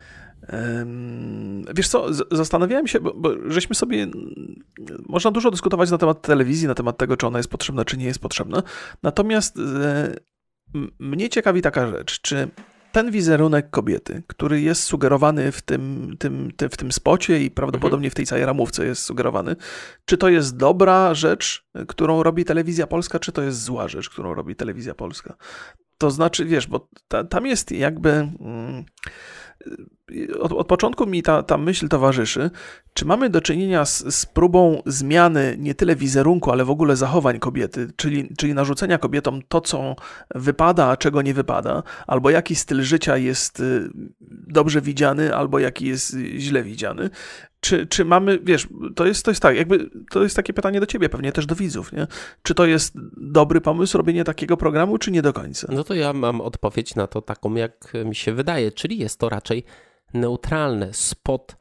Wiesz 1.74 1.88
co, 1.88 2.06
zastanawiałem 2.30 2.86
się, 2.86 3.00
bo, 3.00 3.14
bo, 3.14 3.30
żeśmy 3.50 3.74
sobie... 3.74 4.06
Można 5.08 5.30
dużo 5.30 5.50
dyskutować 5.50 5.90
na 5.90 5.98
temat 5.98 6.22
telewizji, 6.22 6.68
na 6.68 6.74
temat 6.74 6.98
tego, 6.98 7.16
czy 7.16 7.26
ona 7.26 7.38
jest 7.38 7.50
potrzebna, 7.50 7.84
czy 7.84 7.96
nie 7.96 8.06
jest 8.06 8.18
potrzebna. 8.18 8.62
Natomiast 9.02 9.58
e, 9.58 10.16
mnie 10.98 11.28
ciekawi 11.28 11.62
taka 11.62 11.86
rzecz, 11.86 12.20
czy 12.20 12.48
ten 12.92 13.10
wizerunek 13.10 13.70
kobiety, 13.70 14.22
który 14.26 14.60
jest 14.60 14.82
sugerowany 14.82 15.52
w 15.52 15.62
tym, 15.62 16.14
tym, 16.18 16.50
tym, 16.56 16.70
w 16.70 16.76
tym 16.76 16.92
spocie 16.92 17.42
i 17.42 17.50
prawdopodobnie 17.50 18.10
w 18.10 18.14
tej 18.14 18.26
całej 18.26 18.44
ramówce 18.44 18.86
jest 18.86 19.02
sugerowany, 19.02 19.56
czy 20.04 20.18
to 20.18 20.28
jest 20.28 20.56
dobra 20.56 21.14
rzecz, 21.14 21.66
którą 21.88 22.22
robi 22.22 22.44
telewizja 22.44 22.86
polska, 22.86 23.18
czy 23.18 23.32
to 23.32 23.42
jest 23.42 23.62
zła 23.62 23.88
rzecz, 23.88 24.10
którą 24.10 24.34
robi 24.34 24.56
telewizja 24.56 24.94
polska? 24.94 25.36
to 25.98 26.10
znaczy, 26.10 26.44
wiesz, 26.44 26.66
bo 26.66 26.88
ta, 27.08 27.24
tam 27.24 27.46
jest 27.46 27.72
jakby. 27.72 28.10
Mm, 28.10 28.84
od, 30.40 30.52
od, 30.52 30.66
początku 30.66 31.06
mi 31.06 31.22
ta, 31.22 31.42
ta 31.42 31.58
myśl 31.58 31.88
towarzyszy, 31.88 32.50
czy 32.94 33.04
mamy 33.04 33.30
do 33.30 33.40
czynienia 33.40 33.84
z, 33.84 34.14
z, 34.14 34.26
próbą 34.26 34.82
zmiany 34.86 35.56
nie 35.58 35.74
tyle 35.74 35.96
wizerunku, 35.96 36.50
ale 36.50 36.64
w 36.64 36.70
ogóle 36.70 36.96
zachowań 36.96 37.38
kobiety, 37.38 37.92
czyli, 37.96 38.28
czyli 38.38 38.54
narzucenia 38.54 38.98
kobietom 38.98 39.40
to, 39.48 39.60
co 39.60 39.96
wypada, 40.34 40.86
a 40.86 40.96
czego 40.96 41.22
nie 41.22 41.34
wypada, 41.34 41.82
albo 42.06 42.30
jaki 42.30 42.54
styl 42.54 42.82
życia 42.82 43.16
jest 43.16 43.60
y, 43.60 43.90
dobrze 44.46 44.80
widziany, 44.80 45.34
albo 45.34 45.58
jaki 45.58 45.86
jest 45.86 46.16
źle 46.38 46.62
widziany. 46.62 47.10
Czy, 47.60 47.86
czy 47.86 48.04
mamy, 48.04 48.38
wiesz, 48.42 48.68
to 48.96 49.06
jest, 49.06 49.24
to 49.24 49.30
jest 49.30 49.42
tak, 49.42 49.56
jakby 49.56 49.90
to 50.10 50.22
jest 50.22 50.36
takie 50.36 50.52
pytanie 50.52 50.80
do 50.80 50.86
ciebie, 50.86 51.08
pewnie 51.08 51.32
też 51.32 51.46
do 51.46 51.54
widzów, 51.54 51.92
nie? 51.92 52.06
Czy 52.42 52.54
to 52.54 52.66
jest 52.66 52.94
dobry 53.16 53.60
pomysł 53.60 53.98
robienie 53.98 54.24
takiego 54.24 54.56
programu, 54.56 54.98
czy 54.98 55.10
nie 55.10 55.22
do 55.22 55.32
końca? 55.32 55.68
No 55.72 55.84
to 55.84 55.94
ja 55.94 56.12
mam 56.12 56.40
odpowiedź 56.40 56.94
na 56.94 57.06
to 57.06 57.22
taką, 57.22 57.54
jak 57.54 57.92
mi 58.04 58.14
się 58.14 58.32
wydaje, 58.32 58.72
czyli 58.72 58.98
jest 58.98 59.18
to 59.20 59.28
raczej 59.28 59.64
neutralne. 60.14 60.94
Spot 60.94 61.56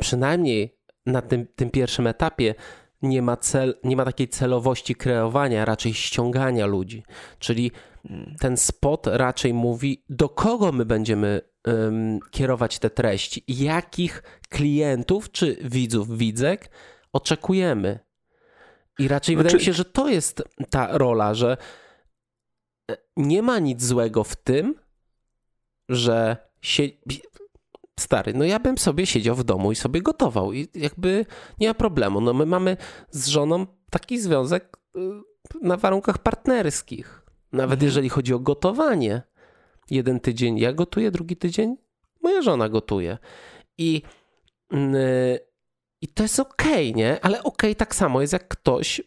przynajmniej 0.00 0.78
na 1.06 1.22
tym, 1.22 1.46
tym 1.56 1.70
pierwszym 1.70 2.06
etapie 2.06 2.54
nie 3.02 3.22
ma, 3.22 3.36
cel, 3.36 3.74
nie 3.84 3.96
ma 3.96 4.04
takiej 4.04 4.28
celowości 4.28 4.94
kreowania, 4.94 5.64
raczej 5.64 5.94
ściągania 5.94 6.66
ludzi. 6.66 7.04
Czyli 7.38 7.70
hmm. 8.08 8.36
ten 8.40 8.56
spot 8.56 9.06
raczej 9.06 9.54
mówi, 9.54 10.04
do 10.08 10.28
kogo 10.28 10.72
my 10.72 10.84
będziemy 10.84 11.40
um, 11.66 12.20
kierować 12.30 12.78
te 12.78 12.90
treści, 12.90 13.44
jakich 13.48 14.22
klientów 14.48 15.30
czy 15.30 15.56
widzów, 15.64 16.18
widzek 16.18 16.70
oczekujemy. 17.12 17.98
I 18.98 19.08
raczej 19.08 19.34
znaczy... 19.34 19.44
wydaje 19.44 19.58
mi 19.58 19.64
się, 19.64 19.72
że 19.72 19.84
to 19.84 20.08
jest 20.08 20.42
ta 20.70 20.98
rola, 20.98 21.34
że 21.34 21.56
e, 22.90 22.96
nie 23.16 23.42
ma 23.42 23.58
nic 23.58 23.84
złego 23.84 24.24
w 24.24 24.36
tym, 24.36 24.74
że 25.88 26.36
się... 26.62 26.82
Stary, 28.00 28.34
no 28.34 28.44
ja 28.44 28.60
bym 28.60 28.78
sobie 28.78 29.06
siedział 29.06 29.36
w 29.36 29.44
domu 29.44 29.72
i 29.72 29.76
sobie 29.76 30.02
gotował 30.02 30.52
i 30.52 30.68
jakby 30.74 31.26
nie 31.60 31.68
ma 31.68 31.74
problemu. 31.74 32.20
No 32.20 32.34
my 32.34 32.46
mamy 32.46 32.76
z 33.10 33.26
żoną 33.26 33.66
taki 33.90 34.20
związek 34.20 34.76
y, 34.96 35.00
na 35.62 35.76
warunkach 35.76 36.18
partnerskich. 36.18 37.26
Nawet 37.52 37.72
mhm. 37.72 37.86
jeżeli 37.86 38.08
chodzi 38.08 38.34
o 38.34 38.38
gotowanie. 38.38 39.22
Jeden 39.90 40.20
tydzień 40.20 40.58
ja 40.58 40.72
gotuję, 40.72 41.10
drugi 41.10 41.36
tydzień 41.36 41.76
moja 42.22 42.42
żona 42.42 42.68
gotuje. 42.68 43.18
I, 43.78 44.02
yy, 44.72 45.38
i 46.00 46.08
to 46.08 46.22
jest 46.22 46.40
okej, 46.40 46.90
okay, 46.90 47.02
nie? 47.02 47.24
Ale 47.24 47.38
okej 47.38 47.70
okay, 47.70 47.74
tak 47.74 47.94
samo 47.94 48.20
jest 48.20 48.32
jak 48.32 48.48
ktoś 48.48 49.02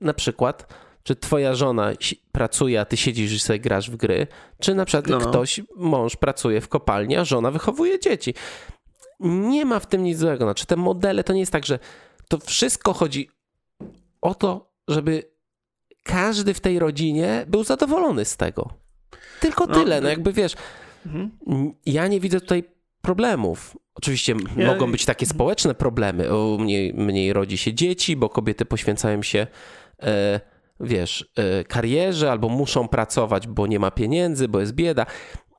na 0.00 0.14
przykład 0.14 0.74
czy 1.08 1.16
twoja 1.16 1.54
żona 1.54 1.92
pracuje, 2.32 2.80
a 2.80 2.84
ty 2.84 2.96
siedzisz 2.96 3.32
i 3.32 3.38
sobie 3.38 3.58
grasz 3.58 3.90
w 3.90 3.96
gry, 3.96 4.26
czy 4.60 4.74
na 4.74 4.84
przykład 4.84 5.06
no, 5.06 5.18
no. 5.18 5.28
ktoś, 5.28 5.60
mąż 5.76 6.16
pracuje 6.16 6.60
w 6.60 6.68
kopalni, 6.68 7.16
a 7.16 7.24
żona 7.24 7.50
wychowuje 7.50 8.00
dzieci. 8.00 8.34
Nie 9.20 9.64
ma 9.64 9.80
w 9.80 9.86
tym 9.86 10.02
nic 10.02 10.18
złego. 10.18 10.44
Znaczy 10.44 10.66
te 10.66 10.76
modele 10.76 11.24
to 11.24 11.32
nie 11.32 11.40
jest 11.40 11.52
tak, 11.52 11.66
że 11.66 11.78
to 12.28 12.38
wszystko 12.38 12.92
chodzi 12.92 13.30
o 14.20 14.34
to, 14.34 14.72
żeby 14.88 15.22
każdy 16.02 16.54
w 16.54 16.60
tej 16.60 16.78
rodzinie 16.78 17.44
był 17.46 17.64
zadowolony 17.64 18.24
z 18.24 18.36
tego. 18.36 18.70
Tylko 19.40 19.66
no, 19.66 19.74
tyle, 19.74 20.00
no 20.00 20.08
jakby 20.08 20.32
wiesz, 20.32 20.54
mhm. 21.06 21.30
ja 21.86 22.08
nie 22.08 22.20
widzę 22.20 22.40
tutaj 22.40 22.64
problemów. 23.02 23.76
Oczywiście 23.94 24.34
ja... 24.56 24.66
mogą 24.66 24.92
być 24.92 25.04
takie 25.04 25.26
społeczne 25.26 25.74
problemy. 25.74 26.30
O, 26.30 26.56
mniej, 26.60 26.94
mniej 26.94 27.32
rodzi 27.32 27.58
się 27.58 27.74
dzieci, 27.74 28.16
bo 28.16 28.28
kobiety 28.28 28.64
poświęcają 28.64 29.22
się 29.22 29.46
e, 30.02 30.40
wiesz, 30.80 31.32
e, 31.36 31.64
karierze 31.64 32.30
albo 32.30 32.48
muszą 32.48 32.88
pracować, 32.88 33.46
bo 33.46 33.66
nie 33.66 33.78
ma 33.78 33.90
pieniędzy, 33.90 34.48
bo 34.48 34.60
jest 34.60 34.72
bieda. 34.72 35.06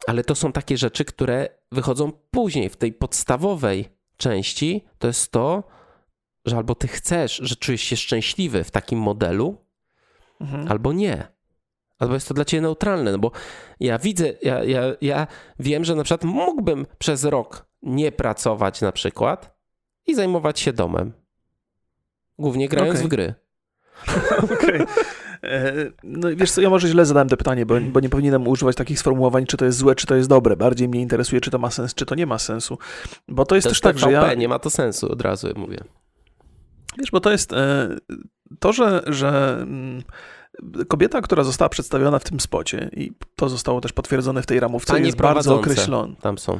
Ale 0.07 0.23
to 0.23 0.35
są 0.35 0.51
takie 0.51 0.77
rzeczy, 0.77 1.05
które 1.05 1.49
wychodzą 1.71 2.11
później. 2.31 2.69
W 2.69 2.75
tej 2.75 2.93
podstawowej 2.93 3.89
części 4.17 4.85
to 4.99 5.07
jest 5.07 5.31
to, 5.31 5.63
że 6.45 6.57
albo 6.57 6.75
ty 6.75 6.87
chcesz, 6.87 7.39
że 7.43 7.55
czujesz 7.55 7.81
się 7.81 7.97
szczęśliwy 7.97 8.63
w 8.63 8.71
takim 8.71 8.99
modelu, 8.99 9.57
mhm. 10.41 10.67
albo 10.71 10.93
nie. 10.93 11.27
Albo 11.99 12.13
jest 12.13 12.27
to 12.27 12.33
dla 12.33 12.45
ciebie 12.45 12.61
neutralne, 12.61 13.11
no 13.11 13.19
bo 13.19 13.31
ja 13.79 13.97
widzę, 13.97 14.33
ja, 14.41 14.63
ja, 14.63 14.81
ja 15.01 15.27
wiem, 15.59 15.83
że 15.83 15.95
na 15.95 16.03
przykład 16.03 16.23
mógłbym 16.23 16.85
przez 16.97 17.23
rok 17.23 17.65
nie 17.81 18.11
pracować 18.11 18.81
na 18.81 18.91
przykład 18.91 19.57
i 20.07 20.15
zajmować 20.15 20.59
się 20.59 20.73
domem. 20.73 21.13
Głównie 22.39 22.69
grając 22.69 22.95
okay. 22.95 23.07
w 23.07 23.09
gry. 23.09 23.33
Okej. 24.43 24.55
Okay. 24.55 24.85
E, 25.43 25.73
no 26.03 26.29
wiesz 26.35 26.51
co, 26.51 26.61
ja 26.61 26.69
może 26.69 26.87
źle 26.87 27.05
zadałem 27.05 27.29
to 27.29 27.37
pytanie, 27.37 27.65
bo, 27.65 27.75
bo, 27.81 27.99
nie 27.99 28.09
powinienem 28.09 28.47
używać 28.47 28.75
takich 28.75 28.99
sformułowań, 28.99 29.45
czy 29.45 29.57
to 29.57 29.65
jest 29.65 29.77
złe, 29.77 29.95
czy 29.95 30.07
to 30.07 30.15
jest 30.15 30.29
dobre. 30.29 30.55
Bardziej 30.55 30.89
mnie 30.89 31.01
interesuje, 31.01 31.41
czy 31.41 31.51
to 31.51 31.59
ma 31.59 31.71
sens, 31.71 31.93
czy 31.93 32.05
to 32.05 32.15
nie 32.15 32.25
ma 32.25 32.39
sensu. 32.39 32.77
Bo 33.27 33.45
to 33.45 33.55
jest 33.55 33.65
to 33.65 33.69
też 33.69 33.81
tak, 33.81 33.99
że 33.99 34.11
ja... 34.11 34.33
nie 34.33 34.47
ma 34.47 34.59
to 34.59 34.69
sensu, 34.69 35.11
od 35.11 35.21
razu 35.21 35.47
mówię. 35.55 35.77
Wiesz, 36.97 37.11
bo 37.11 37.19
to 37.19 37.31
jest 37.31 37.53
e, 37.53 37.89
to, 38.59 38.73
że, 38.73 39.01
że 39.07 39.57
mm, 39.61 40.03
kobieta, 40.87 41.21
która 41.21 41.43
została 41.43 41.69
przedstawiona 41.69 42.19
w 42.19 42.23
tym 42.23 42.39
spocie 42.39 42.89
i 42.93 43.11
to 43.35 43.49
zostało 43.49 43.81
też 43.81 43.93
potwierdzone 43.93 44.41
w 44.41 44.45
tej 44.45 44.59
ramówce, 44.59 44.93
Pani 44.93 45.05
jest 45.05 45.17
bardzo 45.17 45.55
określona. 45.55 46.15
Tam 46.21 46.37
są. 46.37 46.59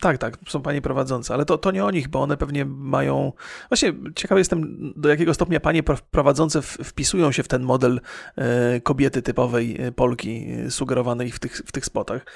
tak, 0.00 0.18
tak, 0.18 0.38
są 0.48 0.62
panie 0.62 0.82
prowadzące, 0.82 1.34
ale 1.34 1.44
to, 1.44 1.58
to 1.58 1.70
nie 1.70 1.84
o 1.84 1.90
nich, 1.90 2.08
bo 2.08 2.22
one 2.22 2.36
pewnie 2.36 2.64
mają... 2.64 3.32
Właśnie 3.68 3.92
ciekawy 4.16 4.40
jestem, 4.40 4.92
do 4.96 5.08
jakiego 5.08 5.34
stopnia 5.34 5.60
panie 5.60 5.82
prowadzące 6.10 6.62
wpisują 6.62 7.32
się 7.32 7.42
w 7.42 7.48
ten 7.48 7.62
model 7.62 8.00
e, 8.36 8.80
kobiety 8.80 9.22
typowej 9.22 9.80
e, 9.80 9.92
Polki 9.92 10.46
e, 10.66 10.70
sugerowanej 10.70 11.30
w 11.30 11.38
tych, 11.38 11.56
w 11.56 11.72
tych 11.72 11.84
spotach. 11.84 12.26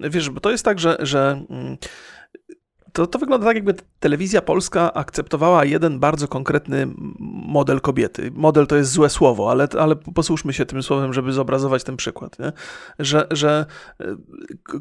Wiesz, 0.00 0.30
bo 0.30 0.40
to 0.40 0.50
jest 0.50 0.64
tak, 0.64 0.78
że, 0.78 0.96
że 1.00 1.44
mm, 1.50 1.76
to, 2.94 3.06
to 3.06 3.18
wygląda 3.18 3.46
tak, 3.46 3.56
jakby 3.56 3.74
telewizja 4.00 4.42
polska 4.42 4.92
akceptowała 4.92 5.64
jeden 5.64 5.98
bardzo 5.98 6.28
konkretny 6.28 6.86
model 7.46 7.80
kobiety. 7.80 8.30
Model 8.34 8.66
to 8.66 8.76
jest 8.76 8.90
złe 8.90 9.10
słowo, 9.10 9.50
ale, 9.50 9.68
ale 9.78 9.96
posłuszmy 9.96 10.52
się 10.52 10.66
tym 10.66 10.82
słowem, 10.82 11.12
żeby 11.12 11.32
zobrazować 11.32 11.84
ten 11.84 11.96
przykład. 11.96 12.38
Nie? 12.38 12.52
Że, 12.98 13.26
że 13.30 13.66
e, 14.00 14.16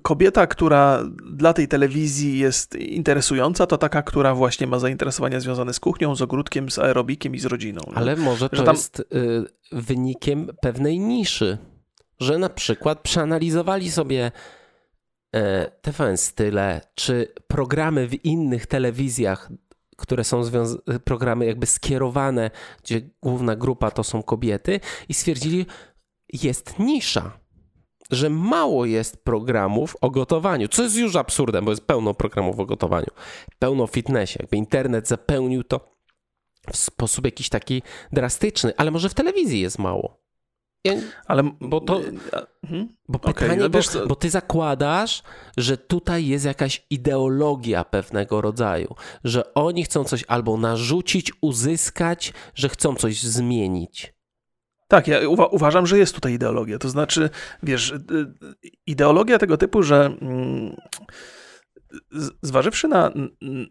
kobieta, 0.02 0.48
która 0.48 1.04
dla 1.32 1.54
tej 1.54 1.68
telewizji 1.68 2.40
jest 2.40 2.76
interesująca, 2.76 3.68
to 3.68 3.78
taka, 3.78 4.02
która 4.02 4.36
właśnie 4.36 4.68
ma 4.68 4.80
zainteresowania 4.80 5.40
związane 5.40 5.74
z 5.74 5.80
kuchnią, 5.80 6.16
z 6.16 6.22
ogródkiem, 6.22 6.72
z 6.72 6.80
aerobikiem 6.80 7.36
i 7.36 7.40
z 7.40 7.46
rodziną. 7.46 7.82
Nie? 7.88 7.96
Ale 7.96 8.16
może 8.16 8.50
to 8.50 8.64
tam... 8.64 8.76
jest 8.76 9.00
y, 9.00 9.06
wynikiem 9.72 10.52
pewnej 10.62 11.00
niszy, 11.00 11.58
że 12.20 12.38
na 12.38 12.50
przykład 12.50 13.00
przeanalizowali 13.00 13.92
sobie 13.92 14.32
TVN 15.82 16.18
Style, 16.18 16.82
czy 16.96 17.34
programy 17.48 18.08
w 18.08 18.26
innych 18.26 18.66
telewizjach, 18.66 19.52
które 19.98 20.24
są 20.24 20.42
programy 21.04 21.46
jakby 21.46 21.66
skierowane, 21.66 22.52
gdzie 22.84 23.02
główna 23.22 23.56
grupa 23.56 23.92
to 23.92 24.04
są 24.04 24.24
kobiety 24.24 24.80
i 25.10 25.14
stwierdzili, 25.14 25.66
jest 26.34 26.80
nisza, 26.80 27.32
że 28.12 28.30
mało 28.30 28.86
jest 28.86 29.24
programów 29.24 29.96
o 30.02 30.10
gotowaniu, 30.10 30.68
co 30.68 30.84
jest 30.84 30.96
już 30.96 31.16
absurdem, 31.16 31.66
bo 31.66 31.72
jest 31.72 31.88
pełno 31.88 32.14
programów 32.14 32.60
o 32.60 32.66
gotowaniu, 32.66 33.08
pełno 33.60 33.88
fitnessie, 33.88 34.38
jakby 34.40 34.58
internet 34.58 35.08
zapełnił 35.08 35.64
to 35.64 35.94
w 36.72 36.78
sposób 36.78 37.26
jakiś 37.26 37.50
taki 37.50 37.82
drastyczny, 38.12 38.74
ale 38.78 38.92
może 38.92 39.10
w 39.10 39.14
telewizji 39.14 39.60
jest 39.60 39.80
mało. 39.80 40.23
Ja, 40.84 40.94
ale 41.28 41.44
bo 41.62 41.82
to. 41.82 42.02
Hmm? 42.68 42.90
Bo 43.08 43.20
pytanie, 43.20 43.52
okay, 43.52 43.58
no 43.58 43.70
bo, 43.70 44.08
bo, 44.08 44.16
ty 44.16 44.30
zakładasz, 44.30 45.24
że 45.58 45.78
tutaj 45.78 46.28
jest 46.28 46.46
jakaś 46.46 46.86
ideologia 46.90 47.84
pewnego 47.84 48.42
rodzaju, 48.42 48.96
że 49.24 49.54
oni 49.54 49.84
chcą 49.84 50.04
coś 50.04 50.24
albo 50.28 50.58
narzucić, 50.58 51.32
uzyskać, 51.42 52.34
że 52.56 52.70
chcą 52.70 52.96
coś 52.96 53.22
zmienić. 53.22 54.14
Tak, 54.88 55.08
ja 55.08 55.30
uwa 55.30 55.46
uważam, 55.46 55.88
że 55.88 55.98
jest 55.98 56.16
tutaj 56.16 56.34
ideologia. 56.34 56.80
To 56.80 56.90
znaczy, 56.90 57.30
wiesz, 57.64 57.92
y, 57.92 57.96
y, 57.96 58.72
ideologia 58.88 59.40
tego 59.40 59.58
typu, 59.58 59.84
że. 59.84 60.06
Mm, 60.06 60.76
zważywszy 62.42 62.88
na, 62.88 63.12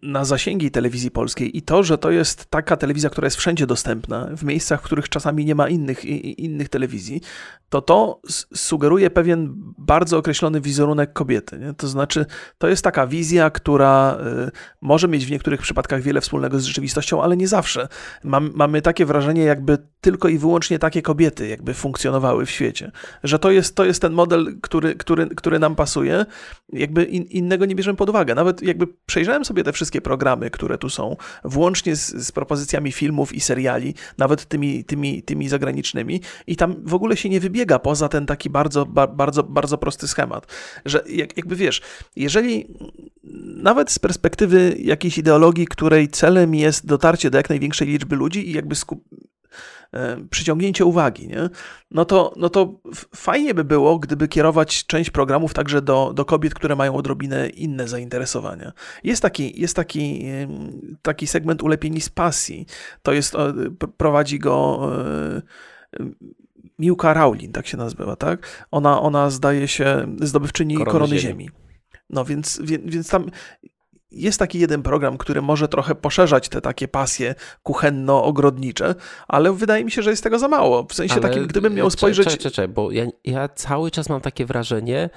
na 0.03 0.25
zasięgi 0.25 0.71
telewizji 0.71 1.11
polskiej 1.11 1.57
i 1.57 1.63
to, 1.63 1.83
że 1.83 1.99
to 1.99 2.11
jest 2.11 2.47
taka 2.47 2.77
telewizja, 2.77 3.11
która 3.11 3.27
jest 3.27 3.37
wszędzie 3.37 3.67
dostępna, 3.67 4.29
w 4.37 4.45
miejscach, 4.45 4.81
w 4.81 4.85
których 4.85 5.09
czasami 5.09 5.45
nie 5.45 5.55
ma 5.55 5.69
innych, 5.69 6.05
innych 6.39 6.69
telewizji, 6.69 7.21
to 7.69 7.83
to 7.83 8.21
sugeruje 8.55 9.11
pewien 9.11 9.55
bardzo 9.79 10.19
określony 10.19 10.61
wizerunek 10.61 11.13
kobiety. 11.13 11.59
Nie? 11.59 11.75
To 11.75 11.89
znaczy, 11.89 12.27
to 12.59 12.69
jest 12.69 12.85
taka 12.85 13.07
wizja, 13.07 13.51
która 13.51 14.19
y, 14.49 14.51
może 14.81 15.09
mieć 15.09 15.27
w 15.27 15.31
niektórych 15.31 15.61
przypadkach 15.61 16.03
wiele 16.03 16.21
wspólnego 16.21 16.61
z 16.61 16.65
rzeczywistością, 16.65 17.23
ale 17.23 17.37
nie 17.37 17.49
zawsze. 17.49 17.89
Mam, 18.25 18.51
mamy 18.55 18.83
takie 18.83 19.07
wrażenie, 19.07 19.45
jakby 19.45 19.79
tylko 20.01 20.29
i 20.29 20.39
wyłącznie 20.39 20.79
takie 20.79 21.03
kobiety 21.03 21.49
jakby 21.49 21.75
funkcjonowały 21.75 22.47
w 22.47 22.51
świecie. 22.51 22.91
Że 23.25 23.39
to 23.39 23.51
jest, 23.51 23.75
to 23.75 23.85
jest 23.85 24.03
ten 24.03 24.13
model, 24.13 24.57
który, 24.63 24.95
który, 24.95 25.27
który 25.27 25.59
nam 25.59 25.77
pasuje. 25.77 26.27
Jakby 26.73 27.05
in, 27.05 27.23
innego 27.23 27.67
nie 27.67 27.75
bierzemy 27.75 27.97
pod 27.97 28.11
uwagę. 28.13 28.35
Nawet 28.35 28.63
jakby 28.63 28.87
przejrzałem 29.07 29.45
sobie 29.45 29.65
te 29.65 29.73
wszystkie 29.73 30.01
programy, 30.01 30.51
które 30.51 30.79
tu 30.79 30.91
są, 30.91 31.17
włącznie 31.45 31.97
z, 31.97 32.27
z 32.27 32.33
propozycjami 32.33 32.93
filmów 32.93 33.35
i 33.35 33.41
seriali, 33.41 33.95
nawet 34.19 34.45
tymi, 34.45 34.85
tymi, 34.85 35.23
tymi 35.23 35.49
zagranicznymi, 35.49 36.21
i 36.47 36.57
tam 36.57 36.75
w 36.85 36.95
ogóle 36.95 37.17
się 37.17 37.29
nie 37.29 37.41
wybiega 37.41 37.79
poza 37.79 38.09
ten 38.09 38.27
taki 38.27 38.51
bardzo, 38.51 38.87
ba, 38.87 39.07
bardzo, 39.07 39.43
bardzo 39.43 39.79
prosty 39.79 40.09
schemat. 40.09 40.47
Że 40.85 41.05
jak, 41.09 41.37
jakby 41.37 41.57
wiesz, 41.57 41.81
jeżeli 42.17 42.67
nawet 43.57 43.91
z 43.91 43.99
perspektywy 43.99 44.77
jakiejś 44.79 45.19
ideologii, 45.19 45.67
której 45.67 46.09
celem 46.09 46.55
jest 46.55 46.87
dotarcie 46.87 47.31
do 47.31 47.39
jak 47.39 47.49
największej 47.49 47.89
liczby 47.89 48.17
ludzi 48.17 48.51
i 48.51 48.53
jakby 48.53 48.75
skup 48.75 49.05
przyciągnięcie 50.31 50.85
uwagi, 50.85 51.29
nie? 51.29 51.49
No, 51.91 52.05
to, 52.05 52.35
no 52.37 52.49
to 52.49 52.81
fajnie 53.17 53.55
by 53.55 53.65
było, 53.65 53.99
gdyby 53.99 54.29
kierować 54.29 54.87
część 54.87 55.11
programów 55.11 55.55
także 55.55 55.83
do, 55.83 56.13
do 56.15 56.25
kobiet, 56.25 56.55
które 56.55 56.77
mają 56.77 56.95
odrobinę 56.95 57.49
inne 57.49 57.89
zainteresowania. 57.89 58.73
Jest 59.05 59.23
taki, 59.23 59.61
jest 59.61 59.77
taki, 59.77 60.25
taki 61.03 61.27
segment 61.27 61.63
ulepieni 61.63 62.01
z 62.01 62.09
pasji. 62.09 62.67
To 63.03 63.13
jest, 63.13 63.37
prowadzi 63.97 64.39
go 64.39 64.89
e, 66.01 66.11
Miłka 66.79 67.15
Raulin, 67.15 67.53
tak 67.53 67.67
się 67.67 67.77
nazywa, 67.77 68.17
tak? 68.17 68.67
Ona, 68.71 69.01
ona 69.01 69.31
zdaje 69.31 69.69
się 69.69 70.17
zdobywczyni 70.21 70.75
Korony, 70.75 70.93
Korony 70.93 71.19
Ziemi. 71.19 71.45
Ziemi. 71.45 71.51
No 72.11 72.25
więc, 72.25 72.61
więc 72.65 73.09
tam 73.09 73.31
jest 74.15 74.39
taki 74.39 74.59
jeden 74.59 74.83
program, 74.83 75.19
który 75.19 75.43
może 75.43 75.69
trochę 75.69 75.95
poszerzać 75.95 76.49
te 76.49 76.61
takie 76.61 76.89
pasje 76.89 77.35
kuchenno-ogrodnicze, 77.63 78.95
ale 79.29 79.53
wydaje 79.53 79.85
mi 79.85 79.91
się, 79.91 80.03
że 80.03 80.11
jest 80.11 80.23
tego 80.23 80.39
za 80.39 80.49
mało. 80.49 80.87
W 80.89 80.95
sensie 80.95 81.15
ale, 81.15 81.23
takim, 81.23 81.47
gdybym 81.47 81.75
miał 81.75 81.91
spojrzeć... 81.91 82.25
Czekaj, 82.27 82.39
czekaj, 82.39 82.69
bo 82.69 82.91
ja, 82.91 83.07
ja 83.25 83.49
cały 83.49 83.91
czas 83.91 84.09
mam 84.09 84.21
takie 84.21 84.47
wrażenie, 84.47 85.11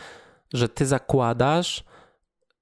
że 0.53 0.69
ty 0.69 0.85
zakładasz, 0.85 1.83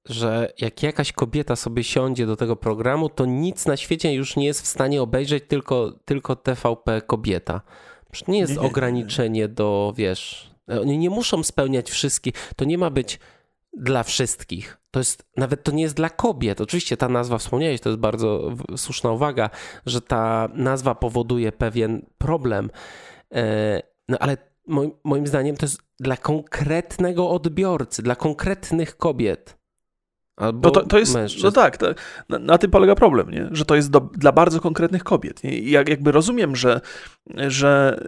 że 0.05 0.53
jak 0.59 0.83
jakaś 0.83 1.11
kobieta 1.11 1.55
sobie 1.55 1.83
siądzie 1.83 2.25
do 2.25 2.35
tego 2.35 2.55
programu, 2.55 3.09
to 3.09 3.25
nic 3.25 3.65
na 3.65 3.77
świecie 3.77 4.13
już 4.13 4.35
nie 4.35 4.45
jest 4.45 4.61
w 4.61 4.67
stanie 4.67 5.01
obejrzeć, 5.01 5.43
tylko, 5.47 5.93
tylko 6.05 6.35
TVP 6.35 7.01
kobieta. 7.01 7.61
Przecież 8.11 8.27
nie 8.27 8.39
jest 8.39 8.55
nie, 8.55 8.61
nie, 8.61 8.67
ograniczenie 8.67 9.47
do, 9.47 9.93
wiesz, 9.95 10.51
oni 10.67 10.97
nie 10.97 11.09
muszą 11.09 11.43
spełniać 11.43 11.91
wszystkich. 11.91 12.53
To 12.55 12.65
nie 12.65 12.77
ma 12.77 12.89
być 12.89 13.19
dla 13.77 14.03
wszystkich. 14.03 14.82
To 14.93 14.99
jest, 14.99 15.25
nawet 15.37 15.63
to 15.63 15.71
nie 15.71 15.83
jest 15.83 15.95
dla 15.95 16.09
kobiet. 16.09 16.61
Oczywiście 16.61 16.97
ta 16.97 17.09
nazwa, 17.09 17.37
wspomniałeś, 17.37 17.81
to 17.81 17.89
jest 17.89 17.99
bardzo 17.99 18.51
słuszna 18.77 19.11
uwaga, 19.11 19.49
że 19.85 20.01
ta 20.01 20.49
nazwa 20.53 20.95
powoduje 20.95 21.51
pewien 21.51 22.05
problem. 22.17 22.69
E, 23.31 23.81
no 24.07 24.17
ale 24.19 24.37
moim, 24.67 24.91
moim 25.03 25.27
zdaniem 25.27 25.57
to 25.57 25.65
jest 25.65 25.81
dla 25.99 26.17
konkretnego 26.17 27.29
odbiorcy, 27.29 28.03
dla 28.03 28.15
konkretnych 28.15 28.97
kobiet. 28.97 29.57
Albo 30.35 30.67
no 30.67 30.71
to, 30.71 30.85
to 30.85 30.99
jest, 30.99 31.15
mężczyzn. 31.15 31.45
no 31.45 31.51
tak, 31.51 31.77
to, 31.77 31.87
na, 32.29 32.39
na, 32.39 32.57
tym 32.57 32.71
polega 32.71 32.95
problem, 32.95 33.31
nie? 33.31 33.49
że 33.51 33.65
to 33.65 33.75
jest 33.75 33.91
do, 33.91 33.99
dla 33.99 34.31
bardzo 34.31 34.59
konkretnych 34.59 35.03
kobiet. 35.03 35.43
Nie? 35.43 35.59
I 35.59 35.71
jak, 35.71 35.89
jakby 35.89 36.11
rozumiem, 36.11 36.55
że, 36.55 36.81
że, 37.47 38.03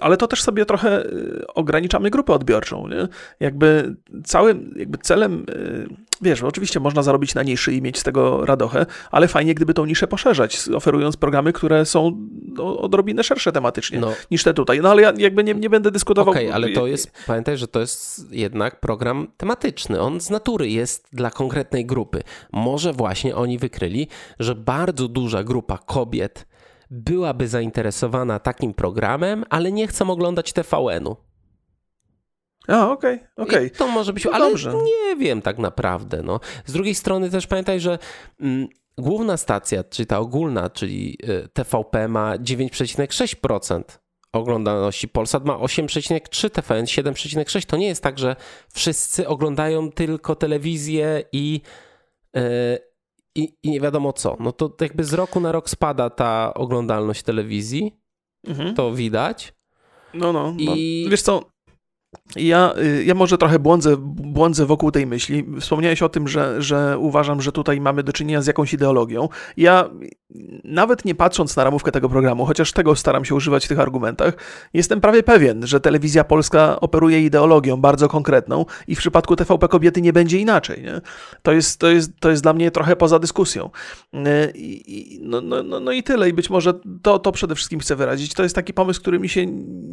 ale 0.00 0.16
to 0.16 0.26
też 0.26 0.42
sobie 0.42 0.66
trochę 0.66 1.04
y, 1.06 1.46
ograniczamy 1.54 2.10
grupę 2.10 2.32
odbiorczą. 2.32 2.88
Nie? 2.88 3.08
Jakby 3.40 3.96
całym 4.24 4.74
jakby 4.76 4.98
celem 4.98 5.46
y, 5.50 6.09
wiesz, 6.22 6.42
oczywiście 6.42 6.80
można 6.80 7.02
zarobić 7.02 7.34
na 7.34 7.42
niszy 7.42 7.72
i 7.72 7.82
mieć 7.82 7.98
z 7.98 8.02
tego 8.02 8.46
radochę, 8.46 8.86
ale 9.10 9.28
fajnie, 9.28 9.54
gdyby 9.54 9.74
tą 9.74 9.84
niszę 9.84 10.06
poszerzać, 10.06 10.68
oferując 10.74 11.16
programy, 11.16 11.52
które 11.52 11.86
są 11.86 12.28
no, 12.42 12.78
odrobinę 12.78 13.24
szersze 13.24 13.52
tematycznie 13.52 14.00
no. 14.00 14.12
niż 14.30 14.44
te 14.44 14.54
tutaj. 14.54 14.80
No 14.80 14.90
ale 14.90 15.02
ja 15.02 15.12
jakby 15.16 15.44
nie, 15.44 15.54
nie 15.54 15.70
będę 15.70 15.90
dyskutował. 15.90 16.32
Okej, 16.32 16.46
okay, 16.46 16.54
ale 16.54 16.68
to 16.68 16.86
jest, 16.86 17.12
pamiętaj, 17.26 17.56
że 17.56 17.68
to 17.68 17.80
jest 17.80 18.32
jednak 18.32 18.80
program 18.80 19.28
tematyczny. 19.36 20.00
On 20.00 20.20
z 20.20 20.30
natury 20.30 20.68
jest 20.68 21.08
dla 21.12 21.30
konkretnej 21.30 21.86
grupy. 21.86 22.22
Może 22.52 22.92
właśnie 22.92 23.36
oni 23.36 23.58
wykryli, 23.58 24.08
że 24.38 24.54
bardzo 24.54 25.08
duża 25.08 25.44
grupa 25.44 25.78
kobiet 25.78 26.46
byłaby 26.90 27.48
zainteresowana 27.48 28.38
takim 28.38 28.74
programem, 28.74 29.44
ale 29.50 29.72
nie 29.72 29.86
chcą 29.86 30.10
oglądać 30.10 30.52
TVN-u. 30.52 31.16
A, 32.70 32.90
okej, 32.90 33.14
okay, 33.14 33.28
okej. 33.36 33.66
Okay. 33.66 33.70
To 33.70 33.88
może 33.88 34.12
być, 34.12 34.24
no 34.24 34.30
ale 34.30 34.48
dobrze. 34.48 34.74
nie 34.74 35.16
wiem 35.16 35.42
tak 35.42 35.58
naprawdę. 35.58 36.22
No. 36.22 36.40
Z 36.66 36.72
drugiej 36.72 36.94
strony 36.94 37.30
też 37.30 37.46
pamiętaj, 37.46 37.80
że 37.80 37.98
mm, 38.40 38.68
główna 38.98 39.36
stacja, 39.36 39.84
czyli 39.84 40.06
ta 40.06 40.18
ogólna, 40.18 40.70
czyli 40.70 41.18
y, 41.28 41.48
TVP 41.52 42.08
ma 42.08 42.36
9,6% 42.36 43.82
oglądalności. 44.32 45.08
Polsat 45.08 45.44
ma 45.44 45.54
8,3, 45.54 46.50
TVN 46.50 46.84
7,6. 46.84 47.66
To 47.66 47.76
nie 47.76 47.86
jest 47.86 48.02
tak, 48.02 48.18
że 48.18 48.36
wszyscy 48.72 49.28
oglądają 49.28 49.90
tylko 49.90 50.36
telewizję 50.36 51.24
i, 51.32 51.60
yy, 52.34 52.42
i, 53.34 53.56
i, 53.62 53.70
nie 53.70 53.80
wiadomo 53.80 54.12
co. 54.12 54.36
No 54.40 54.52
to 54.52 54.76
jakby 54.80 55.04
z 55.04 55.12
roku 55.12 55.40
na 55.40 55.52
rok 55.52 55.70
spada 55.70 56.10
ta 56.10 56.54
oglądalność 56.54 57.22
telewizji. 57.22 57.96
Mhm. 58.46 58.74
To 58.74 58.92
widać. 58.92 59.54
No, 60.14 60.32
no. 60.32 60.54
no. 60.58 60.74
I... 60.74 61.06
Wiesz 61.10 61.22
co, 61.22 61.49
ja, 62.36 62.74
y, 62.78 63.04
ja 63.04 63.14
może 63.14 63.38
trochę 63.38 63.58
błądzę, 63.58 63.96
błądzę 63.98 64.66
wokół 64.66 64.90
tej 64.90 65.06
myśli. 65.06 65.46
Wspomniałeś 65.60 66.02
o 66.02 66.08
tym, 66.08 66.28
że, 66.28 66.62
że 66.62 66.98
uważam, 66.98 67.42
że 67.42 67.52
tutaj 67.52 67.80
mamy 67.80 68.02
do 68.02 68.12
czynienia 68.12 68.42
z 68.42 68.46
jakąś 68.46 68.72
ideologią. 68.72 69.28
Ja 69.56 69.90
nawet 70.64 71.04
nie 71.04 71.14
patrząc 71.14 71.56
na 71.56 71.64
ramówkę 71.64 71.92
tego 71.92 72.08
programu, 72.08 72.46
chociaż 72.46 72.72
tego 72.72 72.96
staram 72.96 73.24
się 73.24 73.34
używać 73.34 73.64
w 73.64 73.68
tych 73.68 73.80
argumentach, 73.80 74.34
jestem 74.74 75.00
prawie 75.00 75.22
pewien, 75.22 75.66
że 75.66 75.80
telewizja 75.80 76.24
polska 76.24 76.80
operuje 76.80 77.24
ideologią 77.24 77.76
bardzo 77.76 78.08
konkretną 78.08 78.64
i 78.88 78.94
w 78.94 78.98
przypadku 78.98 79.36
TVP 79.36 79.68
Kobiety 79.68 80.02
nie 80.02 80.12
będzie 80.12 80.38
inaczej. 80.38 80.82
Nie? 80.82 81.00
To, 81.42 81.52
jest, 81.52 81.80
to, 81.80 81.90
jest, 81.90 82.10
to 82.20 82.30
jest 82.30 82.42
dla 82.42 82.52
mnie 82.52 82.70
trochę 82.70 82.96
poza 82.96 83.18
dyskusją. 83.18 83.70
Y, 84.14 84.18
I, 84.54 85.20
no, 85.22 85.40
no, 85.40 85.62
no, 85.62 85.80
no 85.80 85.92
i 85.92 86.02
tyle. 86.02 86.28
I 86.28 86.32
być 86.32 86.50
może 86.50 86.74
to, 87.02 87.18
to 87.18 87.32
przede 87.32 87.54
wszystkim 87.54 87.80
chcę 87.80 87.96
wyrazić. 87.96 88.34
To 88.34 88.42
jest 88.42 88.54
taki 88.54 88.74
pomysł, 88.74 89.00
który 89.00 89.18
mi 89.18 89.28
się 89.28 89.46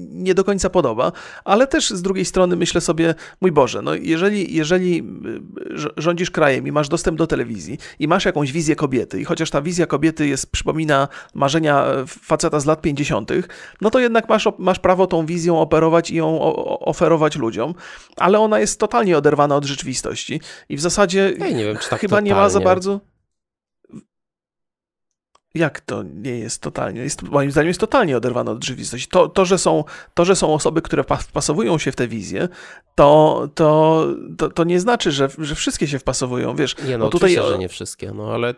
nie 0.09 0.33
do 0.33 0.43
końca 0.43 0.69
podoba, 0.69 1.11
ale 1.45 1.67
też 1.67 1.89
z 1.89 2.01
drugiej 2.07 2.25
strony 2.25 2.55
myślę 2.55 2.81
sobie, 2.81 3.15
mój 3.41 3.51
Boże, 3.51 3.81
no 3.81 3.95
jeżeli, 3.95 4.55
jeżeli 4.55 4.99
y, 4.99 5.87
rządzisz 5.97 6.31
krajem 6.31 6.67
i 6.67 6.71
masz 6.71 6.89
dostęp 6.89 7.17
do 7.17 7.27
telewizji 7.27 7.77
i 7.99 8.07
masz 8.07 8.25
jakąś 8.25 8.51
wizję 8.51 8.75
kobiety 8.75 9.21
i 9.21 9.23
chociaż 9.23 9.49
ta 9.49 9.61
wizja 9.61 9.85
kobiety 9.85 10.27
jest, 10.27 10.51
przypomina 10.51 11.07
marzenia 11.33 11.85
faceta 12.07 12.59
z 12.59 12.65
lat 12.65 12.81
50., 12.81 13.31
no 13.81 13.89
to 13.89 13.99
jednak 13.99 14.29
masz, 14.29 14.47
masz 14.57 14.79
prawo 14.79 15.07
tą 15.07 15.25
wizją 15.25 15.61
operować 15.61 16.11
i 16.11 16.15
ją 16.15 16.41
oferować 16.79 17.35
ludziom, 17.35 17.73
ale 18.17 18.39
ona 18.39 18.59
jest 18.59 18.79
totalnie 18.79 19.17
oderwana 19.17 19.55
od 19.55 19.65
rzeczywistości 19.65 20.41
i 20.69 20.77
w 20.77 20.81
zasadzie 20.81 21.33
ja 21.39 21.49
nie 21.49 21.65
wiem, 21.65 21.77
tak 21.89 21.99
chyba 21.99 22.09
totalnie. 22.09 22.29
nie 22.29 22.35
ma 22.35 22.49
za 22.49 22.59
bardzo... 22.59 22.99
Jak 25.57 25.81
to 25.81 26.03
nie 26.03 26.39
jest 26.39 26.61
totalnie? 26.61 27.01
Jest, 27.01 27.23
moim 27.23 27.51
zdaniem 27.51 27.67
jest 27.67 27.79
totalnie 27.79 28.17
oderwane 28.17 28.51
od 28.51 28.63
rzeczywistości. 28.63 29.07
To, 29.07 29.27
to, 29.29 29.45
że 29.45 29.57
są, 29.57 29.83
to, 30.13 30.25
że 30.25 30.35
są 30.35 30.53
osoby, 30.53 30.81
które 30.81 31.03
wpasowują 31.03 31.77
się 31.77 31.91
w 31.91 31.95
tę 31.95 32.07
wizję, 32.07 32.47
to, 32.95 33.47
to, 33.55 34.05
to, 34.37 34.49
to 34.49 34.63
nie 34.63 34.79
znaczy, 34.79 35.11
że, 35.11 35.29
że 35.37 35.55
wszystkie 35.55 35.87
się 35.87 35.99
wpasowują. 35.99 36.55
Wiesz, 36.55 36.75
nie, 36.87 36.97
no 36.97 37.09
tutaj... 37.09 37.35
że 37.35 37.57
nie 37.57 37.69
wszystkie, 37.69 38.11
no 38.11 38.33
ale 38.33 38.53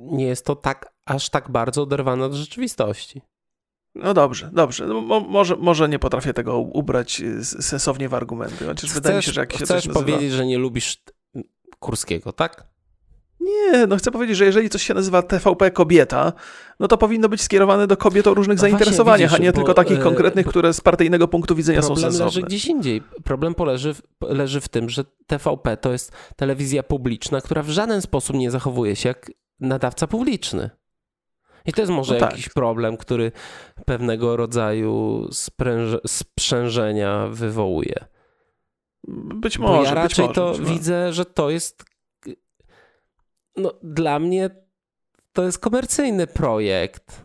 nie 0.00 0.26
jest 0.26 0.44
to 0.44 0.56
tak, 0.56 0.94
aż 1.06 1.30
tak 1.30 1.50
bardzo 1.50 1.82
oderwane 1.82 2.24
od 2.24 2.34
rzeczywistości. 2.34 3.22
No 3.94 4.14
dobrze, 4.14 4.50
dobrze. 4.52 4.86
No, 4.86 5.00
mo, 5.00 5.20
może, 5.20 5.56
może 5.56 5.88
nie 5.88 5.98
potrafię 5.98 6.34
tego 6.34 6.58
ubrać 6.58 7.22
sensownie 7.42 8.08
w 8.08 8.14
argumenty. 8.14 8.66
Chociaż 8.66 8.76
chcesz, 8.76 8.94
wydaje 8.94 9.16
mi 9.16 9.22
się, 9.22 9.32
że 9.32 9.40
jak 9.40 9.52
się 9.52 9.64
Chcesz 9.64 9.88
powiedzieć, 9.88 10.32
że 10.32 10.46
nie 10.46 10.58
lubisz 10.58 11.02
Kurskiego, 11.78 12.32
tak? 12.32 12.73
Nie, 13.40 13.86
no 13.86 13.96
chcę 13.96 14.10
powiedzieć, 14.10 14.36
że 14.36 14.44
jeżeli 14.44 14.70
coś 14.70 14.82
się 14.82 14.94
nazywa 14.94 15.22
TVP 15.22 15.70
kobieta, 15.70 16.32
no 16.80 16.88
to 16.88 16.98
powinno 16.98 17.28
być 17.28 17.42
skierowane 17.42 17.86
do 17.86 17.96
kobiet 17.96 18.26
o 18.26 18.34
różnych 18.34 18.56
no 18.56 18.60
zainteresowaniach, 18.60 19.30
widzisz, 19.30 19.40
a 19.40 19.42
nie 19.42 19.52
bo, 19.52 19.56
tylko 19.56 19.74
takich 19.74 19.98
e, 19.98 20.02
konkretnych, 20.02 20.46
które 20.46 20.74
z 20.74 20.80
partyjnego 20.80 21.28
punktu 21.28 21.54
widzenia 21.54 21.82
są 21.82 21.88
sensowne. 21.88 22.10
Problem 22.10 22.26
leży 22.26 22.42
gdzieś 22.42 22.66
indziej. 22.66 23.02
Problem 23.24 23.54
leży, 23.58 23.94
leży 24.20 24.60
w 24.60 24.68
tym, 24.68 24.90
że 24.90 25.04
TVP 25.26 25.76
to 25.76 25.92
jest 25.92 26.12
telewizja 26.36 26.82
publiczna, 26.82 27.40
która 27.40 27.62
w 27.62 27.70
żaden 27.70 28.02
sposób 28.02 28.36
nie 28.36 28.50
zachowuje 28.50 28.96
się 28.96 29.08
jak 29.08 29.30
nadawca 29.60 30.06
publiczny. 30.06 30.70
I 31.66 31.72
to 31.72 31.82
jest 31.82 31.92
może 31.92 32.14
no 32.14 32.20
tak. 32.20 32.30
jakiś 32.30 32.48
problem, 32.48 32.96
który 32.96 33.32
pewnego 33.86 34.36
rodzaju 34.36 35.26
spręż- 35.32 35.98
sprzężenia 36.06 37.26
wywołuje. 37.30 38.04
Być 39.34 39.58
może. 39.58 39.78
Bo 39.78 39.84
ja 39.84 39.94
raczej 39.94 40.26
może, 40.26 40.34
to 40.34 40.54
widzę, 40.54 41.12
że 41.12 41.24
to 41.24 41.50
jest 41.50 41.84
no, 43.56 43.72
dla 43.82 44.18
mnie 44.18 44.50
to 45.32 45.42
jest 45.42 45.58
komercyjny 45.58 46.26
projekt. 46.26 47.24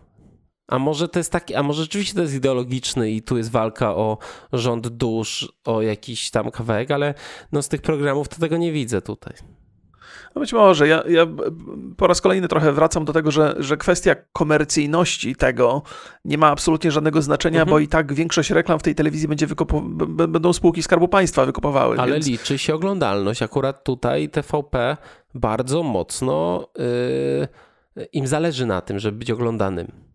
A 0.67 0.79
może 0.79 1.07
to 1.07 1.19
jest 1.19 1.31
taki, 1.31 1.55
a 1.55 1.63
może 1.63 1.81
rzeczywiście 1.81 2.15
to 2.15 2.21
jest 2.21 2.33
ideologiczny 2.33 3.11
i 3.11 3.21
tu 3.21 3.37
jest 3.37 3.51
walka 3.51 3.95
o 3.95 4.17
rząd 4.53 4.87
dusz, 4.87 5.53
o 5.65 5.81
jakiś 5.81 6.31
tam 6.31 6.51
kawałek, 6.51 6.91
ale 6.91 7.13
no 7.51 7.61
z 7.61 7.67
tych 7.67 7.81
programów 7.81 8.27
to 8.27 8.39
tego 8.39 8.57
nie 8.57 8.71
widzę 8.71 9.01
tutaj. 9.01 9.33
No 10.35 10.39
być 10.41 10.53
może. 10.53 10.87
Ja, 10.87 11.03
ja 11.07 11.27
po 11.97 12.07
raz 12.07 12.21
kolejny 12.21 12.47
trochę 12.47 12.71
wracam 12.71 13.05
do 13.05 13.13
tego, 13.13 13.31
że, 13.31 13.55
że 13.59 13.77
kwestia 13.77 14.15
komercyjności 14.33 15.35
tego 15.35 15.81
nie 16.25 16.37
ma 16.37 16.47
absolutnie 16.47 16.91
żadnego 16.91 17.21
znaczenia, 17.21 17.61
mhm. 17.61 17.69
bo 17.69 17.79
i 17.79 17.87
tak 17.87 18.13
większość 18.13 18.49
reklam 18.49 18.79
w 18.79 18.83
tej 18.83 18.95
telewizji 18.95 19.27
będzie 19.27 19.47
będą 20.27 20.53
spółki 20.53 20.83
Skarbu 20.83 21.07
Państwa 21.07 21.45
wykupowały. 21.45 21.99
Ale 21.99 22.13
więc... 22.13 22.27
liczy 22.27 22.57
się 22.57 22.75
oglądalność. 22.75 23.41
Akurat 23.41 23.83
tutaj 23.83 24.29
TVP 24.29 24.97
bardzo 25.33 25.83
mocno 25.83 26.67
yy, 27.95 28.05
im 28.05 28.27
zależy 28.27 28.65
na 28.65 28.81
tym, 28.81 28.99
żeby 28.99 29.17
być 29.17 29.31
oglądanym. 29.31 30.08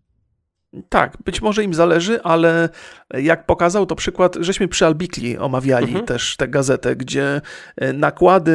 Tak, 0.89 1.17
być 1.25 1.41
może 1.41 1.63
im 1.63 1.73
zależy, 1.73 2.21
ale 2.23 2.69
jak 3.13 3.45
pokazał 3.45 3.85
to 3.85 3.95
przykład, 3.95 4.35
żeśmy 4.39 4.67
przy 4.67 4.85
Albikli 4.85 5.37
omawiali 5.37 5.87
mhm. 5.87 6.05
też 6.05 6.37
tę 6.37 6.47
gazetę, 6.47 6.95
gdzie 6.95 7.41
e, 7.75 7.93
nakłady 7.93 8.51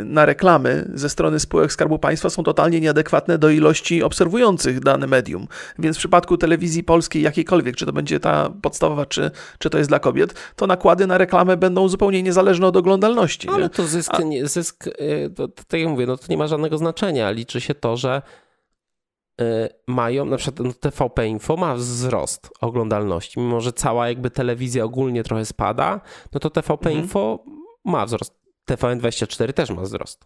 e, 0.00 0.04
na 0.04 0.26
reklamy 0.26 0.90
ze 0.94 1.08
strony 1.08 1.40
spółek 1.40 1.72
Skarbu 1.72 1.98
Państwa 1.98 2.30
są 2.30 2.42
totalnie 2.42 2.80
nieadekwatne 2.80 3.38
do 3.38 3.50
ilości 3.50 4.02
obserwujących 4.02 4.80
dane 4.80 5.06
medium. 5.06 5.46
Więc 5.78 5.96
w 5.96 5.98
przypadku 5.98 6.36
telewizji 6.36 6.84
polskiej 6.84 7.22
jakiejkolwiek, 7.22 7.76
czy 7.76 7.86
to 7.86 7.92
będzie 7.92 8.20
ta 8.20 8.50
podstawowa, 8.62 9.06
czy, 9.06 9.30
czy 9.58 9.70
to 9.70 9.78
jest 9.78 9.90
dla 9.90 9.98
kobiet, 9.98 10.34
to 10.56 10.66
nakłady 10.66 11.06
na 11.06 11.18
reklamę 11.18 11.56
będą 11.56 11.88
zupełnie 11.88 12.22
niezależne 12.22 12.66
od 12.66 12.76
oglądalności. 12.76 13.48
Ale 13.48 13.62
nie? 13.62 13.68
to 13.68 13.86
zysk, 13.86 14.14
A... 14.14 14.22
nie, 14.22 14.48
zysk 14.48 14.86
e, 14.86 15.30
to, 15.30 15.48
to, 15.48 15.62
tak 15.68 15.80
jak 15.80 15.88
mówię, 15.88 16.06
no 16.06 16.16
to 16.16 16.24
nie 16.28 16.36
ma 16.36 16.46
żadnego 16.46 16.78
znaczenia. 16.78 17.30
Liczy 17.30 17.60
się 17.60 17.74
to, 17.74 17.96
że 17.96 18.22
mają, 19.86 20.24
na 20.24 20.36
przykład 20.36 20.66
no, 20.66 20.72
TVP 20.72 21.28
Info 21.28 21.56
ma 21.56 21.74
wzrost 21.74 22.50
oglądalności, 22.60 23.40
mimo 23.40 23.60
że 23.60 23.72
cała 23.72 24.08
jakby 24.08 24.30
telewizja 24.30 24.84
ogólnie 24.84 25.24
trochę 25.24 25.44
spada, 25.44 26.00
no 26.32 26.40
to 26.40 26.50
TVP 26.50 26.90
mhm. 26.90 27.04
Info 27.04 27.44
ma 27.84 28.06
wzrost. 28.06 28.42
TVN24 28.70 29.52
też 29.52 29.70
ma 29.70 29.82
wzrost. 29.82 30.24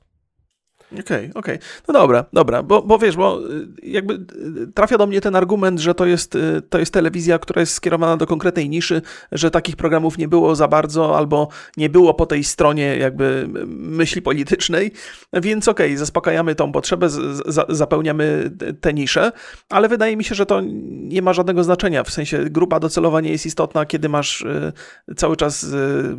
Okej, 0.92 1.02
okay, 1.02 1.30
okej. 1.34 1.54
Okay. 1.54 1.58
No 1.88 1.94
dobra, 1.94 2.24
dobra, 2.32 2.62
bo, 2.62 2.82
bo 2.82 2.98
wiesz, 2.98 3.16
bo 3.16 3.40
y, 3.50 3.66
jakby 3.82 4.14
y, 4.14 4.72
trafia 4.74 4.98
do 4.98 5.06
mnie 5.06 5.20
ten 5.20 5.36
argument, 5.36 5.80
że 5.80 5.94
to 5.94 6.06
jest, 6.06 6.34
y, 6.34 6.62
to 6.68 6.78
jest 6.78 6.92
telewizja, 6.92 7.38
która 7.38 7.60
jest 7.60 7.72
skierowana 7.72 8.16
do 8.16 8.26
konkretnej 8.26 8.68
niszy, 8.68 9.02
że 9.32 9.50
takich 9.50 9.76
programów 9.76 10.18
nie 10.18 10.28
było 10.28 10.56
za 10.56 10.68
bardzo 10.68 11.16
albo 11.18 11.48
nie 11.76 11.90
było 11.90 12.14
po 12.14 12.26
tej 12.26 12.44
stronie 12.44 12.96
jakby 12.96 13.48
myśli 13.66 14.22
politycznej, 14.22 14.92
więc 15.32 15.68
okej, 15.68 15.86
okay, 15.86 15.98
zaspokajamy 15.98 16.54
tą 16.54 16.72
potrzebę, 16.72 17.08
z, 17.08 17.42
zapełniamy 17.68 18.50
te 18.80 18.94
nisze, 18.94 19.32
ale 19.70 19.88
wydaje 19.88 20.16
mi 20.16 20.24
się, 20.24 20.34
że 20.34 20.46
to 20.46 20.60
nie 20.90 21.22
ma 21.22 21.32
żadnego 21.32 21.64
znaczenia, 21.64 22.04
w 22.04 22.10
sensie 22.10 22.44
grupa 22.44 22.80
docelowa 22.80 23.20
nie 23.20 23.30
jest 23.30 23.46
istotna, 23.46 23.86
kiedy 23.86 24.08
masz 24.08 24.44
cały 25.16 25.36
czas 25.36 25.66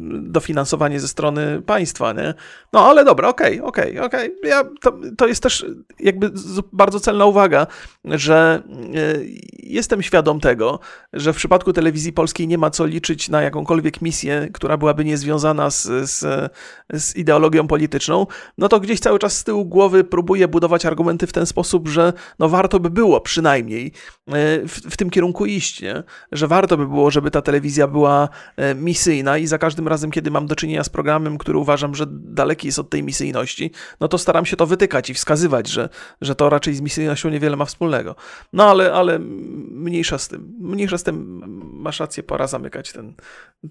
dofinansowanie 0.09 0.99
ze 0.99 1.07
strony 1.07 1.61
państwa, 1.61 2.13
nie? 2.13 2.33
No 2.73 2.89
ale 2.89 3.05
dobra, 3.05 3.29
okej, 3.29 3.61
okay, 3.61 3.95
okej, 3.95 3.99
okej, 3.99 4.35
ja 4.43 4.56
to, 4.81 4.99
to 5.17 5.27
jest 5.27 5.43
też 5.43 5.65
jakby 5.99 6.31
bardzo 6.73 6.99
celna 6.99 7.25
uwaga, 7.25 7.67
że 8.05 8.63
e, 8.65 9.19
jestem 9.53 10.03
świadom 10.03 10.39
tego, 10.39 10.79
że 11.13 11.33
w 11.33 11.35
przypadku 11.35 11.73
telewizji 11.73 12.13
polskiej 12.13 12.47
nie 12.47 12.57
ma 12.57 12.69
co 12.69 12.85
liczyć 12.85 13.29
na 13.29 13.41
jakąkolwiek 13.41 14.01
misję, 14.01 14.49
która 14.53 14.77
byłaby 14.77 15.05
niezwiązana 15.05 15.69
z, 15.69 15.83
z, 16.11 16.51
z 16.93 17.15
ideologią 17.15 17.67
polityczną, 17.67 18.27
no 18.57 18.69
to 18.69 18.79
gdzieś 18.79 18.99
cały 18.99 19.19
czas 19.19 19.37
z 19.37 19.43
tyłu 19.43 19.65
głowy 19.65 20.03
próbuję 20.03 20.47
budować 20.47 20.85
argumenty 20.85 21.27
w 21.27 21.33
ten 21.33 21.45
sposób, 21.45 21.87
że 21.87 22.13
no 22.39 22.49
warto 22.49 22.79
by 22.79 22.89
było 22.89 23.21
przynajmniej 23.21 23.91
e, 24.27 24.31
w, 24.67 24.81
w 24.89 24.97
tym 24.97 25.09
kierunku 25.09 25.45
iść, 25.45 25.81
nie? 25.81 26.03
że 26.31 26.47
warto 26.47 26.77
by 26.77 26.87
było, 26.87 27.11
żeby 27.11 27.31
ta 27.31 27.41
telewizja 27.41 27.87
była 27.87 28.29
e, 28.55 28.75
misyjna 28.75 29.37
i 29.37 29.47
za 29.47 29.57
każdym 29.57 29.87
razem, 29.87 30.11
kiedy 30.11 30.31
mam 30.31 30.47
do 30.47 30.55
czynienia 30.55 30.83
z 30.83 30.89
programem, 30.89 31.37
który 31.37 31.57
uważam, 31.57 31.95
że 31.95 32.05
daleki 32.09 32.67
jest 32.67 32.79
od 32.79 32.89
tej 32.89 33.03
misyjności, 33.03 33.71
no 33.99 34.07
to 34.07 34.17
staram 34.17 34.45
się 34.47 34.57
to 34.57 34.65
wytykać 34.65 35.09
i 35.09 35.13
wskazywać, 35.13 35.67
że, 35.67 35.89
że 36.21 36.35
to 36.35 36.49
raczej 36.49 36.75
z 36.75 36.81
misyjnością 36.81 37.29
niewiele 37.29 37.55
ma 37.55 37.65
wspólnego. 37.65 38.15
No 38.53 38.69
ale, 38.69 38.93
ale 38.93 39.19
mniejsza 39.19 40.17
z 40.17 40.27
tym. 40.27 40.53
Mniejsza 40.59 40.97
z 40.97 41.03
tym, 41.03 41.43
masz 41.73 41.99
rację, 41.99 42.23
pora 42.23 42.47
zamykać 42.47 42.91
ten, 42.91 43.13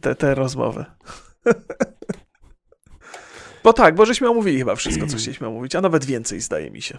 te, 0.01 0.15
te 0.15 0.35
rozmowę. 0.35 0.85
Bo 3.65 3.73
tak, 3.73 3.95
bo 3.95 4.07
żeśmy 4.07 4.31
omówili 4.31 4.59
chyba 4.59 4.77
wszystko, 4.77 5.07
co 5.07 5.17
chcieliśmy 5.17 5.47
omówić, 5.47 5.75
a 5.75 5.81
nawet 5.81 6.05
więcej, 6.05 6.41
zdaje 6.41 6.71
mi 6.71 6.83
się. 6.83 6.99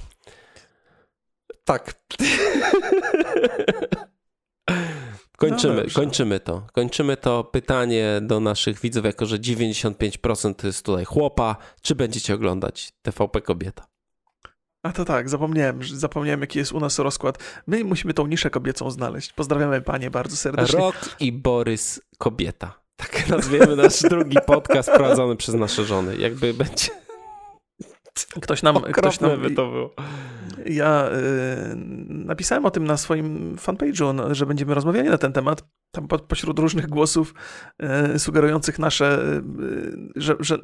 Tak. 1.63 1.93
Kończymy, 5.37 5.83
no 5.87 5.93
kończymy 5.93 6.39
to. 6.39 6.67
Kończymy 6.73 7.17
to 7.17 7.43
pytanie 7.43 8.19
do 8.21 8.39
naszych 8.39 8.79
widzów, 8.79 9.05
jako 9.05 9.25
że 9.25 9.39
95% 9.39 10.53
to 10.53 10.67
jest 10.67 10.85
tutaj 10.85 11.05
chłopa. 11.05 11.55
Czy 11.81 11.95
będziecie 11.95 12.33
oglądać 12.33 12.91
TVP 13.01 13.41
Kobieta? 13.41 13.87
A 14.83 14.91
to 14.91 15.05
tak, 15.05 15.29
zapomniałem, 15.29 15.79
zapomniałem 15.83 16.41
jaki 16.41 16.59
jest 16.59 16.71
u 16.71 16.79
nas 16.79 16.99
rozkład. 16.99 17.37
My 17.67 17.83
musimy 17.83 18.13
tą 18.13 18.27
niszę 18.27 18.49
kobiecą 18.49 18.91
znaleźć. 18.91 19.33
Pozdrawiamy 19.33 19.81
panie 19.81 20.11
bardzo 20.11 20.35
serdecznie. 20.35 20.79
Rok 20.79 20.95
i 21.19 21.31
Borys 21.31 22.01
Kobieta. 22.17 22.79
Tak 22.95 23.27
nazwiemy 23.29 23.75
nasz 23.75 24.01
drugi 24.01 24.37
podcast 24.45 24.91
prowadzony 24.91 25.35
przez 25.35 25.55
nasze 25.55 25.85
żony. 25.85 26.17
Jakby 26.17 26.53
będzie... 26.53 26.87
Ktoś 28.25 28.63
nam... 28.63 28.81
ktoś 28.81 29.19
nam 29.19 29.41
by 29.41 29.51
to 29.51 29.71
było. 29.71 29.93
Ja 30.65 31.09
y, 31.09 31.75
napisałem 32.09 32.65
o 32.65 32.71
tym 32.71 32.83
na 32.83 32.97
swoim 32.97 33.55
fanpage'u, 33.55 34.33
że 34.33 34.45
będziemy 34.45 34.73
rozmawiali 34.73 35.09
na 35.09 35.17
ten 35.17 35.33
temat. 35.33 35.63
Tam 35.91 36.07
po, 36.07 36.19
pośród 36.19 36.59
różnych 36.59 36.87
głosów 36.87 37.33
y, 38.15 38.19
sugerujących 38.19 38.79
nasze, 38.79 39.21
y, 39.59 40.09
że, 40.15 40.35
że 40.39 40.57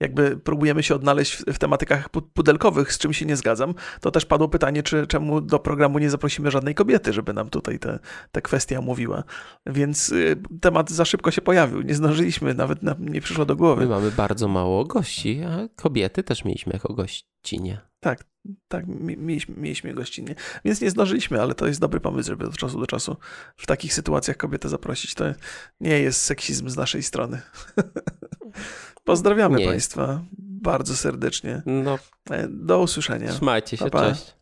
jakby 0.00 0.36
próbujemy 0.36 0.82
się 0.82 0.94
odnaleźć 0.94 1.32
w, 1.32 1.44
w, 1.44 1.58
tematykach 1.58 2.08
pudelkowych, 2.08 2.92
z 2.92 2.98
czym 2.98 3.12
się 3.12 3.26
nie 3.26 3.36
zgadzam, 3.36 3.74
to 4.00 4.10
też 4.10 4.26
padło 4.26 4.48
pytanie, 4.48 4.82
czy 4.82 5.06
czemu 5.06 5.40
do 5.40 5.58
programu 5.58 5.98
nie 5.98 6.10
zaprosimy 6.10 6.50
żadnej 6.50 6.74
kobiety, 6.74 7.12
żeby 7.12 7.32
nam 7.32 7.50
tutaj 7.50 7.78
te, 7.78 7.98
te 8.32 8.42
kwestie 8.42 8.78
omówiła. 8.78 9.24
Więc 9.66 10.12
y, 10.12 10.42
temat 10.60 10.90
za 10.90 11.04
szybko 11.04 11.30
się 11.30 11.42
pojawił. 11.42 11.82
Nie 11.82 11.94
zdążyliśmy, 11.94 12.54
nawet 12.54 12.82
nam 12.82 13.08
nie 13.08 13.20
przyszło 13.20 13.44
do 13.44 13.56
głowy. 13.56 13.82
My 13.82 13.88
mamy 13.88 14.10
bardzo 14.10 14.48
mało 14.48 14.84
gości, 14.84 15.42
a 15.42 15.68
kobiety 15.76 16.22
też 16.22 16.44
mieliśmy 16.44 16.72
jako 16.72 16.94
gościnie. 16.94 17.80
Tak, 18.00 18.24
tak, 18.68 18.84
mieliśmy, 18.86 19.54
mieliśmy 19.56 19.94
gościnnie. 19.94 20.34
Więc 20.64 20.80
nie 20.80 20.90
zdążyliśmy, 20.90 21.42
ale 21.42 21.54
to 21.54 21.66
jest 21.66 21.80
dobry 21.80 22.00
pomysł, 22.00 22.28
żeby 22.28 22.46
od 22.46 22.56
czasu 22.56 22.80
do 22.80 22.86
czasu 22.86 23.16
w 23.56 23.66
takich 23.66 23.94
sytuacjach 23.94 24.36
kobietę 24.36 24.68
zaprosić. 24.68 25.14
To 25.14 25.24
nie 25.80 26.00
jest 26.00 26.20
seksizm 26.20 26.68
z 26.68 26.76
naszej 26.76 27.02
strony. 27.02 27.42
Pozdrawiamy 29.04 29.58
nie 29.58 29.66
Państwa 29.66 30.24
bardzo 30.38 30.96
serdecznie. 30.96 31.62
No. 31.66 31.98
Do 32.48 32.80
usłyszenia. 32.80 33.32
Trzymajcie 33.32 33.76
się, 33.76 33.84
pa, 33.84 33.90
pa. 33.90 34.10
cześć. 34.10 34.39